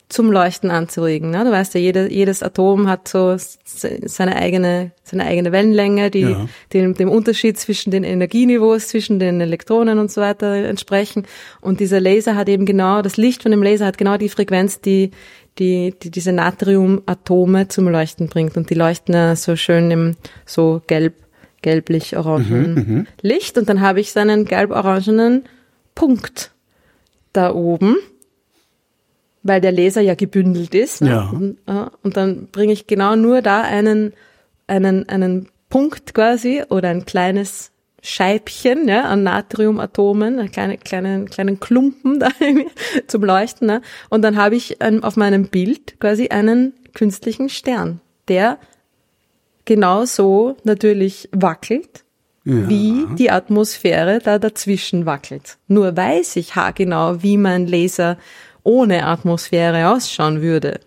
zum 0.08 0.32
Leuchten 0.32 0.70
anzuregen. 0.70 1.32
Ne? 1.32 1.44
Du 1.44 1.52
weißt 1.52 1.74
ja, 1.74 1.80
jede, 1.80 2.12
jedes 2.12 2.44
Atom 2.44 2.88
hat 2.88 3.08
so 3.08 3.36
seine 3.38 4.36
eigene, 4.36 4.92
seine 5.04 5.26
eigene 5.26 5.52
Wellenlänge, 5.52 6.12
die 6.12 6.20
Ja. 6.22 6.48
dem, 6.74 6.94
dem 6.94 7.10
Unterschied 7.10 7.58
zwischen 7.58 7.90
den 7.90 8.04
Energieniveaus, 8.04 8.88
zwischen 8.90 9.18
den 9.20 9.42
Elektronen 9.42 9.98
und 9.98 10.12
so 10.12 10.22
weiter 10.22 10.54
entsprechen. 10.54 11.26
Und 11.60 11.80
dieser 11.80 12.00
Laser 12.00 12.36
hat 12.36 12.50
eben 12.50 12.66
genau, 12.66 13.02
das 13.02 13.18
Licht 13.18 13.42
von 13.42 13.52
dem 13.52 13.64
Laser 13.64 13.88
hat 13.88 13.98
genau 13.98 14.18
die 14.18 14.30
Frequenz, 14.30 14.80
die 14.80 15.12
die, 15.58 15.96
die 16.04 16.12
diese 16.12 16.34
Natriumatome 16.34 17.68
zum 17.70 17.88
Leuchten 17.88 18.28
bringt. 18.28 18.58
Und 18.58 18.70
die 18.70 18.74
leuchten 18.74 19.16
ja 19.16 19.36
so 19.36 19.56
schön 19.56 19.90
im 19.90 20.16
so 20.46 20.82
gelb, 20.88 21.14
gelblich-orangenen 21.62 23.08
Licht. 23.22 23.58
Und 23.58 23.70
dann 23.70 23.82
habe 23.82 24.00
ich 24.02 24.12
so 24.12 24.20
einen 24.20 24.46
gelb-orangenen 24.46 25.46
Punkt 25.96 26.52
da 27.34 27.54
oben, 27.54 27.96
weil 29.46 29.62
der 29.62 29.72
Laser 29.72 30.02
ja 30.02 30.16
gebündelt 30.16 30.74
ist. 30.74 31.02
Ne? 31.02 31.10
Ja. 31.10 31.30
Und, 31.30 31.58
äh, 31.68 31.86
und 32.02 32.18
dann 32.18 32.48
bringe 32.48 32.74
ich 32.74 32.88
genau 32.88 33.16
nur 33.16 33.44
da 33.44 33.62
einen, 33.62 34.14
einen, 34.66 35.08
einen 35.08 35.50
Punkt 35.70 36.16
quasi 36.16 36.64
oder 36.68 36.90
ein 36.90 37.06
kleines 37.06 37.72
Scheibchen 38.02 38.88
ja, 38.88 39.04
an 39.04 39.22
Natriumatomen, 39.22 40.40
einen 40.40 40.52
kleinen, 40.52 40.80
kleinen, 40.80 41.30
kleinen 41.30 41.60
Klumpen 41.60 42.20
da 42.22 42.30
zum 43.06 43.24
Leuchten. 43.24 43.68
Ne? 43.68 43.82
Und 44.10 44.24
dann 44.24 44.36
habe 44.36 44.56
ich 44.56 44.78
ähm, 44.80 45.04
auf 45.04 45.16
meinem 45.16 45.48
Bild 45.48 46.00
quasi 46.00 46.30
einen 46.30 46.74
künstlichen 46.96 47.50
Stern, 47.50 48.02
der 48.28 48.58
genauso 49.66 50.58
natürlich 50.64 51.30
wackelt, 51.32 52.04
wie 52.48 53.08
die 53.16 53.32
Atmosphäre 53.32 54.20
da 54.20 54.38
dazwischen 54.38 55.08
wackelt. 55.08 55.58
Nur 55.68 55.98
weiß 55.98 56.36
ich 56.36 56.56
haargenau, 56.56 57.24
wie 57.24 57.38
mein 57.38 57.66
Laser 57.66 58.20
ohne 58.66 59.06
Atmosphäre 59.06 59.90
ausschauen 59.90 60.42
würde. 60.42 60.82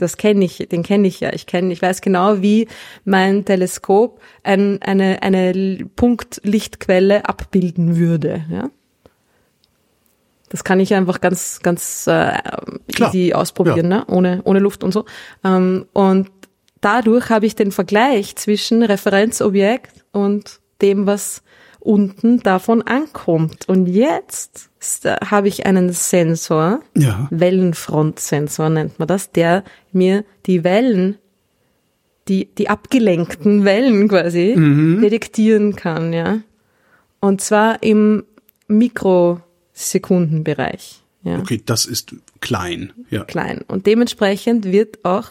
Das 0.00 0.16
kenne 0.16 0.44
ich, 0.44 0.66
den 0.70 0.82
kenne 0.82 1.06
ich 1.06 1.20
ja. 1.20 1.32
Ich 1.32 1.46
kenne, 1.46 1.72
ich 1.72 1.80
weiß 1.80 2.00
genau, 2.00 2.42
wie 2.42 2.66
mein 3.04 3.44
Teleskop 3.44 4.20
ein, 4.42 4.82
eine 4.82 5.22
eine 5.22 5.86
Punktlichtquelle 5.94 7.24
abbilden 7.24 7.96
würde. 7.96 8.44
Ja, 8.50 8.68
das 10.48 10.64
kann 10.64 10.80
ich 10.80 10.92
einfach 10.94 11.20
ganz 11.20 11.60
ganz 11.62 12.08
äh, 12.08 12.36
Klar, 12.92 13.14
easy 13.14 13.32
ausprobieren, 13.32 13.86
ne? 13.86 14.04
ohne 14.08 14.42
ohne 14.44 14.58
Luft 14.58 14.82
und 14.82 14.90
so. 14.90 15.04
Ähm, 15.44 15.86
und 15.92 16.28
dadurch 16.80 17.30
habe 17.30 17.46
ich 17.46 17.54
den 17.54 17.70
Vergleich 17.70 18.34
zwischen 18.34 18.82
Referenzobjekt 18.82 20.04
und 20.10 20.58
dem, 20.80 21.06
was 21.06 21.44
unten 21.82 22.40
davon 22.40 22.82
ankommt. 22.82 23.68
Und 23.68 23.86
jetzt 23.86 24.70
habe 25.24 25.48
ich 25.48 25.66
einen 25.66 25.92
Sensor, 25.92 26.80
Ja. 26.96 27.26
Wellenfrontsensor 27.30 28.68
nennt 28.70 28.98
man 28.98 29.08
das, 29.08 29.32
der 29.32 29.64
mir 29.92 30.24
die 30.46 30.64
Wellen, 30.64 31.16
die, 32.28 32.46
die 32.54 32.68
abgelenkten 32.68 33.64
Wellen 33.64 34.08
quasi 34.08 34.54
detektieren 35.02 35.74
kann, 35.74 36.12
ja. 36.12 36.38
Und 37.20 37.40
zwar 37.40 37.82
im 37.82 38.24
Mikrosekundenbereich, 38.68 41.02
ja 41.22 41.38
Okay, 41.38 41.62
das 41.64 41.86
ist 41.86 42.14
klein. 42.40 42.92
Ja. 43.10 43.24
klein. 43.24 43.62
Und 43.66 43.86
dementsprechend 43.86 44.64
wird 44.64 45.04
auch 45.04 45.28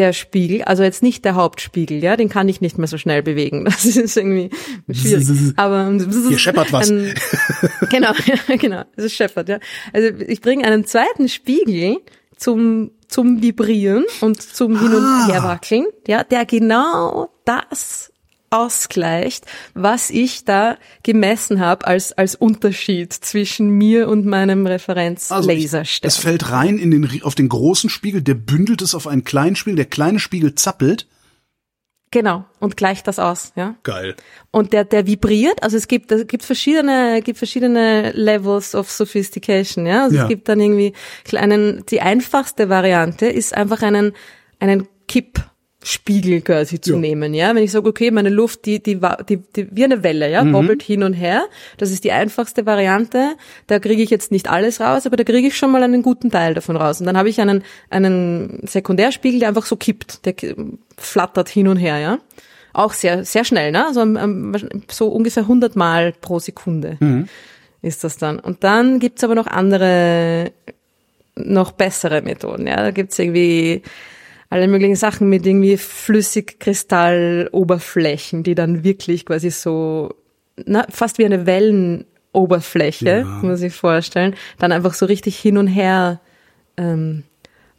der 0.00 0.14
Spiegel, 0.14 0.62
also 0.62 0.82
jetzt 0.82 1.02
nicht 1.02 1.26
der 1.26 1.34
Hauptspiegel, 1.34 2.02
ja, 2.02 2.16
den 2.16 2.30
kann 2.30 2.48
ich 2.48 2.62
nicht 2.62 2.78
mehr 2.78 2.88
so 2.88 2.96
schnell 2.96 3.22
bewegen. 3.22 3.64
Das 3.70 3.84
ist 3.84 4.16
irgendwie 4.16 4.50
schwierig. 4.90 5.28
Aber 5.56 5.92
Hier 6.28 6.38
scheppert 6.38 6.72
was. 6.72 6.90
Ein, 6.90 7.14
genau, 7.90 8.12
ja, 8.24 8.56
genau, 8.56 8.82
es 8.96 9.12
scheppert, 9.12 9.48
ja. 9.48 9.58
Also 9.92 10.08
ich 10.26 10.40
bringe 10.40 10.64
einen 10.64 10.84
zweiten 10.86 11.28
Spiegel 11.28 11.98
zum 12.36 12.92
zum 13.08 13.42
Vibrieren 13.42 14.04
und 14.20 14.40
zum 14.40 14.78
Hin 14.80 14.94
und 14.94 15.28
Herwackeln, 15.28 15.84
ja, 16.06 16.22
der 16.22 16.46
genau 16.46 17.28
das 17.44 18.09
ausgleicht, 18.50 19.46
was 19.74 20.10
ich 20.10 20.44
da 20.44 20.76
gemessen 21.04 21.60
habe 21.60 21.86
als 21.86 22.12
als 22.12 22.34
Unterschied 22.34 23.12
zwischen 23.12 23.70
mir 23.70 24.08
und 24.08 24.26
meinem 24.26 24.66
Also 24.66 24.72
Referenz-Laserstern. 24.72 26.08
Es 26.08 26.16
fällt 26.16 26.50
rein 26.50 26.78
in 26.78 26.90
den, 26.90 27.22
auf 27.22 27.36
den 27.36 27.48
großen 27.48 27.88
Spiegel, 27.88 28.22
der 28.22 28.34
bündelt 28.34 28.82
es 28.82 28.94
auf 28.94 29.06
einen 29.06 29.22
kleinen 29.24 29.54
Spiegel, 29.56 29.76
der 29.76 29.84
kleine 29.86 30.18
Spiegel 30.18 30.56
zappelt. 30.56 31.06
Genau, 32.12 32.44
und 32.58 32.76
gleicht 32.76 33.06
das 33.06 33.20
aus, 33.20 33.52
ja. 33.54 33.76
Geil. 33.84 34.16
Und 34.50 34.72
der, 34.72 34.84
der 34.84 35.06
vibriert, 35.06 35.62
also 35.62 35.76
es 35.76 35.86
gibt, 35.86 36.10
es 36.10 36.26
gibt 36.26 36.42
verschiedene, 36.44 37.22
gibt 37.22 37.38
verschiedene 37.38 38.10
Levels 38.10 38.74
of 38.74 38.90
Sophistication, 38.90 39.86
ja. 39.86 40.02
Also 40.02 40.16
Ja. 40.16 40.22
es 40.24 40.28
gibt 40.28 40.48
dann 40.48 40.58
irgendwie 40.58 40.92
kleinen, 41.22 41.84
die 41.88 42.00
einfachste 42.00 42.68
Variante 42.68 43.26
ist 43.26 43.54
einfach 43.54 43.82
einen, 43.82 44.12
einen 44.58 44.88
Kippspiegel 45.80 46.42
quasi 46.42 46.80
zu 46.80 46.92
Ja. 46.92 46.98
nehmen, 46.98 47.32
ja. 47.34 47.54
Wenn 47.54 47.62
ich 47.62 47.72
sage, 47.72 47.88
okay, 47.88 48.10
meine 48.10 48.28
Luft, 48.28 48.66
die, 48.66 48.82
die, 48.82 49.00
die, 49.28 49.38
die 49.38 49.68
wie 49.74 49.84
eine 49.84 50.02
Welle, 50.02 50.30
ja, 50.30 50.44
Mhm. 50.44 50.52
wobbelt 50.52 50.82
hin 50.82 51.02
und 51.02 51.14
her. 51.14 51.44
Das 51.78 51.90
ist 51.90 52.04
die 52.04 52.12
einfachste 52.12 52.66
Variante. 52.66 53.34
Da 53.66 53.78
kriege 53.78 54.02
ich 54.02 54.10
jetzt 54.10 54.30
nicht 54.30 54.48
alles 54.50 54.80
raus, 54.80 55.06
aber 55.06 55.16
da 55.16 55.24
kriege 55.24 55.48
ich 55.48 55.56
schon 55.56 55.70
mal 55.72 55.82
einen 55.82 56.02
guten 56.02 56.30
Teil 56.30 56.52
davon 56.54 56.76
raus. 56.76 57.00
Und 57.00 57.06
dann 57.06 57.16
habe 57.16 57.30
ich 57.30 57.40
einen, 57.40 57.62
einen 57.88 58.60
Sekundärspiegel, 58.66 59.40
der 59.40 59.48
einfach 59.48 59.64
so 59.64 59.76
kippt, 59.76 60.26
der 60.26 60.34
flattert 60.98 61.48
hin 61.48 61.66
und 61.68 61.78
her, 61.78 61.98
ja. 61.98 62.18
Auch 62.72 62.92
sehr, 62.92 63.24
sehr 63.24 63.44
schnell, 63.44 63.72
ne? 63.72 63.86
Also 63.86 64.02
ähm, 64.02 64.54
so 64.88 65.08
ungefähr 65.08 65.42
100 65.44 65.74
Mal 65.76 66.12
pro 66.20 66.38
Sekunde 66.38 66.98
ist 67.82 68.04
das 68.04 68.18
dann. 68.18 68.38
Und 68.38 68.62
dann 68.64 69.00
gibt's 69.00 69.24
aber 69.24 69.34
noch 69.34 69.46
andere, 69.46 70.52
noch 71.36 71.72
bessere 71.72 72.20
Methoden, 72.22 72.66
ja. 72.66 72.76
Da 72.76 72.90
gibt's 72.90 73.18
irgendwie 73.18 73.82
alle 74.50 74.68
möglichen 74.68 74.96
Sachen 74.96 75.28
mit 75.28 75.46
irgendwie 75.46 75.76
Flüssigkristalloberflächen, 75.76 78.42
die 78.42 78.54
dann 78.54 78.84
wirklich 78.84 79.24
quasi 79.26 79.50
so, 79.50 80.14
na, 80.66 80.86
fast 80.90 81.18
wie 81.18 81.24
eine 81.24 81.46
Wellenoberfläche, 81.46 83.08
Ja. 83.20 83.24
muss 83.42 83.60
sich 83.60 83.74
vorstellen, 83.74 84.34
dann 84.58 84.72
einfach 84.72 84.94
so 84.94 85.06
richtig 85.06 85.38
hin 85.38 85.56
und 85.56 85.66
her 85.68 86.20
ähm, 86.76 87.22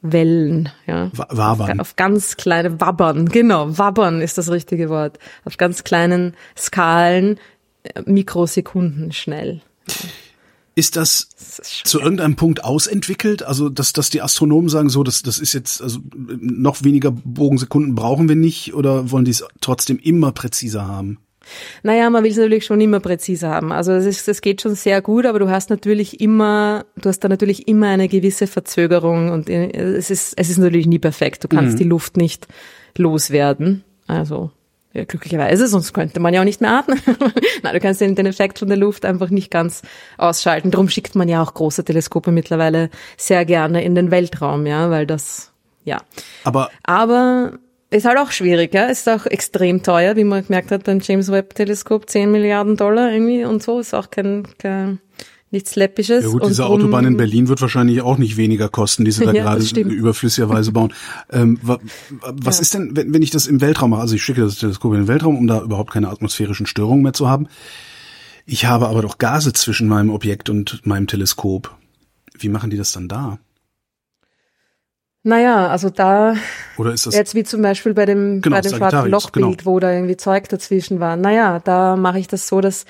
Wellen, 0.02 0.70
ja. 0.88 1.10
Wa- 1.14 1.28
Wabern. 1.30 1.80
Auf 1.80 1.96
ganz 1.96 2.38
kleine 2.38 2.80
Wabbern, 2.82 3.28
genau, 3.30 3.78
Wabbern 3.78 4.22
ist 4.22 4.38
das 4.38 4.50
richtige 4.50 4.90
Wort. 4.90 5.20
Auf 5.46 5.58
ganz 5.58 5.84
kleinen 5.84 6.34
Skalen, 6.58 7.40
äh, 7.84 8.02
Mikrosekunden 8.06 9.12
schnell. 9.12 9.62
Ist 10.74 10.96
das 10.96 11.30
Das 11.38 11.60
ist 11.60 11.88
zu 11.88 12.00
irgendeinem 12.00 12.36
Punkt 12.36 12.64
ausentwickelt? 12.64 13.44
Also, 13.44 13.70
dass, 13.70 13.92
dass 13.94 14.10
die 14.10 14.22
Astronomen 14.22 14.70
sagen, 14.70 14.90
so, 14.90 15.04
das, 15.04 15.22
das 15.22 15.40
ist 15.40 15.54
jetzt, 15.54 15.82
also 15.82 16.00
noch 16.14 16.84
weniger 16.84 17.12
Bogensekunden 17.12 17.96
brauchen 17.96 18.30
wir 18.30 18.38
nicht 18.38 18.74
oder 18.74 19.12
wollen 19.12 19.26
die 19.26 19.32
es 19.32 19.44
trotzdem 19.60 20.00
immer 20.00 20.32
präziser 20.32 20.88
haben? 20.88 21.20
Naja, 21.84 22.10
man 22.10 22.24
will 22.24 22.32
es 22.32 22.38
natürlich 22.38 22.66
schon 22.66 22.80
immer 22.82 23.00
präzise 23.00 23.48
haben. 23.48 23.72
Also 23.72 23.92
es, 23.92 24.06
ist, 24.06 24.28
es 24.28 24.42
geht 24.42 24.62
schon 24.62 24.76
sehr 24.76 25.02
gut, 25.02 25.26
aber 25.26 25.40
du 25.40 25.50
hast 25.50 25.70
natürlich 25.70 26.22
immer, 26.22 26.86
du 26.96 27.10
hast 27.10 27.20
da 27.20 27.30
natürlich 27.30 27.68
immer 27.68 27.88
eine 27.88 28.08
gewisse 28.08 28.48
Verzögerung 28.48 29.32
und 29.32 29.50
äh, 29.50 29.72
es 29.72 30.10
ist, 30.10 30.34
es 30.38 30.50
ist 30.50 30.58
natürlich 30.58 30.88
nie 30.88 31.00
perfekt. 31.00 31.44
Du 31.44 31.48
kannst 31.48 31.80
die 31.80 31.84
Luft 31.84 32.16
nicht 32.16 32.48
loswerden. 32.96 33.84
Also 34.08 34.52
ja, 34.94 35.06
glücklicherweise, 35.06 35.68
sonst 35.68 35.94
könnte 35.94 36.20
man 36.20 36.34
ja 36.34 36.42
auch 36.42 36.46
nicht 36.46 36.60
mehr 36.60 36.72
atmen. 36.72 37.00
Nein, 37.64 37.74
du 37.74 37.80
kannst 37.80 38.02
den, 38.02 38.16
den 38.16 38.26
Effekt 38.26 38.60
von 38.60 38.68
der 38.68 38.78
Luft 38.78 39.06
einfach 39.06 39.30
nicht 39.30 39.50
ganz 39.50 39.82
ausschalten. 40.18 40.72
Darum 40.72 40.90
schickt 40.90 41.16
man 41.16 41.30
ja 41.30 41.42
auch 41.42 41.54
große 41.54 41.86
Teleskope 41.86 42.32
mittlerweile 42.32 42.90
sehr 43.16 43.46
gerne 43.46 43.84
in 43.84 43.96
den 43.96 44.12
Weltraum, 44.12 44.66
ja, 44.66 44.90
weil 44.90 45.08
das, 45.08 45.54
ja. 45.86 46.02
Aber 46.44 46.70
Aber 46.84 47.54
ist 47.90 48.06
halt 48.06 48.18
auch 48.18 48.32
schwierig, 48.32 48.74
ja. 48.74 48.86
Ist 48.86 49.08
auch 49.08 49.26
extrem 49.26 49.82
teuer, 49.82 50.18
wie 50.18 50.26
man 50.26 50.46
gemerkt 50.46 50.72
hat 50.72 50.84
beim 50.84 51.00
James 51.00 51.32
Webb 51.32 51.56
Teleskop, 51.56 52.10
10 52.10 52.30
Milliarden 52.30 52.76
Dollar 52.76 53.12
irgendwie 53.12 53.46
und 53.46 53.64
so. 53.64 53.80
Ist 53.80 53.94
auch 53.94 54.10
kein, 54.10 54.46
kein 54.58 55.00
nichts 55.52 55.76
Läppisches. 55.76 56.24
Ja 56.24 56.30
gut, 56.30 56.46
diese 56.48 56.64
drum- 56.64 56.72
Autobahn 56.82 57.06
in 57.06 57.18
Berlin 57.18 57.48
wird 57.50 57.62
wahrscheinlich 57.62 58.02
auch 58.02 58.18
nicht 58.18 58.38
weniger 58.38 58.70
kosten, 58.70 59.06
die 59.06 59.12
sie 59.12 59.26
da 59.26 59.32
Ja, 59.34 59.44
gerade 59.56 59.80
überflüssigerweise 59.82 60.72
bauen. 60.72 60.94
Ähm, 61.32 61.60
wa, 61.62 61.80
was 62.22 62.58
Ja. 62.58 62.62
ist 62.62 62.74
denn, 62.74 62.96
wenn, 62.96 63.14
wenn 63.14 63.22
ich 63.22 63.30
das 63.32 63.48
im 63.48 63.62
Weltraum 63.62 63.92
mache? 63.92 64.02
Also 64.02 64.16
ich 64.16 64.24
schicke 64.24 64.42
das 64.42 64.58
Teleskop 64.58 64.94
in 64.94 65.02
den 65.02 65.08
Weltraum, 65.08 65.38
um 65.38 65.48
da 65.48 65.62
überhaupt 65.62 65.92
keine 65.92 66.10
atmosphärischen 66.10 66.66
Störungen 66.66 67.04
mehr 67.04 67.14
zu 67.14 67.30
haben. 67.30 67.48
Ich 68.46 68.66
habe 68.66 68.88
aber 68.88 69.02
doch 69.02 69.18
Gase 69.18 69.54
zwischen 69.54 69.88
meinem 69.88 70.10
Objekt 70.10 70.50
und 70.50 70.86
meinem 70.86 71.08
Teleskop. 71.08 71.76
Wie 72.38 72.50
machen 72.50 72.70
die 72.70 72.78
das 72.78 72.92
dann 72.92 73.08
da? 73.08 73.38
Naja, 75.24 75.68
also 75.68 75.92
da, 75.92 76.34
Oder 76.78 76.94
ist 76.94 77.06
das 77.06 77.14
jetzt 77.14 77.36
wie 77.36 77.44
zum 77.44 77.62
Beispiel 77.62 77.94
bei 77.94 78.08
dem, 78.08 78.42
Genau, 78.42 78.56
bei 78.56 78.62
dem 78.62 78.70
schwarzen 78.70 78.80
Sagittarius, 78.80 79.12
Lochbild, 79.12 79.58
genau. 79.60 79.66
wo 79.72 79.80
da 79.80 79.92
irgendwie 79.94 80.18
Zeug 80.18 80.50
dazwischen 80.50 81.00
war. 81.00 81.16
Naja, 81.16 81.60
da 81.60 81.96
mache 81.96 82.18
ich 82.18 82.28
das 82.28 82.48
so, 82.48 82.60
dass 82.60 82.86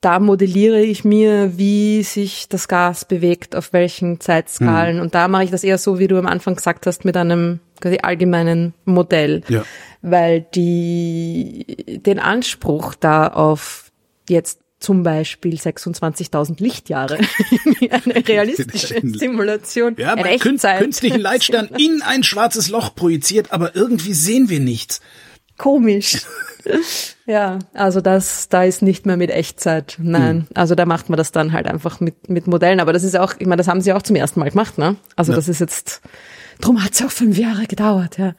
da 0.00 0.18
modelliere 0.18 0.80
ich 0.80 1.04
mir, 1.04 1.58
wie 1.58 2.02
sich 2.02 2.48
das 2.48 2.68
Gas 2.68 3.04
bewegt, 3.04 3.54
auf 3.54 3.72
welchen 3.72 4.18
Zeitskalen. 4.20 4.96
Hm. 4.96 5.02
Und 5.02 5.14
da 5.14 5.28
mache 5.28 5.44
ich 5.44 5.50
das 5.50 5.62
eher 5.62 5.78
so, 5.78 5.98
wie 5.98 6.08
du 6.08 6.18
am 6.18 6.26
Anfang 6.26 6.56
gesagt 6.56 6.86
hast, 6.86 7.04
mit 7.04 7.16
einem 7.16 7.60
quasi 7.80 7.98
allgemeinen 8.02 8.72
Modell. 8.84 9.42
Ja. 9.48 9.64
Weil 10.00 10.46
die, 10.54 12.00
den 12.06 12.18
Anspruch 12.18 12.94
da 12.94 13.28
auf 13.28 13.92
jetzt 14.28 14.60
zum 14.78 15.02
Beispiel 15.02 15.56
26.000 15.56 16.62
Lichtjahre, 16.62 17.18
eine 17.90 18.26
realistische 18.26 18.98
Simulation, 19.02 19.94
Ja, 19.98 20.14
bei 20.14 20.38
künstlichen 20.38 21.20
Leitstern 21.20 21.68
in 21.76 22.00
ein 22.00 22.22
schwarzes 22.22 22.70
Loch 22.70 22.94
projiziert, 22.94 23.52
aber 23.52 23.76
irgendwie 23.76 24.14
sehen 24.14 24.48
wir 24.48 24.60
nichts. 24.60 25.02
Komisch. 25.60 26.22
Ja, 27.26 27.58
also 27.72 28.02
das, 28.02 28.50
da 28.50 28.64
ist 28.64 28.82
nicht 28.82 29.06
mehr 29.06 29.16
mit 29.16 29.30
Echtzeit. 29.30 29.96
Nein, 29.98 30.36
mhm. 30.36 30.46
also 30.54 30.74
da 30.74 30.84
macht 30.84 31.08
man 31.08 31.16
das 31.16 31.32
dann 31.32 31.54
halt 31.54 31.66
einfach 31.66 32.00
mit, 32.00 32.28
mit 32.28 32.46
Modellen. 32.46 32.80
Aber 32.80 32.92
das 32.92 33.02
ist 33.02 33.16
auch, 33.16 33.34
ich 33.38 33.46
meine, 33.46 33.56
das 33.56 33.68
haben 33.68 33.80
sie 33.80 33.94
auch 33.94 34.02
zum 34.02 34.14
ersten 34.16 34.40
Mal 34.40 34.50
gemacht, 34.50 34.76
ne? 34.76 34.96
Also 35.16 35.32
ja. 35.32 35.36
das 35.36 35.48
ist 35.48 35.60
jetzt, 35.60 36.02
drum 36.60 36.84
hat 36.84 36.92
es 36.92 37.02
auch 37.02 37.10
fünf 37.10 37.38
Jahre 37.38 37.66
gedauert, 37.66 38.18
ja. 38.18 38.34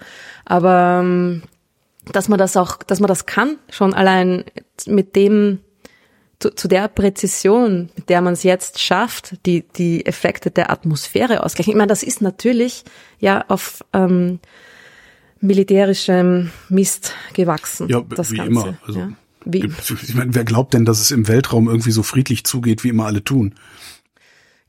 Aber 0.45 0.99
ähm, 1.01 1.41
dass 2.11 2.27
man 2.27 2.37
das 2.37 2.55
auch, 2.57 2.77
dass 2.83 2.99
man 2.99 3.07
das 3.07 3.25
kann, 3.25 3.57
schon 3.71 3.95
allein 3.95 4.43
mit 4.85 5.15
dem, 5.15 5.59
zu, 6.39 6.53
zu 6.53 6.67
der 6.67 6.89
Präzision, 6.89 7.89
mit 7.95 8.09
der 8.09 8.21
man 8.21 8.33
es 8.33 8.43
jetzt 8.43 8.79
schafft, 8.79 9.37
die, 9.47 9.67
die 9.77 10.05
Effekte 10.05 10.51
der 10.51 10.69
Atmosphäre 10.69 11.43
ausgleichen. 11.43 11.71
Ich 11.71 11.77
meine, 11.77 11.89
das 11.89 12.03
ist 12.03 12.21
natürlich 12.21 12.83
ja 13.19 13.45
auf 13.47 13.83
ähm, 13.93 14.39
militärischem 15.41 16.51
Mist 16.69 17.13
gewachsen. 17.33 17.89
Ja, 17.89 18.01
das 18.01 18.31
wie 18.31 18.37
Ganze. 18.37 18.51
immer. 18.51 18.77
Also, 18.85 18.99
ja. 18.99 19.09
wie? 19.45 19.69
Ich 20.03 20.15
meine, 20.15 20.33
wer 20.33 20.45
glaubt 20.45 20.73
denn, 20.73 20.85
dass 20.85 21.01
es 21.01 21.11
im 21.11 21.27
Weltraum 21.27 21.67
irgendwie 21.67 21.91
so 21.91 22.03
friedlich 22.03 22.45
zugeht, 22.45 22.83
wie 22.83 22.89
immer 22.89 23.05
alle 23.05 23.23
tun? 23.23 23.55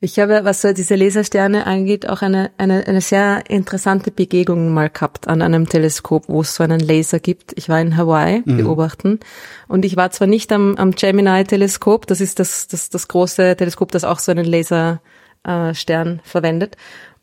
Ich 0.04 0.18
habe, 0.18 0.40
was 0.42 0.62
so 0.62 0.72
diese 0.72 0.96
Lasersterne 0.96 1.64
angeht, 1.64 2.08
auch 2.08 2.22
eine, 2.22 2.50
eine, 2.58 2.88
eine 2.88 3.00
sehr 3.00 3.48
interessante 3.48 4.10
Begegnung 4.10 4.74
mal 4.74 4.90
gehabt 4.90 5.28
an 5.28 5.42
einem 5.42 5.68
Teleskop, 5.68 6.24
wo 6.26 6.40
es 6.40 6.56
so 6.56 6.64
einen 6.64 6.80
Laser 6.80 7.20
gibt. 7.20 7.52
Ich 7.54 7.68
war 7.68 7.80
in 7.80 7.96
Hawaii 7.96 8.42
mhm. 8.44 8.56
beobachten 8.56 9.20
und 9.68 9.84
ich 9.84 9.94
war 9.94 10.10
zwar 10.10 10.26
nicht 10.26 10.50
am, 10.50 10.74
am 10.74 10.90
Gemini-Teleskop, 10.90 12.08
das 12.08 12.20
ist 12.20 12.40
das, 12.40 12.66
das, 12.66 12.90
das 12.90 13.06
große 13.06 13.54
Teleskop, 13.54 13.92
das 13.92 14.02
auch 14.02 14.18
so 14.18 14.32
einen 14.32 14.44
Laserstern 14.44 16.18
äh, 16.18 16.28
verwendet. 16.28 16.76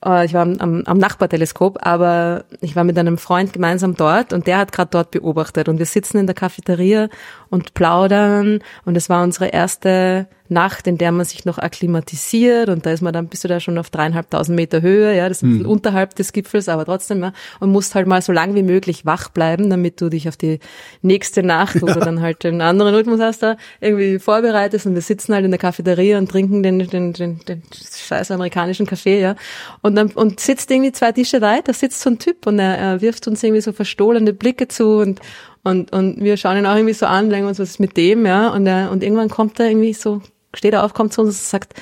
Äh, 0.05 0.25
ich 0.25 0.33
war 0.33 0.41
am, 0.41 0.83
am 0.85 0.97
Nachbarteleskop, 0.97 1.79
aber 1.81 2.45
ich 2.61 2.75
war 2.75 2.83
mit 2.83 2.97
einem 2.97 3.17
Freund 3.17 3.53
gemeinsam 3.53 3.95
dort 3.95 4.33
und 4.33 4.47
der 4.47 4.57
hat 4.57 4.71
gerade 4.71 4.91
dort 4.91 5.11
beobachtet. 5.11 5.69
Und 5.69 5.79
wir 5.79 5.85
sitzen 5.85 6.17
in 6.17 6.27
der 6.27 6.35
Cafeteria 6.35 7.09
und 7.49 7.73
plaudern 7.73 8.59
und 8.85 8.97
es 8.97 9.09
war 9.09 9.23
unsere 9.23 9.47
erste 9.47 10.27
Nacht, 10.51 10.87
in 10.87 10.97
der 10.97 11.11
man 11.11 11.25
sich 11.25 11.45
noch 11.45 11.57
akklimatisiert 11.57 12.69
und 12.69 12.85
da 12.85 12.91
ist 12.91 13.01
man 13.01 13.13
dann, 13.13 13.27
bist 13.27 13.43
du 13.43 13.47
da 13.47 13.59
schon 13.59 13.77
auf 13.77 13.89
dreieinhalbtausend 13.89 14.55
Meter 14.55 14.81
Höhe, 14.81 15.15
ja, 15.15 15.29
das 15.29 15.37
ist 15.37 15.43
mhm. 15.43 15.65
unterhalb 15.65 16.15
des 16.15 16.33
Gipfels, 16.33 16.69
aber 16.69 16.85
trotzdem, 16.85 17.21
ja, 17.21 17.33
und 17.59 17.71
musst 17.71 17.95
halt 17.95 18.07
mal 18.07 18.21
so 18.21 18.31
lang 18.31 18.55
wie 18.55 18.63
möglich 18.63 19.05
wach 19.05 19.29
bleiben, 19.29 19.69
damit 19.69 20.01
du 20.01 20.09
dich 20.09 20.27
auf 20.27 20.37
die 20.37 20.59
nächste 21.01 21.43
Nacht, 21.43 21.81
wo 21.81 21.87
ja. 21.87 21.93
du 21.93 21.99
dann 21.99 22.21
halt 22.21 22.45
einen 22.45 22.61
anderen 22.61 22.95
Rhythmus 22.95 23.19
hast, 23.19 23.43
da 23.43 23.57
irgendwie 23.79 24.19
vorbereitest 24.19 24.87
und 24.87 24.95
wir 24.95 25.01
sitzen 25.01 25.33
halt 25.33 25.45
in 25.45 25.51
der 25.51 25.59
Cafeteria 25.59 26.17
und 26.17 26.29
trinken 26.29 26.63
den, 26.63 26.79
den, 26.79 27.13
den, 27.13 27.39
den 27.39 27.63
scheiß 28.07 28.31
amerikanischen 28.31 28.85
Kaffee, 28.85 29.21
ja, 29.21 29.35
und 29.81 29.95
dann, 29.95 30.11
und 30.11 30.39
sitzt 30.39 30.71
irgendwie 30.71 30.91
zwei 30.91 31.11
Tische 31.11 31.41
weiter, 31.41 31.73
sitzt 31.73 32.01
so 32.01 32.09
ein 32.09 32.19
Typ 32.19 32.47
und 32.47 32.59
er, 32.59 32.77
er 32.77 33.01
wirft 33.01 33.27
uns 33.27 33.43
irgendwie 33.43 33.61
so 33.61 33.71
verstohlene 33.71 34.33
Blicke 34.33 34.67
zu 34.67 34.97
und, 34.97 35.21
und, 35.63 35.91
und 35.91 36.23
wir 36.23 36.37
schauen 36.37 36.57
ihn 36.57 36.65
auch 36.65 36.75
irgendwie 36.75 36.93
so 36.93 37.05
an, 37.05 37.29
denken 37.29 37.47
uns, 37.47 37.59
was 37.59 37.69
ist 37.69 37.79
mit 37.79 37.97
dem, 37.97 38.25
ja, 38.25 38.49
und 38.49 38.65
er, 38.65 38.91
und 38.91 39.03
irgendwann 39.03 39.29
kommt 39.29 39.59
er 39.59 39.67
irgendwie 39.67 39.93
so 39.93 40.21
steht 40.53 40.73
er 40.73 40.83
auf, 40.83 40.93
kommt 40.93 41.13
zu 41.13 41.21
uns 41.21 41.39
und 41.39 41.45
sagt, 41.45 41.73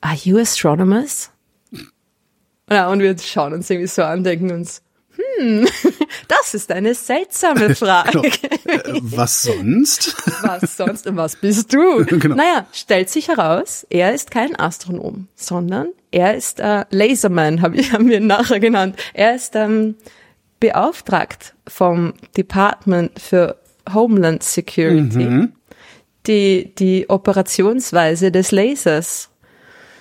are 0.00 0.16
you 0.16 0.38
astronomers? 0.38 1.30
Ja, 2.70 2.88
und 2.88 3.00
wir 3.00 3.16
schauen 3.18 3.52
uns 3.52 3.68
irgendwie 3.68 3.88
so 3.88 4.02
an, 4.02 4.24
denken 4.24 4.50
uns, 4.50 4.82
hm, 5.16 5.66
das 6.28 6.54
ist 6.54 6.72
eine 6.72 6.94
seltsame 6.94 7.74
Frage. 7.74 8.20
genau. 8.20 8.98
Äh, 8.98 9.00
was 9.02 9.42
sonst? 9.42 10.14
Was 10.42 10.76
sonst 10.76 11.06
und 11.06 11.16
was 11.16 11.36
bist 11.36 11.72
du? 11.72 12.04
Genau. 12.04 12.34
Naja, 12.34 12.66
stellt 12.72 13.08
sich 13.08 13.28
heraus, 13.28 13.86
er 13.88 14.12
ist 14.12 14.30
kein 14.30 14.58
Astronom, 14.58 15.28
sondern 15.34 15.88
er 16.10 16.36
ist 16.36 16.60
äh, 16.60 16.84
Laserman, 16.90 17.62
hab 17.62 17.74
ich, 17.74 17.92
haben 17.92 18.08
wir 18.08 18.18
ihn 18.18 18.26
nachher 18.26 18.60
genannt. 18.60 18.96
Er 19.14 19.34
ist 19.34 19.56
ähm, 19.56 19.96
beauftragt 20.60 21.54
vom 21.66 22.14
Department 22.36 23.18
für 23.18 23.58
Homeland 23.92 24.42
Security. 24.42 25.24
Mhm 25.24 25.52
die, 26.26 26.74
die 26.74 27.08
Operationsweise 27.08 28.30
des 28.30 28.50
Lasers 28.50 29.30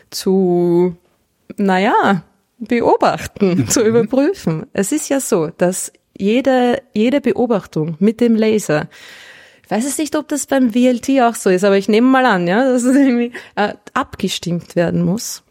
zu, 0.10 0.96
naja, 1.58 2.24
beobachten, 2.60 3.68
zu 3.70 3.84
überprüfen. 3.84 4.68
Es 4.74 4.92
ist 4.92 5.10
ja 5.10 5.20
so, 5.20 5.48
dass 5.58 5.92
jede, 6.18 6.82
jede 6.94 7.22
Beobachtung 7.22 7.96
mit 8.00 8.22
dem 8.22 8.36
Laser, 8.36 8.88
ich 9.64 9.72
weiß 9.72 9.86
es 9.86 9.98
nicht, 9.98 10.16
ob 10.16 10.28
das 10.28 10.46
beim 10.46 10.72
VLT 10.74 11.22
auch 11.22 11.36
so 11.36 11.50
ist, 11.50 11.64
aber 11.64 11.78
ich 11.78 11.90
nehme 11.90 12.08
mal 12.08 12.26
an, 12.26 12.48
ja, 12.48 12.64
dass 12.72 12.84
es 12.84 12.96
irgendwie 12.96 13.32
äh, 13.56 13.74
abgestimmt 13.94 14.76
werden 14.76 15.04
muss 15.04 15.44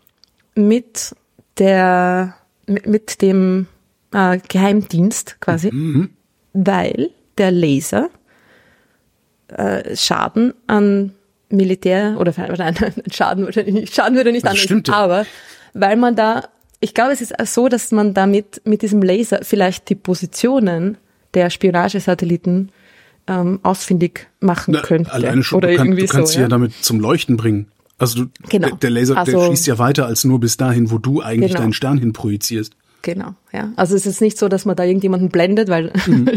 mit 0.55 1.15
der, 1.59 2.35
mit, 2.67 2.87
mit 2.87 3.23
dem 3.23 3.67
äh, 4.13 4.39
Geheimdienst 4.49 5.41
quasi, 5.41 5.71
mhm. 5.73 6.11
weil 6.53 7.11
der 7.39 7.51
Laser 7.51 8.11
äh, 9.57 9.97
Schaden 9.97 10.55
an 10.67 11.13
Militär 11.49 12.17
oder 12.19 12.33
nein, 12.59 12.77
Schaden 13.11 13.45
würde 13.45 13.71
nicht, 13.71 13.95
Schaden 13.95 14.17
würde 14.17 14.33
nicht 14.33 14.47
anrichten, 14.47 14.83
aber 14.93 15.27
weil 15.75 15.97
man 15.97 16.17
da, 16.17 16.45
ich 16.81 16.95
glaube, 16.95 17.13
es 17.13 17.21
ist 17.21 17.35
so, 17.47 17.69
dass 17.69 17.93
man 17.93 18.15
damit 18.15 18.63
mit 18.65 18.83
diesem 18.83 19.03
Laser 19.03 19.41
vielleicht 19.43 19.89
die 19.89 19.95
Positionen 19.95 20.99
der 21.35 21.51
Spionagesatelliten 21.51 22.71
ähm, 23.27 23.61
ausfindig 23.63 24.29
machen 24.41 24.75
Na, 24.75 24.83
könnte. 24.83 25.13
Alleine 25.13 25.43
schon, 25.43 25.59
oder 25.59 25.69
du, 25.69 25.77
kann, 25.77 25.87
irgendwie 25.87 26.07
du 26.07 26.09
kannst 26.09 26.33
so, 26.33 26.35
sie 26.35 26.39
ja? 26.41 26.47
ja 26.47 26.49
damit 26.49 26.73
zum 26.83 27.01
Leuchten 27.01 27.37
bringen. 27.37 27.69
Also 27.99 28.25
du, 28.25 28.31
genau. 28.49 28.75
der, 28.77 28.91
Laser, 28.91 29.17
also, 29.17 29.39
der 29.39 29.47
schießt 29.49 29.67
ja 29.67 29.79
weiter 29.79 30.07
als 30.07 30.25
nur 30.25 30.41
bis 30.41 30.57
dahin, 30.57 30.91
wo 30.91 30.99
du 30.99 31.23
eigentlich 31.23 31.53
genau. 31.53 31.63
deinen 31.63 31.73
Stern 31.73 31.99
hin 31.99 32.13
projizierst. 32.13 32.75
Genau, 33.03 33.35
ja. 33.53 33.73
Also 33.75 33.97
es 33.97 34.07
ist 34.07 34.21
nicht 34.21 34.39
so, 34.39 34.49
dass 34.49 34.65
man 34.65 34.77
da 34.77 34.85
irgendjemanden 34.85 35.29
blendet, 35.29 35.69
weil. 35.69 35.93
Mhm. 36.07 36.25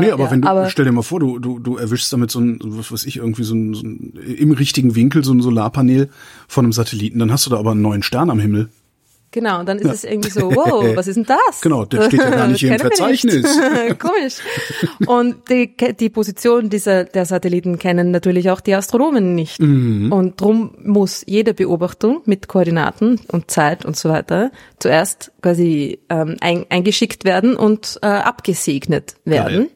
nee, 0.00 0.10
aber 0.10 0.24
ja, 0.24 0.30
wenn 0.30 0.42
du, 0.42 0.48
aber 0.48 0.68
stell 0.68 0.84
dir 0.84 0.92
mal 0.92 1.02
vor, 1.02 1.20
du, 1.20 1.38
du, 1.38 1.60
du 1.60 1.76
erwischst 1.76 2.12
damit 2.12 2.32
so 2.32 2.40
ein, 2.40 2.58
was 2.62 2.90
weiß 2.90 3.06
ich, 3.06 3.18
irgendwie 3.18 3.44
so 3.44 3.54
ein, 3.54 3.72
so 3.72 3.86
ein 3.86 4.14
im 4.36 4.50
richtigen 4.50 4.96
Winkel 4.96 5.22
so 5.22 5.32
ein 5.32 5.40
Solarpanel 5.40 6.10
von 6.48 6.64
einem 6.64 6.72
Satelliten, 6.72 7.20
dann 7.20 7.30
hast 7.30 7.46
du 7.46 7.50
da 7.50 7.58
aber 7.58 7.70
einen 7.70 7.82
neuen 7.82 8.02
Stern 8.02 8.30
am 8.30 8.40
Himmel. 8.40 8.68
Genau, 9.36 9.60
und 9.60 9.68
dann 9.68 9.78
ist 9.78 9.92
es 9.92 10.04
irgendwie 10.04 10.30
so, 10.30 10.50
wow, 10.50 10.82
was 10.96 11.08
ist 11.08 11.16
denn 11.16 11.26
das? 11.26 11.60
Genau, 11.60 11.84
der 11.84 12.04
steht 12.04 12.20
ja 12.20 12.30
gar 12.30 12.48
nicht 12.48 12.60
hier 12.60 12.72
im 12.72 12.78
Verzeichnis. 12.80 13.44
Komisch. 13.98 14.36
Und 15.06 15.50
die, 15.50 15.76
die 15.76 16.08
Position 16.08 16.70
dieser, 16.70 17.04
der 17.04 17.26
Satelliten 17.26 17.78
kennen 17.78 18.12
natürlich 18.12 18.48
auch 18.48 18.62
die 18.62 18.74
Astronomen 18.74 19.34
nicht. 19.34 19.60
Mhm. 19.60 20.10
Und 20.10 20.40
drum 20.40 20.74
muss 20.82 21.22
jede 21.26 21.52
Beobachtung 21.52 22.22
mit 22.24 22.48
Koordinaten 22.48 23.20
und 23.28 23.50
Zeit 23.50 23.84
und 23.84 23.94
so 23.94 24.08
weiter 24.08 24.52
zuerst 24.78 25.32
quasi 25.42 25.98
ähm, 26.08 26.38
ein, 26.40 26.64
eingeschickt 26.70 27.26
werden 27.26 27.56
und 27.56 27.98
äh, 28.00 28.06
abgesegnet 28.06 29.16
werden. 29.26 29.64
Geil 29.64 29.70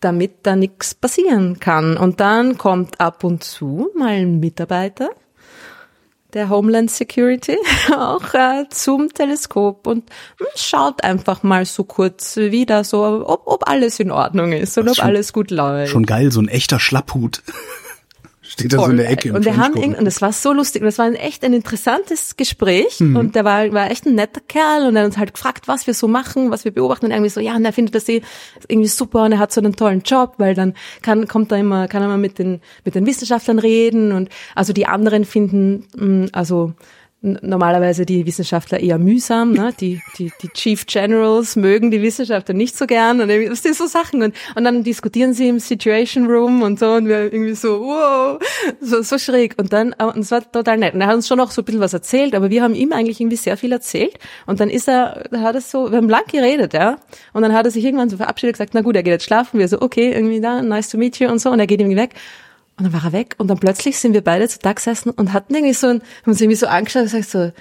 damit 0.00 0.40
da 0.42 0.54
nichts 0.54 0.94
passieren 0.94 1.58
kann. 1.60 1.96
Und 1.96 2.20
dann 2.20 2.58
kommt 2.58 3.00
ab 3.00 3.24
und 3.24 3.42
zu 3.42 3.88
mal 3.96 4.10
ein 4.10 4.38
Mitarbeiter 4.38 5.08
der 6.34 6.50
Homeland 6.50 6.90
Security 6.90 7.56
auch 7.96 8.34
äh, 8.34 8.68
zum 8.68 9.12
Teleskop 9.12 9.86
und 9.86 10.10
schaut 10.56 11.02
einfach 11.02 11.42
mal 11.42 11.64
so 11.64 11.84
kurz 11.84 12.36
wieder 12.36 12.84
so, 12.84 13.04
ob, 13.26 13.46
ob 13.46 13.68
alles 13.68 14.00
in 14.00 14.10
Ordnung 14.10 14.52
ist 14.52 14.76
und 14.76 14.88
ob 14.88 15.02
alles 15.02 15.32
gut 15.32 15.50
läuft. 15.50 15.92
Schon 15.92 16.06
geil, 16.06 16.30
so 16.30 16.40
ein 16.40 16.48
echter 16.48 16.80
Schlapphut. 16.80 17.42
Steht 18.54 18.72
da 18.72 18.78
so 18.78 18.86
in 18.86 18.98
der 18.98 19.10
Ecke. 19.10 19.32
Und 19.32 19.44
wir 19.44 19.56
haben 19.56 19.74
und 19.74 20.04
das 20.04 20.22
war 20.22 20.32
so 20.32 20.52
lustig. 20.52 20.82
Und 20.82 20.86
das 20.86 20.98
war 20.98 21.06
ein 21.06 21.16
echt 21.16 21.42
ein 21.42 21.52
interessantes 21.52 22.36
Gespräch. 22.36 23.00
Mhm. 23.00 23.16
Und 23.16 23.34
der 23.34 23.44
war, 23.44 23.72
war 23.72 23.90
echt 23.90 24.06
ein 24.06 24.14
netter 24.14 24.40
Kerl 24.40 24.86
und 24.86 24.94
er 24.94 25.02
hat 25.02 25.06
uns 25.08 25.18
halt 25.18 25.34
gefragt, 25.34 25.66
was 25.66 25.88
wir 25.88 25.94
so 25.94 26.06
machen, 26.06 26.52
was 26.52 26.64
wir 26.64 26.72
beobachten. 26.72 27.06
Und 27.06 27.10
irgendwie 27.10 27.30
so, 27.30 27.40
ja, 27.40 27.56
und 27.56 27.64
er 27.64 27.72
findet 27.72 27.96
das 27.96 28.08
eh 28.08 28.22
irgendwie 28.68 28.88
super 28.88 29.24
und 29.24 29.32
er 29.32 29.40
hat 29.40 29.50
so 29.50 29.60
einen 29.60 29.74
tollen 29.74 30.02
Job, 30.02 30.34
weil 30.38 30.54
dann 30.54 30.74
kann, 31.02 31.26
kommt 31.26 31.50
er 31.50 31.58
immer, 31.58 31.88
kann 31.88 32.02
er 32.02 32.06
mal 32.08 32.16
mit 32.16 32.38
den, 32.38 32.60
mit 32.84 32.94
den 32.94 33.06
Wissenschaftlern 33.06 33.58
reden. 33.58 34.12
Und 34.12 34.28
also 34.54 34.72
die 34.72 34.86
anderen 34.86 35.24
finden, 35.24 35.88
mm, 35.96 36.26
also 36.30 36.74
normalerweise 37.24 38.04
die 38.04 38.26
Wissenschaftler 38.26 38.80
eher 38.80 38.98
mühsam, 38.98 39.52
ne? 39.52 39.72
die, 39.80 40.02
die, 40.18 40.30
die 40.42 40.48
Chief 40.48 40.84
Generals 40.86 41.56
mögen 41.56 41.90
die 41.90 42.02
Wissenschaftler 42.02 42.54
nicht 42.54 42.76
so 42.76 42.86
gern 42.86 43.20
und 43.20 43.30
irgendwie, 43.30 43.48
das 43.48 43.62
so 43.78 43.86
Sachen 43.86 44.22
und, 44.22 44.34
und 44.54 44.64
dann 44.64 44.84
diskutieren 44.84 45.32
sie 45.32 45.48
im 45.48 45.58
Situation 45.58 46.26
Room 46.26 46.62
und 46.62 46.78
so 46.78 46.92
und 46.92 47.08
wir 47.08 47.32
irgendwie 47.32 47.54
so, 47.54 47.80
wow, 47.80 48.38
so, 48.80 49.02
so 49.02 49.18
schräg 49.18 49.54
und 49.56 49.72
dann, 49.72 49.94
und 49.94 50.18
es 50.18 50.30
war 50.30 50.50
total 50.50 50.76
nett. 50.76 50.94
Und 50.94 51.00
er 51.00 51.06
hat 51.06 51.16
uns 51.16 51.26
schon 51.26 51.40
auch 51.40 51.50
so 51.50 51.62
ein 51.62 51.64
bisschen 51.64 51.80
was 51.80 51.94
erzählt, 51.94 52.34
aber 52.34 52.50
wir 52.50 52.62
haben 52.62 52.74
ihm 52.74 52.92
eigentlich 52.92 53.20
irgendwie 53.20 53.36
sehr 53.36 53.56
viel 53.56 53.72
erzählt 53.72 54.18
und 54.46 54.60
dann 54.60 54.68
ist 54.68 54.88
er, 54.88 55.24
hat 55.32 55.54
er 55.54 55.60
so, 55.62 55.90
wir 55.90 55.96
haben 55.96 56.10
lang 56.10 56.24
geredet, 56.30 56.74
ja, 56.74 56.98
und 57.32 57.42
dann 57.42 57.54
hat 57.54 57.64
er 57.64 57.70
sich 57.70 57.84
irgendwann 57.84 58.10
so 58.10 58.18
verabschiedet 58.18 58.54
gesagt, 58.54 58.74
na 58.74 58.82
gut, 58.82 58.96
er 58.96 59.02
geht 59.02 59.12
jetzt 59.12 59.24
schlafen, 59.24 59.58
wir 59.58 59.68
so, 59.68 59.80
okay, 59.80 60.12
irgendwie 60.12 60.40
da, 60.40 60.60
nice 60.60 60.90
to 60.90 60.98
meet 60.98 61.18
you 61.18 61.28
und 61.28 61.38
so. 61.38 61.50
Und 61.50 61.58
er 61.58 61.66
geht 61.66 61.80
irgendwie 61.80 61.96
weg 61.96 62.10
und 62.76 62.84
dann 62.84 62.92
war 62.92 63.04
er 63.04 63.12
weg. 63.12 63.34
Und 63.38 63.48
dann 63.48 63.58
plötzlich 63.58 63.98
sind 63.98 64.14
wir 64.14 64.22
beide 64.22 64.48
zu 64.48 64.58
Tag 64.58 64.76
gesessen 64.76 65.10
und 65.10 65.32
hatten 65.32 65.54
irgendwie 65.54 65.74
so 65.74 65.88
ein, 65.88 66.02
haben 66.22 66.30
uns 66.30 66.40
irgendwie 66.40 66.56
so 66.56 66.66
angeschaut 66.66 67.02
und 67.02 67.12
gesagt 67.12 67.30
so, 67.30 67.52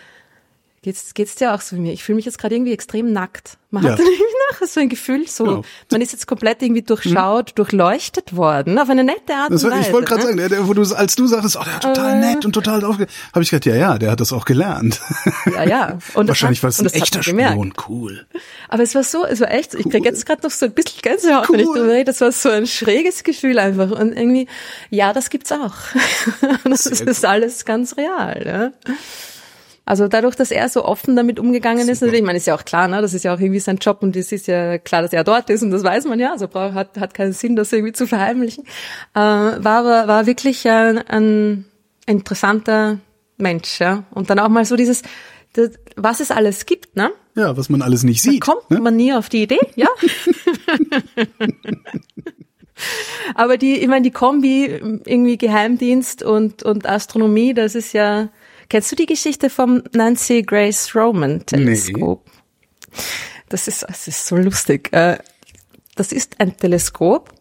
geht's, 0.83 1.13
geht's 1.15 1.35
dir 1.35 1.53
auch 1.55 1.61
so 1.61 1.75
wie 1.75 1.81
mir? 1.81 1.93
Ich 1.93 2.03
fühle 2.03 2.17
mich 2.17 2.25
jetzt 2.25 2.37
gerade 2.37 2.53
irgendwie 2.55 2.73
extrem 2.73 3.11
nackt. 3.11 3.57
Man 3.71 3.83
ja. 3.83 3.91
hat 3.93 3.99
dann 3.99 4.05
irgendwie 4.11 4.67
so 4.67 4.79
ein 4.79 4.87
Gefühl, 4.89 5.27
so, 5.27 5.43
Genau. 5.45 5.61
man 5.91 6.01
ist 6.01 6.11
jetzt 6.11 6.27
komplett 6.27 6.61
irgendwie 6.61 6.83
durchschaut, 6.83 7.53
durchleuchtet 7.57 8.35
worden, 8.35 8.77
auf 8.77 8.87
eine 8.89 9.03
nette 9.03 9.33
Art 9.33 9.49
und 9.49 9.63
Weise. 9.63 9.79
ich 9.81 9.91
wollte 9.91 10.07
gerade 10.07 10.21
ne? 10.35 10.41
sagen, 10.43 10.49
der, 10.49 10.67
wo 10.67 10.73
du, 10.73 10.83
als 10.93 11.15
du 11.15 11.25
sagtest, 11.27 11.57
oh, 11.59 11.63
der 11.63 11.73
hat 11.75 11.81
total 11.83 12.13
Äh. 12.23 12.33
nett 12.33 12.45
und 12.45 12.53
total 12.53 12.79
drauf, 12.81 12.97
habe 12.97 13.43
ich 13.43 13.49
gedacht, 13.49 13.65
ja, 13.65 13.75
ja, 13.75 13.97
der 13.97 14.11
hat 14.11 14.19
das 14.19 14.31
auch 14.31 14.45
gelernt. 14.45 15.01
Ja, 15.51 15.63
ja. 15.63 15.97
Und 16.13 16.27
Wahrscheinlich 16.27 16.61
war 16.61 16.69
es 16.69 16.79
ein 16.79 16.85
echter. 16.85 17.23
Spion, 17.23 17.73
cool. 17.89 18.25
Aber 18.69 18.83
es 18.83 18.93
war 18.93 19.03
so, 19.03 19.25
es 19.25 19.39
war 19.41 19.51
echt, 19.51 19.73
ich 19.73 19.89
krieg 19.89 20.05
jetzt 20.05 20.25
gerade 20.25 20.43
noch 20.43 20.51
so 20.51 20.65
ein 20.67 20.73
bisschen 20.73 21.01
Gänsehaut, 21.01 21.49
wenn 21.51 21.59
ich 21.59 21.67
Cool. 21.67 21.79
drüber 21.79 21.93
rede. 21.93 22.05
Das 22.05 22.21
war 22.21 22.31
so 22.31 22.49
ein 22.49 22.67
schräges 22.67 23.23
Gefühl 23.23 23.57
einfach. 23.59 23.89
Und 23.91 24.15
irgendwie, 24.15 24.47
ja, 24.91 25.13
das 25.13 25.29
gibt's 25.29 25.51
auch. 25.51 25.73
das 26.63 26.83
Sehr 26.83 27.07
ist 27.07 27.25
alles 27.25 27.65
ganz 27.65 27.97
real. 27.97 28.43
Ja? 28.85 28.93
Also 29.85 30.07
dadurch, 30.07 30.35
dass 30.35 30.49
er 30.51 30.69
so 30.69 30.85
offen 30.85 31.15
damit 31.15 31.39
umgegangen 31.39 31.89
ist, 31.89 32.01
natürlich, 32.01 32.21
ich 32.21 32.25
meine, 32.25 32.37
ist 32.37 32.47
ja 32.47 32.55
auch 32.55 32.63
klar, 32.63 32.87
ne? 32.87 33.01
das 33.01 33.13
ist 33.13 33.23
ja 33.23 33.33
auch 33.33 33.39
irgendwie 33.39 33.59
sein 33.59 33.77
Job 33.77 34.01
und 34.01 34.15
es 34.15 34.31
ist 34.31 34.47
ja 34.47 34.77
klar, 34.77 35.01
dass 35.01 35.11
er 35.11 35.25
dort 35.25 35.49
ist 35.49 35.61
und 35.61 35.71
das 35.71 35.83
weiß 35.83 36.05
man 36.05 36.19
ja, 36.19 36.31
also 36.31 36.47
braucht- 36.47 36.73
hat, 36.73 36.97
hat 36.97 37.13
keinen 37.13 37.33
Sinn, 37.33 37.57
das 37.57 37.73
irgendwie 37.73 37.91
zu 37.91 38.07
verheimlichen. 38.07 38.63
Äh, 39.13 39.19
war 39.19 39.79
aber 39.79 40.07
war 40.07 40.25
wirklich 40.25 40.65
ein, 40.69 40.99
ein 40.99 41.65
interessanter 42.05 42.99
Mensch, 43.37 43.79
ja. 43.79 44.05
Und 44.11 44.29
dann 44.29 44.39
auch 44.39 44.47
mal 44.47 44.63
so 44.63 44.77
dieses, 44.77 45.01
das, 45.53 45.71
was 45.95 46.19
es 46.19 46.31
alles 46.31 46.65
gibt, 46.65 46.95
ne? 46.95 47.11
Ja, 47.35 47.57
was 47.57 47.69
man 47.69 47.81
alles 47.81 48.03
nicht 48.03 48.21
sieht. 48.21 48.41
Kommt 48.41 48.69
ne? 48.71 48.79
man 48.79 48.95
nie 48.95 49.13
auf 49.13 49.27
die 49.27 49.43
Idee, 49.43 49.59
ja? 49.75 49.87
Aber 53.35 53.57
die, 53.57 53.75
ich 53.75 53.87
meine, 53.87 54.03
die 54.03 54.11
Kombi, 54.11 54.65
irgendwie 55.05 55.37
Geheimdienst 55.37 56.23
und, 56.23 56.63
und 56.63 56.87
Astronomie, 56.87 57.53
das 57.53 57.75
ist 57.75 57.93
ja, 57.93 58.29
kennst 58.69 58.91
du 58.91 58.95
die 58.95 59.05
Geschichte 59.05 59.49
vom 59.49 59.83
Nancy 59.93 60.41
Grace 60.43 60.95
Roman 60.95 61.45
Teleskop? 61.45 62.29
Das 63.49 63.67
ist, 63.67 63.83
das 63.83 64.07
ist 64.07 64.25
so 64.27 64.35
lustig. 64.37 64.91
Äh, 64.93 65.17
Das 65.95 66.11
ist 66.11 66.39
ein 66.39 66.57
Teleskop, 66.57 67.32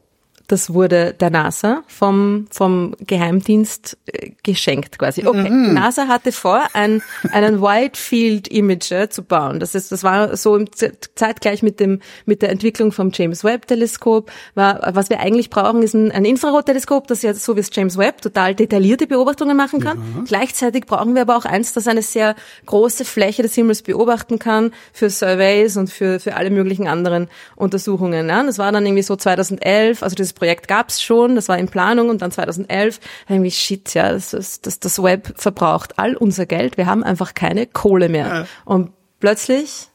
das 0.53 0.75
wurde 0.75 1.15
der 1.19 1.31
NASA 1.31 1.83
vom, 1.87 2.47
vom 2.51 2.95
Geheimdienst 3.07 3.97
äh, 4.05 4.33
geschenkt 4.43 4.99
quasi. 4.99 5.27
Okay, 5.27 5.49
Mhm. 5.49 5.73
NASA 5.73 6.09
hatte 6.09 6.31
vor, 6.31 6.61
ein, 6.75 7.03
einen 7.33 7.63
Wide 7.63 7.97
Field 7.97 8.49
Imager 8.49 9.09
zu 9.09 9.23
bauen. 9.23 9.61
Das 9.61 9.75
ist, 9.75 9.93
das 9.93 10.05
war 10.05 10.37
so 10.37 10.57
im 10.57 10.67
zeitgleich 11.15 11.63
mit 11.63 11.81
dem, 11.81 12.01
mit 12.27 12.43
der 12.43 12.51
Entwicklung 12.51 12.93
vom 12.93 13.11
James 13.15 13.45
Webb 13.45 13.67
Teleskop. 13.67 14.31
War, 14.55 14.91
was 14.95 15.09
wir 15.09 15.21
eigentlich 15.21 15.49
brauchen, 15.49 15.83
ist 15.83 15.95
ein, 15.95 16.13
ein 16.13 16.27
Infrarotteleskop, 16.27 17.07
das 17.07 17.23
ja 17.23 17.33
so 17.33 17.57
wie 17.57 17.61
das 17.61 17.71
James 17.73 17.97
Webb 17.97 18.21
total 18.21 18.55
detaillierte 18.55 19.07
Beobachtungen 19.07 19.57
machen 19.57 19.81
kann. 19.81 20.25
Gleichzeitig 20.27 20.85
brauchen 20.85 21.15
wir 21.15 21.23
aber 21.23 21.39
auch 21.39 21.47
eins, 21.47 21.73
das 21.73 21.87
eine 21.87 22.03
sehr 22.03 22.37
große 22.67 23.07
Fläche 23.07 23.43
des 23.43 23.55
Himmels 23.55 23.81
beobachten 23.81 24.39
kann 24.39 24.73
für 24.93 25.09
Surveys 25.09 25.79
und 25.79 25.89
für, 25.91 26.21
für 26.21 26.37
alle 26.37 26.51
möglichen 26.51 26.89
anderen 26.89 27.29
Untersuchungen. 27.57 28.29
Ja. 28.29 28.43
Das 28.43 28.59
war 28.59 28.71
dann 28.71 28.85
irgendwie 28.85 29.03
so 29.03 29.17
2011, 29.17 30.03
also 30.03 30.15
dieses 30.15 30.42
Projekt 30.43 30.67
gab's 30.67 31.01
schon, 31.01 31.37
das 31.37 31.49
war 31.49 31.57
in 31.57 31.69
Planung 31.69 32.09
und 32.11 32.21
dann 32.21 32.33
2011 32.33 32.99
irgendwie 33.29 33.53
shit, 33.53 33.95
ja, 33.95 34.13
das, 34.13 34.33
das, 34.61 34.81
das 34.81 35.01
Web 35.01 35.35
verbraucht 35.37 36.01
all 36.01 36.17
unser 36.17 36.47
Geld, 36.47 36.77
wir 36.77 36.87
haben 36.87 37.05
einfach 37.05 37.35
keine 37.35 37.65
Kohle 37.69 38.09
mehr. 38.09 38.27
Ja. 38.27 38.47
Und 38.65 38.91
plötzlich 39.21 39.87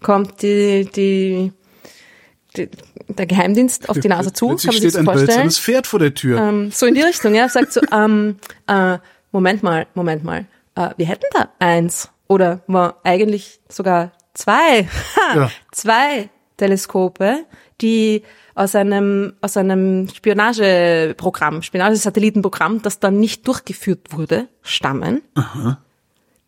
kommt 0.00 0.40
die, 0.42 0.88
die, 0.94 1.52
die 2.56 2.70
der 3.08 3.26
Geheimdienst 3.26 3.88
auf 3.88 3.98
die 3.98 4.06
Nase 4.06 4.32
zu, 4.32 4.46
kann 4.46 4.56
Plötzlich 4.58 4.72
man 4.72 4.80
sich 4.82 4.90
steht 4.90 4.98
ein 5.00 5.04
vorstellen. 5.04 5.28
hölzernes 5.30 5.58
Pferd 5.58 5.86
vor 5.88 5.98
der 5.98 6.14
Tür. 6.14 6.40
Ähm, 6.40 6.70
so 6.70 6.86
in 6.86 6.94
die 6.94 7.02
Richtung, 7.02 7.34
ja. 7.34 7.48
Sagt 7.48 7.72
so, 7.72 7.80
ähm, 7.92 8.36
äh, 8.68 8.98
Moment 9.32 9.64
mal, 9.64 9.88
Moment 9.94 10.22
mal. 10.22 10.46
Äh, 10.76 10.90
wir 10.96 11.06
hätten 11.06 11.26
da 11.32 11.48
eins. 11.58 12.08
Oder 12.28 12.60
war 12.68 13.00
eigentlich 13.02 13.58
sogar 13.68 14.12
zwei. 14.34 14.86
Ha, 15.16 15.36
Ja. 15.36 15.50
Zwei 15.72 16.28
Teleskope, 16.56 17.46
die 17.80 18.22
aus 18.58 18.74
einem, 18.74 19.34
aus 19.40 19.56
einem 19.56 20.08
Spionageprogramm, 20.08 21.62
Spionagesatellitenprogramm, 21.62 22.82
das 22.82 22.98
dann 22.98 23.20
nicht 23.20 23.46
durchgeführt 23.46 24.12
wurde, 24.12 24.48
stammen. 24.62 25.22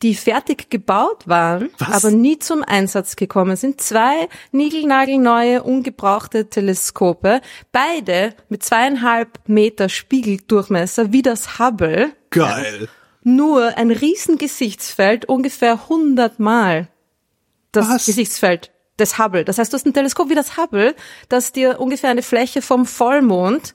Die 0.03 0.15
fertig 0.15 0.71
gebaut 0.71 1.29
waren, 1.29 1.71
Was? 1.79 2.05
aber 2.05 2.15
nie 2.15 2.39
zum 2.39 2.63
Einsatz 2.65 3.17
gekommen 3.17 3.55
sind. 3.57 3.81
Zwei 3.81 4.29
niegelnagelneue, 4.51 5.63
ungebrauchte 5.63 6.49
Teleskope, 6.49 7.41
beide 7.71 8.35
mit 8.49 8.65
zweieinhalb 8.65 9.39
Meter 9.47 9.89
Spiegeldurchmesser 9.89 11.13
wie 11.13 11.23
das 11.23 11.59
Hubble, 11.59 12.13
Geil. 12.31 12.89
nur 13.23 13.77
ein 13.77 13.91
riesen 13.91 14.39
Gesichtsfeld, 14.39 15.27
ungefähr 15.27 15.73
100 15.73 16.41
Mal 16.41 16.89
das 17.73 17.89
Was? 17.89 18.07
Gesichtsfeld 18.07 18.73
des 19.01 19.19
Hubble. 19.19 19.45
Das 19.45 19.59
heißt, 19.59 19.73
du 19.73 19.77
hast 19.77 19.87
ein 19.87 19.93
Teleskop 19.95 20.29
wie 20.29 20.35
das 20.35 20.57
Hubble, 20.57 20.95
das 21.29 21.53
dir 21.53 21.81
ungefähr 21.81 22.11
eine 22.11 22.23
Fläche 22.23 22.63
vom 22.63 22.87
Vollmond 22.87 23.75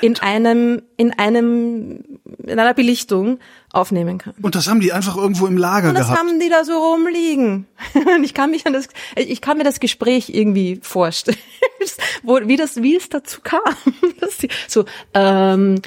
in 0.00 0.18
einem, 0.18 0.82
in 0.96 1.12
einem, 1.12 2.18
in 2.44 2.58
einer 2.58 2.74
Belichtung 2.74 3.38
aufnehmen 3.72 4.18
kann. 4.18 4.34
Und 4.42 4.54
das 4.54 4.66
haben 4.66 4.80
die 4.80 4.92
einfach 4.92 5.16
irgendwo 5.16 5.46
im 5.46 5.56
Lager 5.56 5.90
Und 5.90 5.94
das 5.94 6.08
gehabt. 6.08 6.18
haben 6.18 6.40
die 6.40 6.48
da 6.48 6.64
so 6.64 6.72
rumliegen. 6.72 7.66
Und 7.94 8.24
ich 8.24 8.34
kann 8.34 8.50
mich 8.50 8.66
an 8.66 8.72
das, 8.72 8.88
ich 9.14 9.40
kann 9.40 9.56
mir 9.56 9.64
das 9.64 9.78
Gespräch 9.78 10.30
irgendwie 10.30 10.80
vorstellen, 10.82 11.38
wo, 12.24 12.40
wie 12.44 12.56
das, 12.56 12.82
wie 12.82 12.96
es 12.96 13.08
dazu 13.08 13.40
kam. 13.42 13.60
Dass 14.20 14.38
die, 14.38 14.48
so, 14.66 14.84
ähm, 15.14 15.80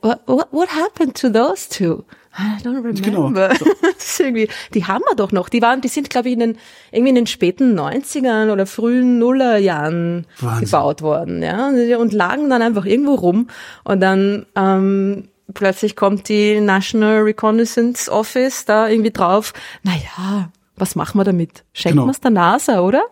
what, 0.00 0.20
what, 0.26 0.48
what 0.50 0.68
happened 0.70 1.20
to 1.20 1.28
those 1.28 1.68
two? 1.68 2.04
I 2.36 2.62
don't 2.62 2.82
Genau. 3.02 3.26
remember. 3.26 3.48
Das 3.96 4.04
ist 4.06 4.20
irgendwie, 4.20 4.48
die 4.74 4.84
haben 4.86 5.02
wir 5.08 5.14
doch 5.14 5.30
noch. 5.32 5.48
Die 5.48 5.62
waren, 5.62 5.80
die 5.80 5.88
sind, 5.88 6.10
glaube 6.10 6.28
ich, 6.28 6.34
in 6.34 6.40
den, 6.40 6.58
irgendwie 6.90 7.10
in 7.10 7.14
den 7.14 7.26
späten 7.26 7.78
90ern 7.78 8.50
oder 8.52 8.66
frühen 8.66 9.18
Nullerjahren 9.18 10.26
Wahnsinn. 10.40 10.64
gebaut 10.64 11.00
worden, 11.02 11.42
ja. 11.42 11.68
Und 11.96 12.12
lagen 12.12 12.50
dann 12.50 12.60
einfach 12.62 12.84
irgendwo 12.86 13.14
rum. 13.14 13.48
Und 13.84 14.00
dann, 14.00 14.46
ähm, 14.56 15.28
plötzlich 15.52 15.94
kommt 15.94 16.28
die 16.28 16.60
National 16.60 17.20
Reconnaissance 17.22 18.10
Office 18.10 18.64
da 18.64 18.88
irgendwie 18.88 19.12
drauf. 19.12 19.52
Naja, 19.82 20.50
was 20.76 20.96
machen 20.96 21.18
wir 21.20 21.24
damit? 21.24 21.64
Schenken 21.72 21.98
Genau. 21.98 22.06
wir 22.08 22.12
es 22.12 22.20
der 22.20 22.30
NASA, 22.32 22.80
oder? 22.80 23.04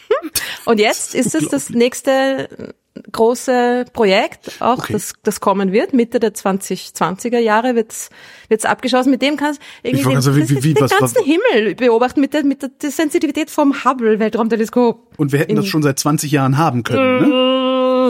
Und 0.64 0.80
jetzt 0.80 1.14
ist 1.14 1.34
es 1.34 1.48
das 1.48 1.70
nächste 1.70 2.74
große 3.12 3.84
Projekt, 3.92 4.50
auch 4.60 4.78
Okay. 4.78 4.92
das, 4.94 5.12
das 5.22 5.40
kommen 5.40 5.72
wird. 5.72 5.92
Mitte 5.92 6.20
der 6.20 6.34
2020er 6.34 7.38
Jahre 7.38 7.74
wird's 7.74 8.10
wird's 8.48 8.64
abgeschossen. 8.64 9.10
Mit 9.10 9.22
dem 9.22 9.36
kannst 9.36 9.60
du 9.82 9.88
irgendwie 9.88 10.02
den, 10.04 10.10
gerade 10.12 10.22
sagen, 10.22 10.48
wie- 10.48 10.62
wie- 10.64 10.74
den 10.74 10.82
was- 10.84 10.96
ganzen 10.98 11.16
was- 11.16 11.24
Himmel 11.24 11.74
beobachten 11.74 12.20
mit 12.20 12.34
der, 12.34 12.44
mit 12.44 12.62
der, 12.62 12.70
Sensitivität 12.90 13.50
vom 13.50 13.84
Hubble 13.84 14.18
Weltraumteleskop. 14.18 15.14
Und 15.18 15.32
wir 15.32 15.38
hätten 15.40 15.56
das 15.56 15.66
schon 15.66 15.82
seit 15.82 15.98
20 15.98 16.30
Jahren 16.32 16.58
haben 16.58 16.82
können, 16.82 17.28
ne? 17.28 17.46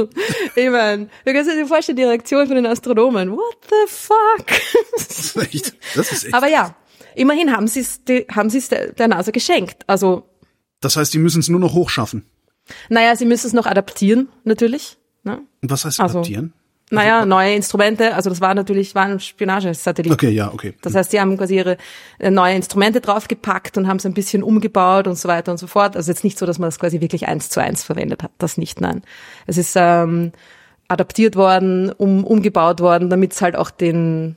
Ich 0.56 0.68
meine, 0.70 1.08
du 1.24 1.32
kannst 1.32 1.50
dir 1.50 1.66
vorstellen, 1.66 1.96
die 1.96 2.04
Reaktion 2.04 2.46
von 2.46 2.56
den 2.56 2.66
Astronomen. 2.66 3.30
What 3.32 3.56
the 3.70 3.86
fuck? 3.90 4.46
Das 4.94 5.08
ist 5.08 5.36
echt, 5.38 5.74
das 5.94 6.12
ist 6.12 6.24
echt. 6.26 6.34
Aber 6.34 6.48
ja, 6.48 6.74
immerhin 7.14 7.50
haben 7.56 7.66
sie 7.66 7.80
es 7.80 8.00
haben 8.34 8.50
sie's 8.50 8.68
der, 8.68 8.92
der 8.92 9.08
NASA 9.08 9.30
geschenkt. 9.30 9.84
Also, 9.86 10.28
Das 10.82 10.96
heißt, 10.96 11.14
die 11.14 11.18
müssen 11.18 11.40
es 11.40 11.48
nur 11.48 11.60
noch 11.60 11.72
hochschaffen. 11.72 12.26
Naja, 12.88 13.16
sie 13.16 13.26
müssen 13.26 13.46
es 13.46 13.52
noch 13.52 13.66
adaptieren, 13.66 14.28
natürlich. 14.44 14.98
Ne? 15.24 15.40
Und 15.62 15.70
was 15.70 15.84
heißt 15.84 16.00
Also, 16.00 16.18
adaptieren? 16.18 16.52
Naja, 16.90 17.26
neue 17.26 17.54
Instrumente, 17.54 18.14
also 18.14 18.30
das 18.30 18.40
war 18.40 18.54
natürlich, 18.54 18.94
waren 18.94 19.18
Spionagesatelliten. 19.18 20.14
Okay, 20.14 20.30
ja, 20.30 20.52
okay. 20.52 20.74
Das 20.82 20.94
heißt, 20.94 21.12
die 21.12 21.20
haben 21.20 21.36
quasi 21.36 21.56
ihre 21.56 21.78
äh, 22.20 22.30
neue 22.30 22.54
Instrumente 22.54 23.00
draufgepackt 23.00 23.76
und 23.76 23.88
haben 23.88 23.96
es 23.96 24.06
ein 24.06 24.14
bisschen 24.14 24.44
umgebaut 24.44 25.08
und 25.08 25.18
so 25.18 25.28
weiter 25.28 25.50
und 25.50 25.58
so 25.58 25.66
fort. 25.66 25.96
Also 25.96 26.12
jetzt 26.12 26.22
nicht 26.22 26.38
so, 26.38 26.46
dass 26.46 26.60
man 26.60 26.68
das 26.68 26.78
quasi 26.78 27.00
wirklich 27.00 27.26
eins 27.26 27.50
zu 27.50 27.60
eins 27.60 27.82
verwendet 27.82 28.22
hat. 28.22 28.30
Das 28.38 28.56
nicht, 28.56 28.80
nein. 28.80 29.02
Es 29.48 29.58
ist 29.58 29.74
ähm, 29.74 30.30
adaptiert 30.86 31.34
worden, 31.34 31.90
um, 31.90 32.22
umgebaut 32.22 32.80
worden, 32.80 33.10
damit 33.10 33.32
es 33.32 33.42
halt 33.42 33.56
auch 33.56 33.70
den 33.70 34.36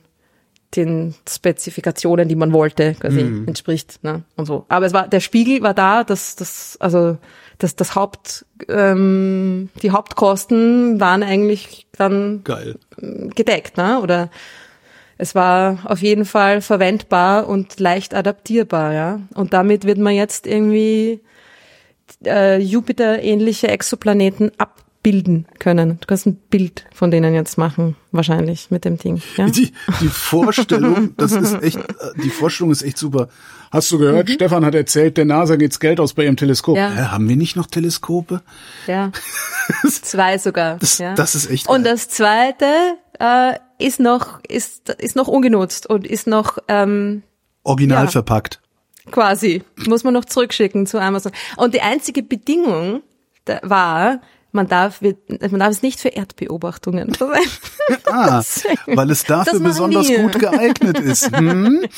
den 0.76 1.16
Spezifikationen, 1.28 2.28
die 2.28 2.36
man 2.36 2.52
wollte, 2.52 2.94
quasi 2.94 3.20
entspricht, 3.20 4.04
ne? 4.04 4.22
Und 4.36 4.46
so. 4.46 4.66
Aber 4.68 4.86
es 4.86 4.92
war 4.92 5.08
der 5.08 5.18
Spiegel 5.18 5.62
war 5.62 5.74
da, 5.74 6.04
das 6.04 6.36
das 6.36 6.76
also 6.80 7.18
das 7.62 7.76
das 7.76 7.94
Haupt 7.94 8.44
ähm, 8.68 9.70
die 9.82 9.90
Hauptkosten 9.90 11.00
waren 11.00 11.22
eigentlich 11.22 11.86
dann 11.92 12.42
Geil. 12.44 12.76
gedeckt, 12.96 13.76
ne? 13.76 14.00
Oder 14.00 14.30
es 15.18 15.34
war 15.34 15.78
auf 15.84 16.00
jeden 16.00 16.24
Fall 16.24 16.62
verwendbar 16.62 17.46
und 17.46 17.78
leicht 17.78 18.14
adaptierbar, 18.14 18.94
ja. 18.94 19.20
Und 19.34 19.52
damit 19.52 19.84
wird 19.84 19.98
man 19.98 20.14
jetzt 20.14 20.46
irgendwie 20.46 21.20
äh, 22.24 22.58
Jupiter-ähnliche 22.58 23.68
Exoplaneten 23.68 24.50
abbilden 25.00 25.46
können. 25.58 25.98
Du 26.00 26.06
kannst 26.06 26.26
ein 26.26 26.36
Bild 26.50 26.84
von 26.94 27.10
denen 27.10 27.32
jetzt 27.34 27.56
machen, 27.56 27.96
wahrscheinlich 28.12 28.70
mit 28.70 28.84
dem 28.84 28.98
Ding. 28.98 29.22
Ja? 29.36 29.46
Die, 29.48 29.72
die 30.00 30.08
Vorstellung, 30.08 31.14
das 31.16 31.32
ist 31.32 31.62
echt, 31.62 31.78
äh, 31.78 31.82
die 32.22 32.28
Vorstellung 32.28 32.70
ist 32.70 32.82
echt 32.82 32.98
super. 32.98 33.28
Hast 33.70 33.90
du 33.92 33.98
gehört? 33.98 34.28
Stefan 34.28 34.64
hat 34.64 34.74
erzählt, 34.74 35.16
der 35.16 35.24
NASA 35.24 35.56
geht's 35.56 35.80
Geld 35.80 36.00
aus 36.00 36.12
bei 36.12 36.24
ihrem 36.24 36.36
Teleskop. 36.36 36.74
Mhm. 36.76 36.80
Ja. 36.82 36.90
Hä, 36.90 37.02
haben 37.04 37.28
wir 37.30 37.36
nicht 37.36 37.56
noch 37.56 37.66
Teleskope? 37.66 38.42
Ja. 38.86 39.10
Zwei 39.88 40.36
sogar. 40.38 40.76
Das- 40.76 40.98
ja. 40.98 41.14
das 41.14 41.34
ist 41.34 41.50
echt 41.50 41.66
Und 41.68 41.84
geil. 41.84 41.92
das 41.94 42.08
zweite 42.10 42.66
äh, 43.18 43.54
ist 43.78 44.00
noch 44.00 44.40
ist 44.46 44.90
ist 44.90 45.16
noch 45.16 45.28
ungenutzt 45.28 45.86
und 45.88 46.06
ist 46.06 46.26
noch 46.26 46.58
ähm, 46.68 47.22
Original 47.62 48.04
Ja. 48.04 48.10
verpackt. 48.10 48.60
quasi 49.10 49.62
muss 49.86 50.04
man 50.04 50.12
noch 50.12 50.26
zurückschicken 50.26 50.86
zu 50.86 51.00
Amazon. 51.00 51.32
Und 51.56 51.72
die 51.74 51.80
einzige 51.80 52.22
Bedingung 52.22 53.00
war, 53.62 54.20
man 54.52 54.68
darf, 54.68 55.00
man 55.00 55.60
darf 55.60 55.70
es 55.70 55.82
nicht 55.82 56.00
für 56.00 56.08
Erdbeobachtungen 56.08 57.14
verwenden. 57.14 57.48
Ah, 58.06 58.42
weil 58.86 59.10
es 59.10 59.24
dafür 59.24 59.60
besonders 59.60 60.08
gut 60.08 60.38
geeignet 60.38 60.98
ist. 61.00 61.36
Hm? 61.36 61.84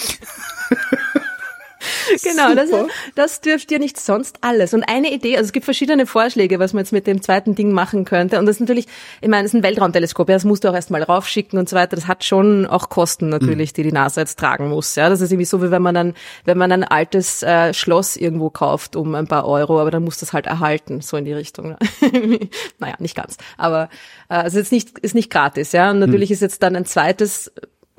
genau, 2.22 2.54
das, 2.54 2.70
das 3.14 3.40
dürft 3.40 3.70
ihr 3.70 3.78
nicht 3.78 3.98
sonst 3.98 4.38
alles. 4.40 4.74
Und 4.74 4.84
eine 4.84 5.12
Idee, 5.12 5.36
also 5.36 5.46
es 5.46 5.52
gibt 5.52 5.64
verschiedene 5.64 6.06
Vorschläge, 6.06 6.58
was 6.58 6.72
man 6.72 6.80
jetzt 6.80 6.92
mit 6.92 7.06
dem 7.06 7.22
zweiten 7.22 7.54
Ding 7.54 7.72
machen 7.72 8.04
könnte. 8.04 8.38
Und 8.38 8.46
das 8.46 8.56
ist 8.56 8.60
natürlich, 8.60 8.86
ich 9.20 9.28
meine, 9.28 9.46
es 9.46 9.52
ist 9.52 9.60
ein 9.60 9.62
Weltraumteleskop, 9.62 10.28
ja, 10.28 10.36
das 10.36 10.44
musst 10.44 10.64
du 10.64 10.68
auch 10.68 10.74
erstmal 10.74 11.02
raufschicken 11.02 11.58
und 11.58 11.68
so 11.68 11.76
weiter. 11.76 11.96
Das 11.96 12.06
hat 12.06 12.24
schon 12.24 12.66
auch 12.66 12.88
Kosten 12.88 13.28
natürlich, 13.28 13.72
die 13.72 13.82
die 13.82 13.92
NASA 13.92 14.20
jetzt 14.20 14.38
tragen 14.38 14.68
muss. 14.68 14.94
Ja, 14.94 15.08
das 15.08 15.20
ist 15.20 15.32
irgendwie 15.32 15.46
so, 15.46 15.62
wie 15.62 15.70
wenn 15.70 15.82
man 15.82 15.94
dann, 15.94 16.14
wenn 16.44 16.58
man 16.58 16.72
ein 16.72 16.84
altes 16.84 17.42
äh, 17.42 17.72
Schloss 17.74 18.16
irgendwo 18.16 18.50
kauft 18.50 18.96
um 18.96 19.14
ein 19.14 19.26
paar 19.26 19.46
Euro, 19.46 19.80
aber 19.80 19.90
dann 19.90 20.04
muss 20.04 20.18
das 20.18 20.32
halt 20.32 20.46
erhalten, 20.46 21.00
so 21.00 21.16
in 21.16 21.24
die 21.24 21.32
Richtung. 21.32 21.76
naja, 22.78 22.94
nicht 22.98 23.14
ganz. 23.14 23.36
Aber 23.56 23.88
äh, 24.28 24.34
also 24.34 24.58
jetzt 24.58 24.72
nicht, 24.72 24.98
ist 24.98 25.14
nicht 25.14 25.30
gratis, 25.30 25.72
ja. 25.72 25.90
Und 25.90 25.98
natürlich 25.98 26.30
mhm. 26.30 26.34
ist 26.34 26.40
jetzt 26.40 26.62
dann 26.62 26.76
ein 26.76 26.84
zweites 26.84 27.52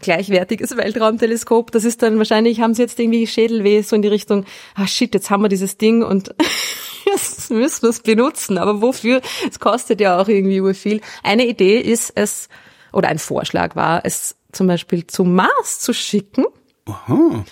gleichwertiges 0.03 0.77
Weltraumteleskop. 0.77 1.71
Das 1.71 1.83
ist 1.83 2.03
dann 2.03 2.17
wahrscheinlich, 2.17 2.61
haben 2.61 2.73
sie 2.73 2.83
jetzt 2.83 2.99
irgendwie 2.99 3.25
Schädelweh 3.25 3.81
so 3.81 3.95
in 3.95 4.01
die 4.03 4.07
Richtung, 4.07 4.45
ah 4.75 4.85
shit, 4.85 5.13
jetzt 5.13 5.29
haben 5.29 5.41
wir 5.41 5.49
dieses 5.49 5.77
Ding 5.77 6.03
und 6.03 6.35
jetzt 7.05 7.49
müssen 7.49 7.81
wir 7.83 7.89
es 7.89 8.01
benutzen. 8.01 8.57
Aber 8.57 8.81
wofür? 8.81 9.21
Es 9.49 9.59
kostet 9.59 9.99
ja 9.99 10.19
auch 10.19 10.27
irgendwie 10.27 10.73
viel. 10.73 11.01
Eine 11.23 11.47
Idee 11.47 11.79
ist 11.79 12.11
es, 12.15 12.49
oder 12.91 13.09
ein 13.09 13.19
Vorschlag 13.19 13.75
war, 13.75 14.05
es 14.05 14.35
zum 14.51 14.67
Beispiel 14.67 15.07
zum 15.07 15.33
Mars 15.33 15.79
zu 15.79 15.93
schicken. 15.93 16.45
Aha. 16.85 17.43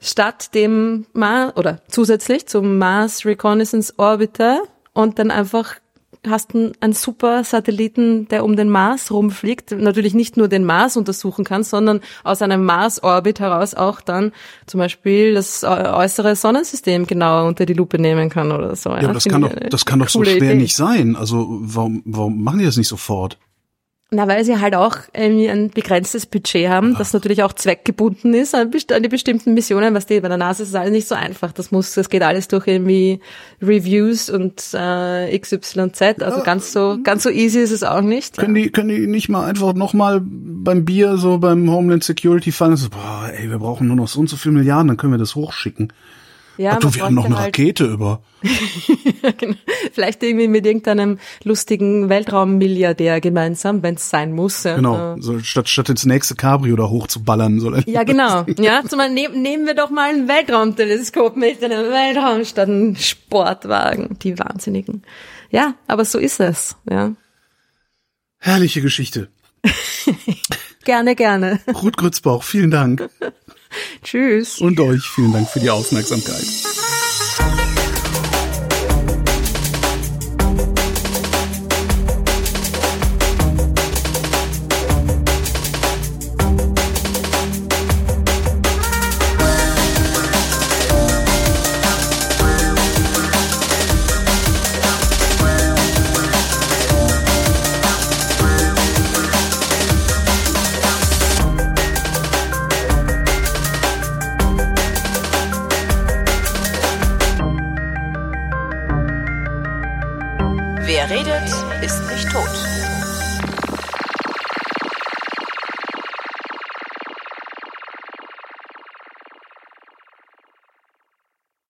Statt 0.00 0.54
dem 0.54 1.06
Mars, 1.12 1.56
oder 1.56 1.82
zusätzlich 1.88 2.46
zum 2.46 2.78
Mars 2.78 3.26
Reconnaissance 3.26 3.92
Orbiter 3.96 4.62
und 4.94 5.18
dann 5.18 5.30
einfach 5.30 5.74
hast 6.26 6.54
einen, 6.54 6.72
einen 6.80 6.92
super 6.92 7.44
Satelliten, 7.44 8.28
der 8.28 8.44
um 8.44 8.56
den 8.56 8.70
Mars 8.70 9.10
rumfliegt, 9.10 9.72
natürlich 9.72 10.14
nicht 10.14 10.36
nur 10.36 10.48
den 10.48 10.64
Mars 10.64 10.96
untersuchen 10.96 11.44
kann, 11.44 11.62
sondern 11.62 12.00
aus 12.24 12.42
einem 12.42 12.64
Mars-Orbit 12.64 13.40
heraus 13.40 13.74
auch 13.74 14.00
dann 14.00 14.32
zum 14.66 14.78
Beispiel 14.78 15.34
das 15.34 15.64
äußere 15.64 16.36
Sonnensystem 16.36 17.06
genauer 17.06 17.46
unter 17.46 17.66
die 17.66 17.74
Lupe 17.74 17.98
nehmen 17.98 18.30
kann 18.30 18.52
oder 18.52 18.74
so. 18.76 18.90
Ja, 18.90 19.02
ja 19.02 19.12
das, 19.12 19.24
kann 19.24 19.42
doch, 19.42 19.52
das 19.70 19.84
kann 19.84 19.98
doch 19.98 20.08
so 20.08 20.24
schwer 20.24 20.36
Idee. 20.36 20.54
nicht 20.54 20.76
sein. 20.76 21.16
Also 21.16 21.46
warum, 21.48 22.02
warum 22.04 22.42
machen 22.42 22.58
die 22.58 22.64
das 22.64 22.76
nicht 22.76 22.88
sofort? 22.88 23.38
Na, 24.10 24.26
weil 24.26 24.42
sie 24.42 24.58
halt 24.58 24.74
auch 24.74 24.96
irgendwie 25.12 25.50
ein 25.50 25.68
begrenztes 25.68 26.24
Budget 26.24 26.70
haben, 26.70 26.96
das 26.96 27.12
natürlich 27.12 27.42
auch 27.42 27.52
zweckgebunden 27.52 28.32
ist 28.32 28.54
an, 28.54 28.70
die 28.70 29.08
bestimmten 29.08 29.52
Missionen. 29.52 29.94
Was 29.94 30.06
die 30.06 30.20
bei 30.20 30.28
der 30.28 30.38
NASA 30.38 30.62
ist 30.62 30.74
alles 30.74 30.92
nicht 30.92 31.06
so 31.06 31.14
einfach. 31.14 31.52
Das 31.52 31.72
muss, 31.72 31.92
das 31.92 32.08
geht 32.08 32.22
alles 32.22 32.48
durch 32.48 32.66
irgendwie 32.66 33.20
Reviews 33.60 34.30
und 34.30 34.62
äh, 34.72 35.38
XYZ. 35.38 36.22
Also 36.22 36.38
ja, 36.38 36.42
ganz 36.42 36.72
so, 36.72 36.98
ganz 37.02 37.22
so 37.22 37.28
easy 37.28 37.60
ist 37.60 37.70
es 37.70 37.82
auch 37.82 38.00
nicht. 38.00 38.38
Können 38.38 38.56
ja. 38.56 38.62
die, 38.62 38.70
können 38.70 38.88
die 38.88 39.06
nicht 39.06 39.28
mal 39.28 39.44
einfach 39.44 39.74
nochmal 39.74 40.22
beim 40.22 40.86
Bier 40.86 41.18
so 41.18 41.36
beim 41.36 41.70
Homeland 41.70 42.02
Security 42.02 42.50
fallen? 42.50 42.76
So, 42.76 42.88
boah, 42.88 43.30
ey, 43.38 43.50
wir 43.50 43.58
brauchen 43.58 43.88
nur 43.88 43.96
noch 43.96 44.08
so 44.08 44.20
und 44.20 44.30
so 44.30 44.36
viele 44.36 44.54
Milliarden, 44.54 44.88
dann 44.88 44.96
können 44.96 45.12
wir 45.12 45.18
das 45.18 45.34
hochschicken. 45.34 45.92
Ja, 46.58 46.72
Ach 46.72 46.80
du, 46.80 46.92
wir 46.92 47.04
haben 47.04 47.14
noch 47.14 47.24
eine 47.24 47.36
halt 47.36 47.46
Rakete 47.46 47.84
über. 47.84 48.20
genau. 49.38 49.54
Vielleicht 49.92 50.22
irgendwie 50.24 50.48
mit 50.48 50.66
irgendeinem 50.66 51.18
lustigen 51.44 52.08
Weltraummilliardär 52.08 53.20
gemeinsam, 53.20 53.84
wenn 53.84 53.94
es 53.94 54.10
sein 54.10 54.32
muss. 54.32 54.64
Ja. 54.64 54.74
Genau, 54.74 55.16
so, 55.20 55.38
statt, 55.38 55.68
statt 55.68 55.88
ins 55.88 56.04
nächste 56.04 56.34
Cabrio 56.34 56.74
da 56.74 56.88
hochzuballern. 56.88 57.60
So 57.60 57.72
ja, 57.86 58.02
genau. 58.02 58.44
Ja, 58.58 58.82
zumal 58.86 59.08
ne 59.10 59.28
nehmen 59.28 59.66
wir 59.66 59.74
doch 59.74 59.90
mal 59.90 60.10
ein 60.10 60.26
Weltraumteleskop 60.26 61.36
mit 61.36 61.62
in 61.62 61.70
den 61.70 61.90
Weltraum 61.90 62.44
statt 62.44 62.68
einen 62.68 62.96
Sportwagen. 62.96 64.18
Die 64.20 64.36
Wahnsinnigen. 64.38 65.02
Ja, 65.50 65.74
aber 65.86 66.04
so 66.04 66.18
ist 66.18 66.40
es. 66.40 66.76
Ja. 66.90 67.12
Herrliche 68.38 68.82
Geschichte. 68.82 69.28
gerne, 70.84 71.14
gerne. 71.14 71.60
Ruth 71.82 71.96
Grützbauch, 71.96 72.42
vielen 72.42 72.72
Dank. 72.72 73.08
Tschüss. 74.02 74.60
Und 74.60 74.80
euch 74.80 75.02
vielen 75.14 75.32
Dank 75.32 75.48
für 75.48 75.60
die 75.60 75.70
Aufmerksamkeit. 75.70 76.46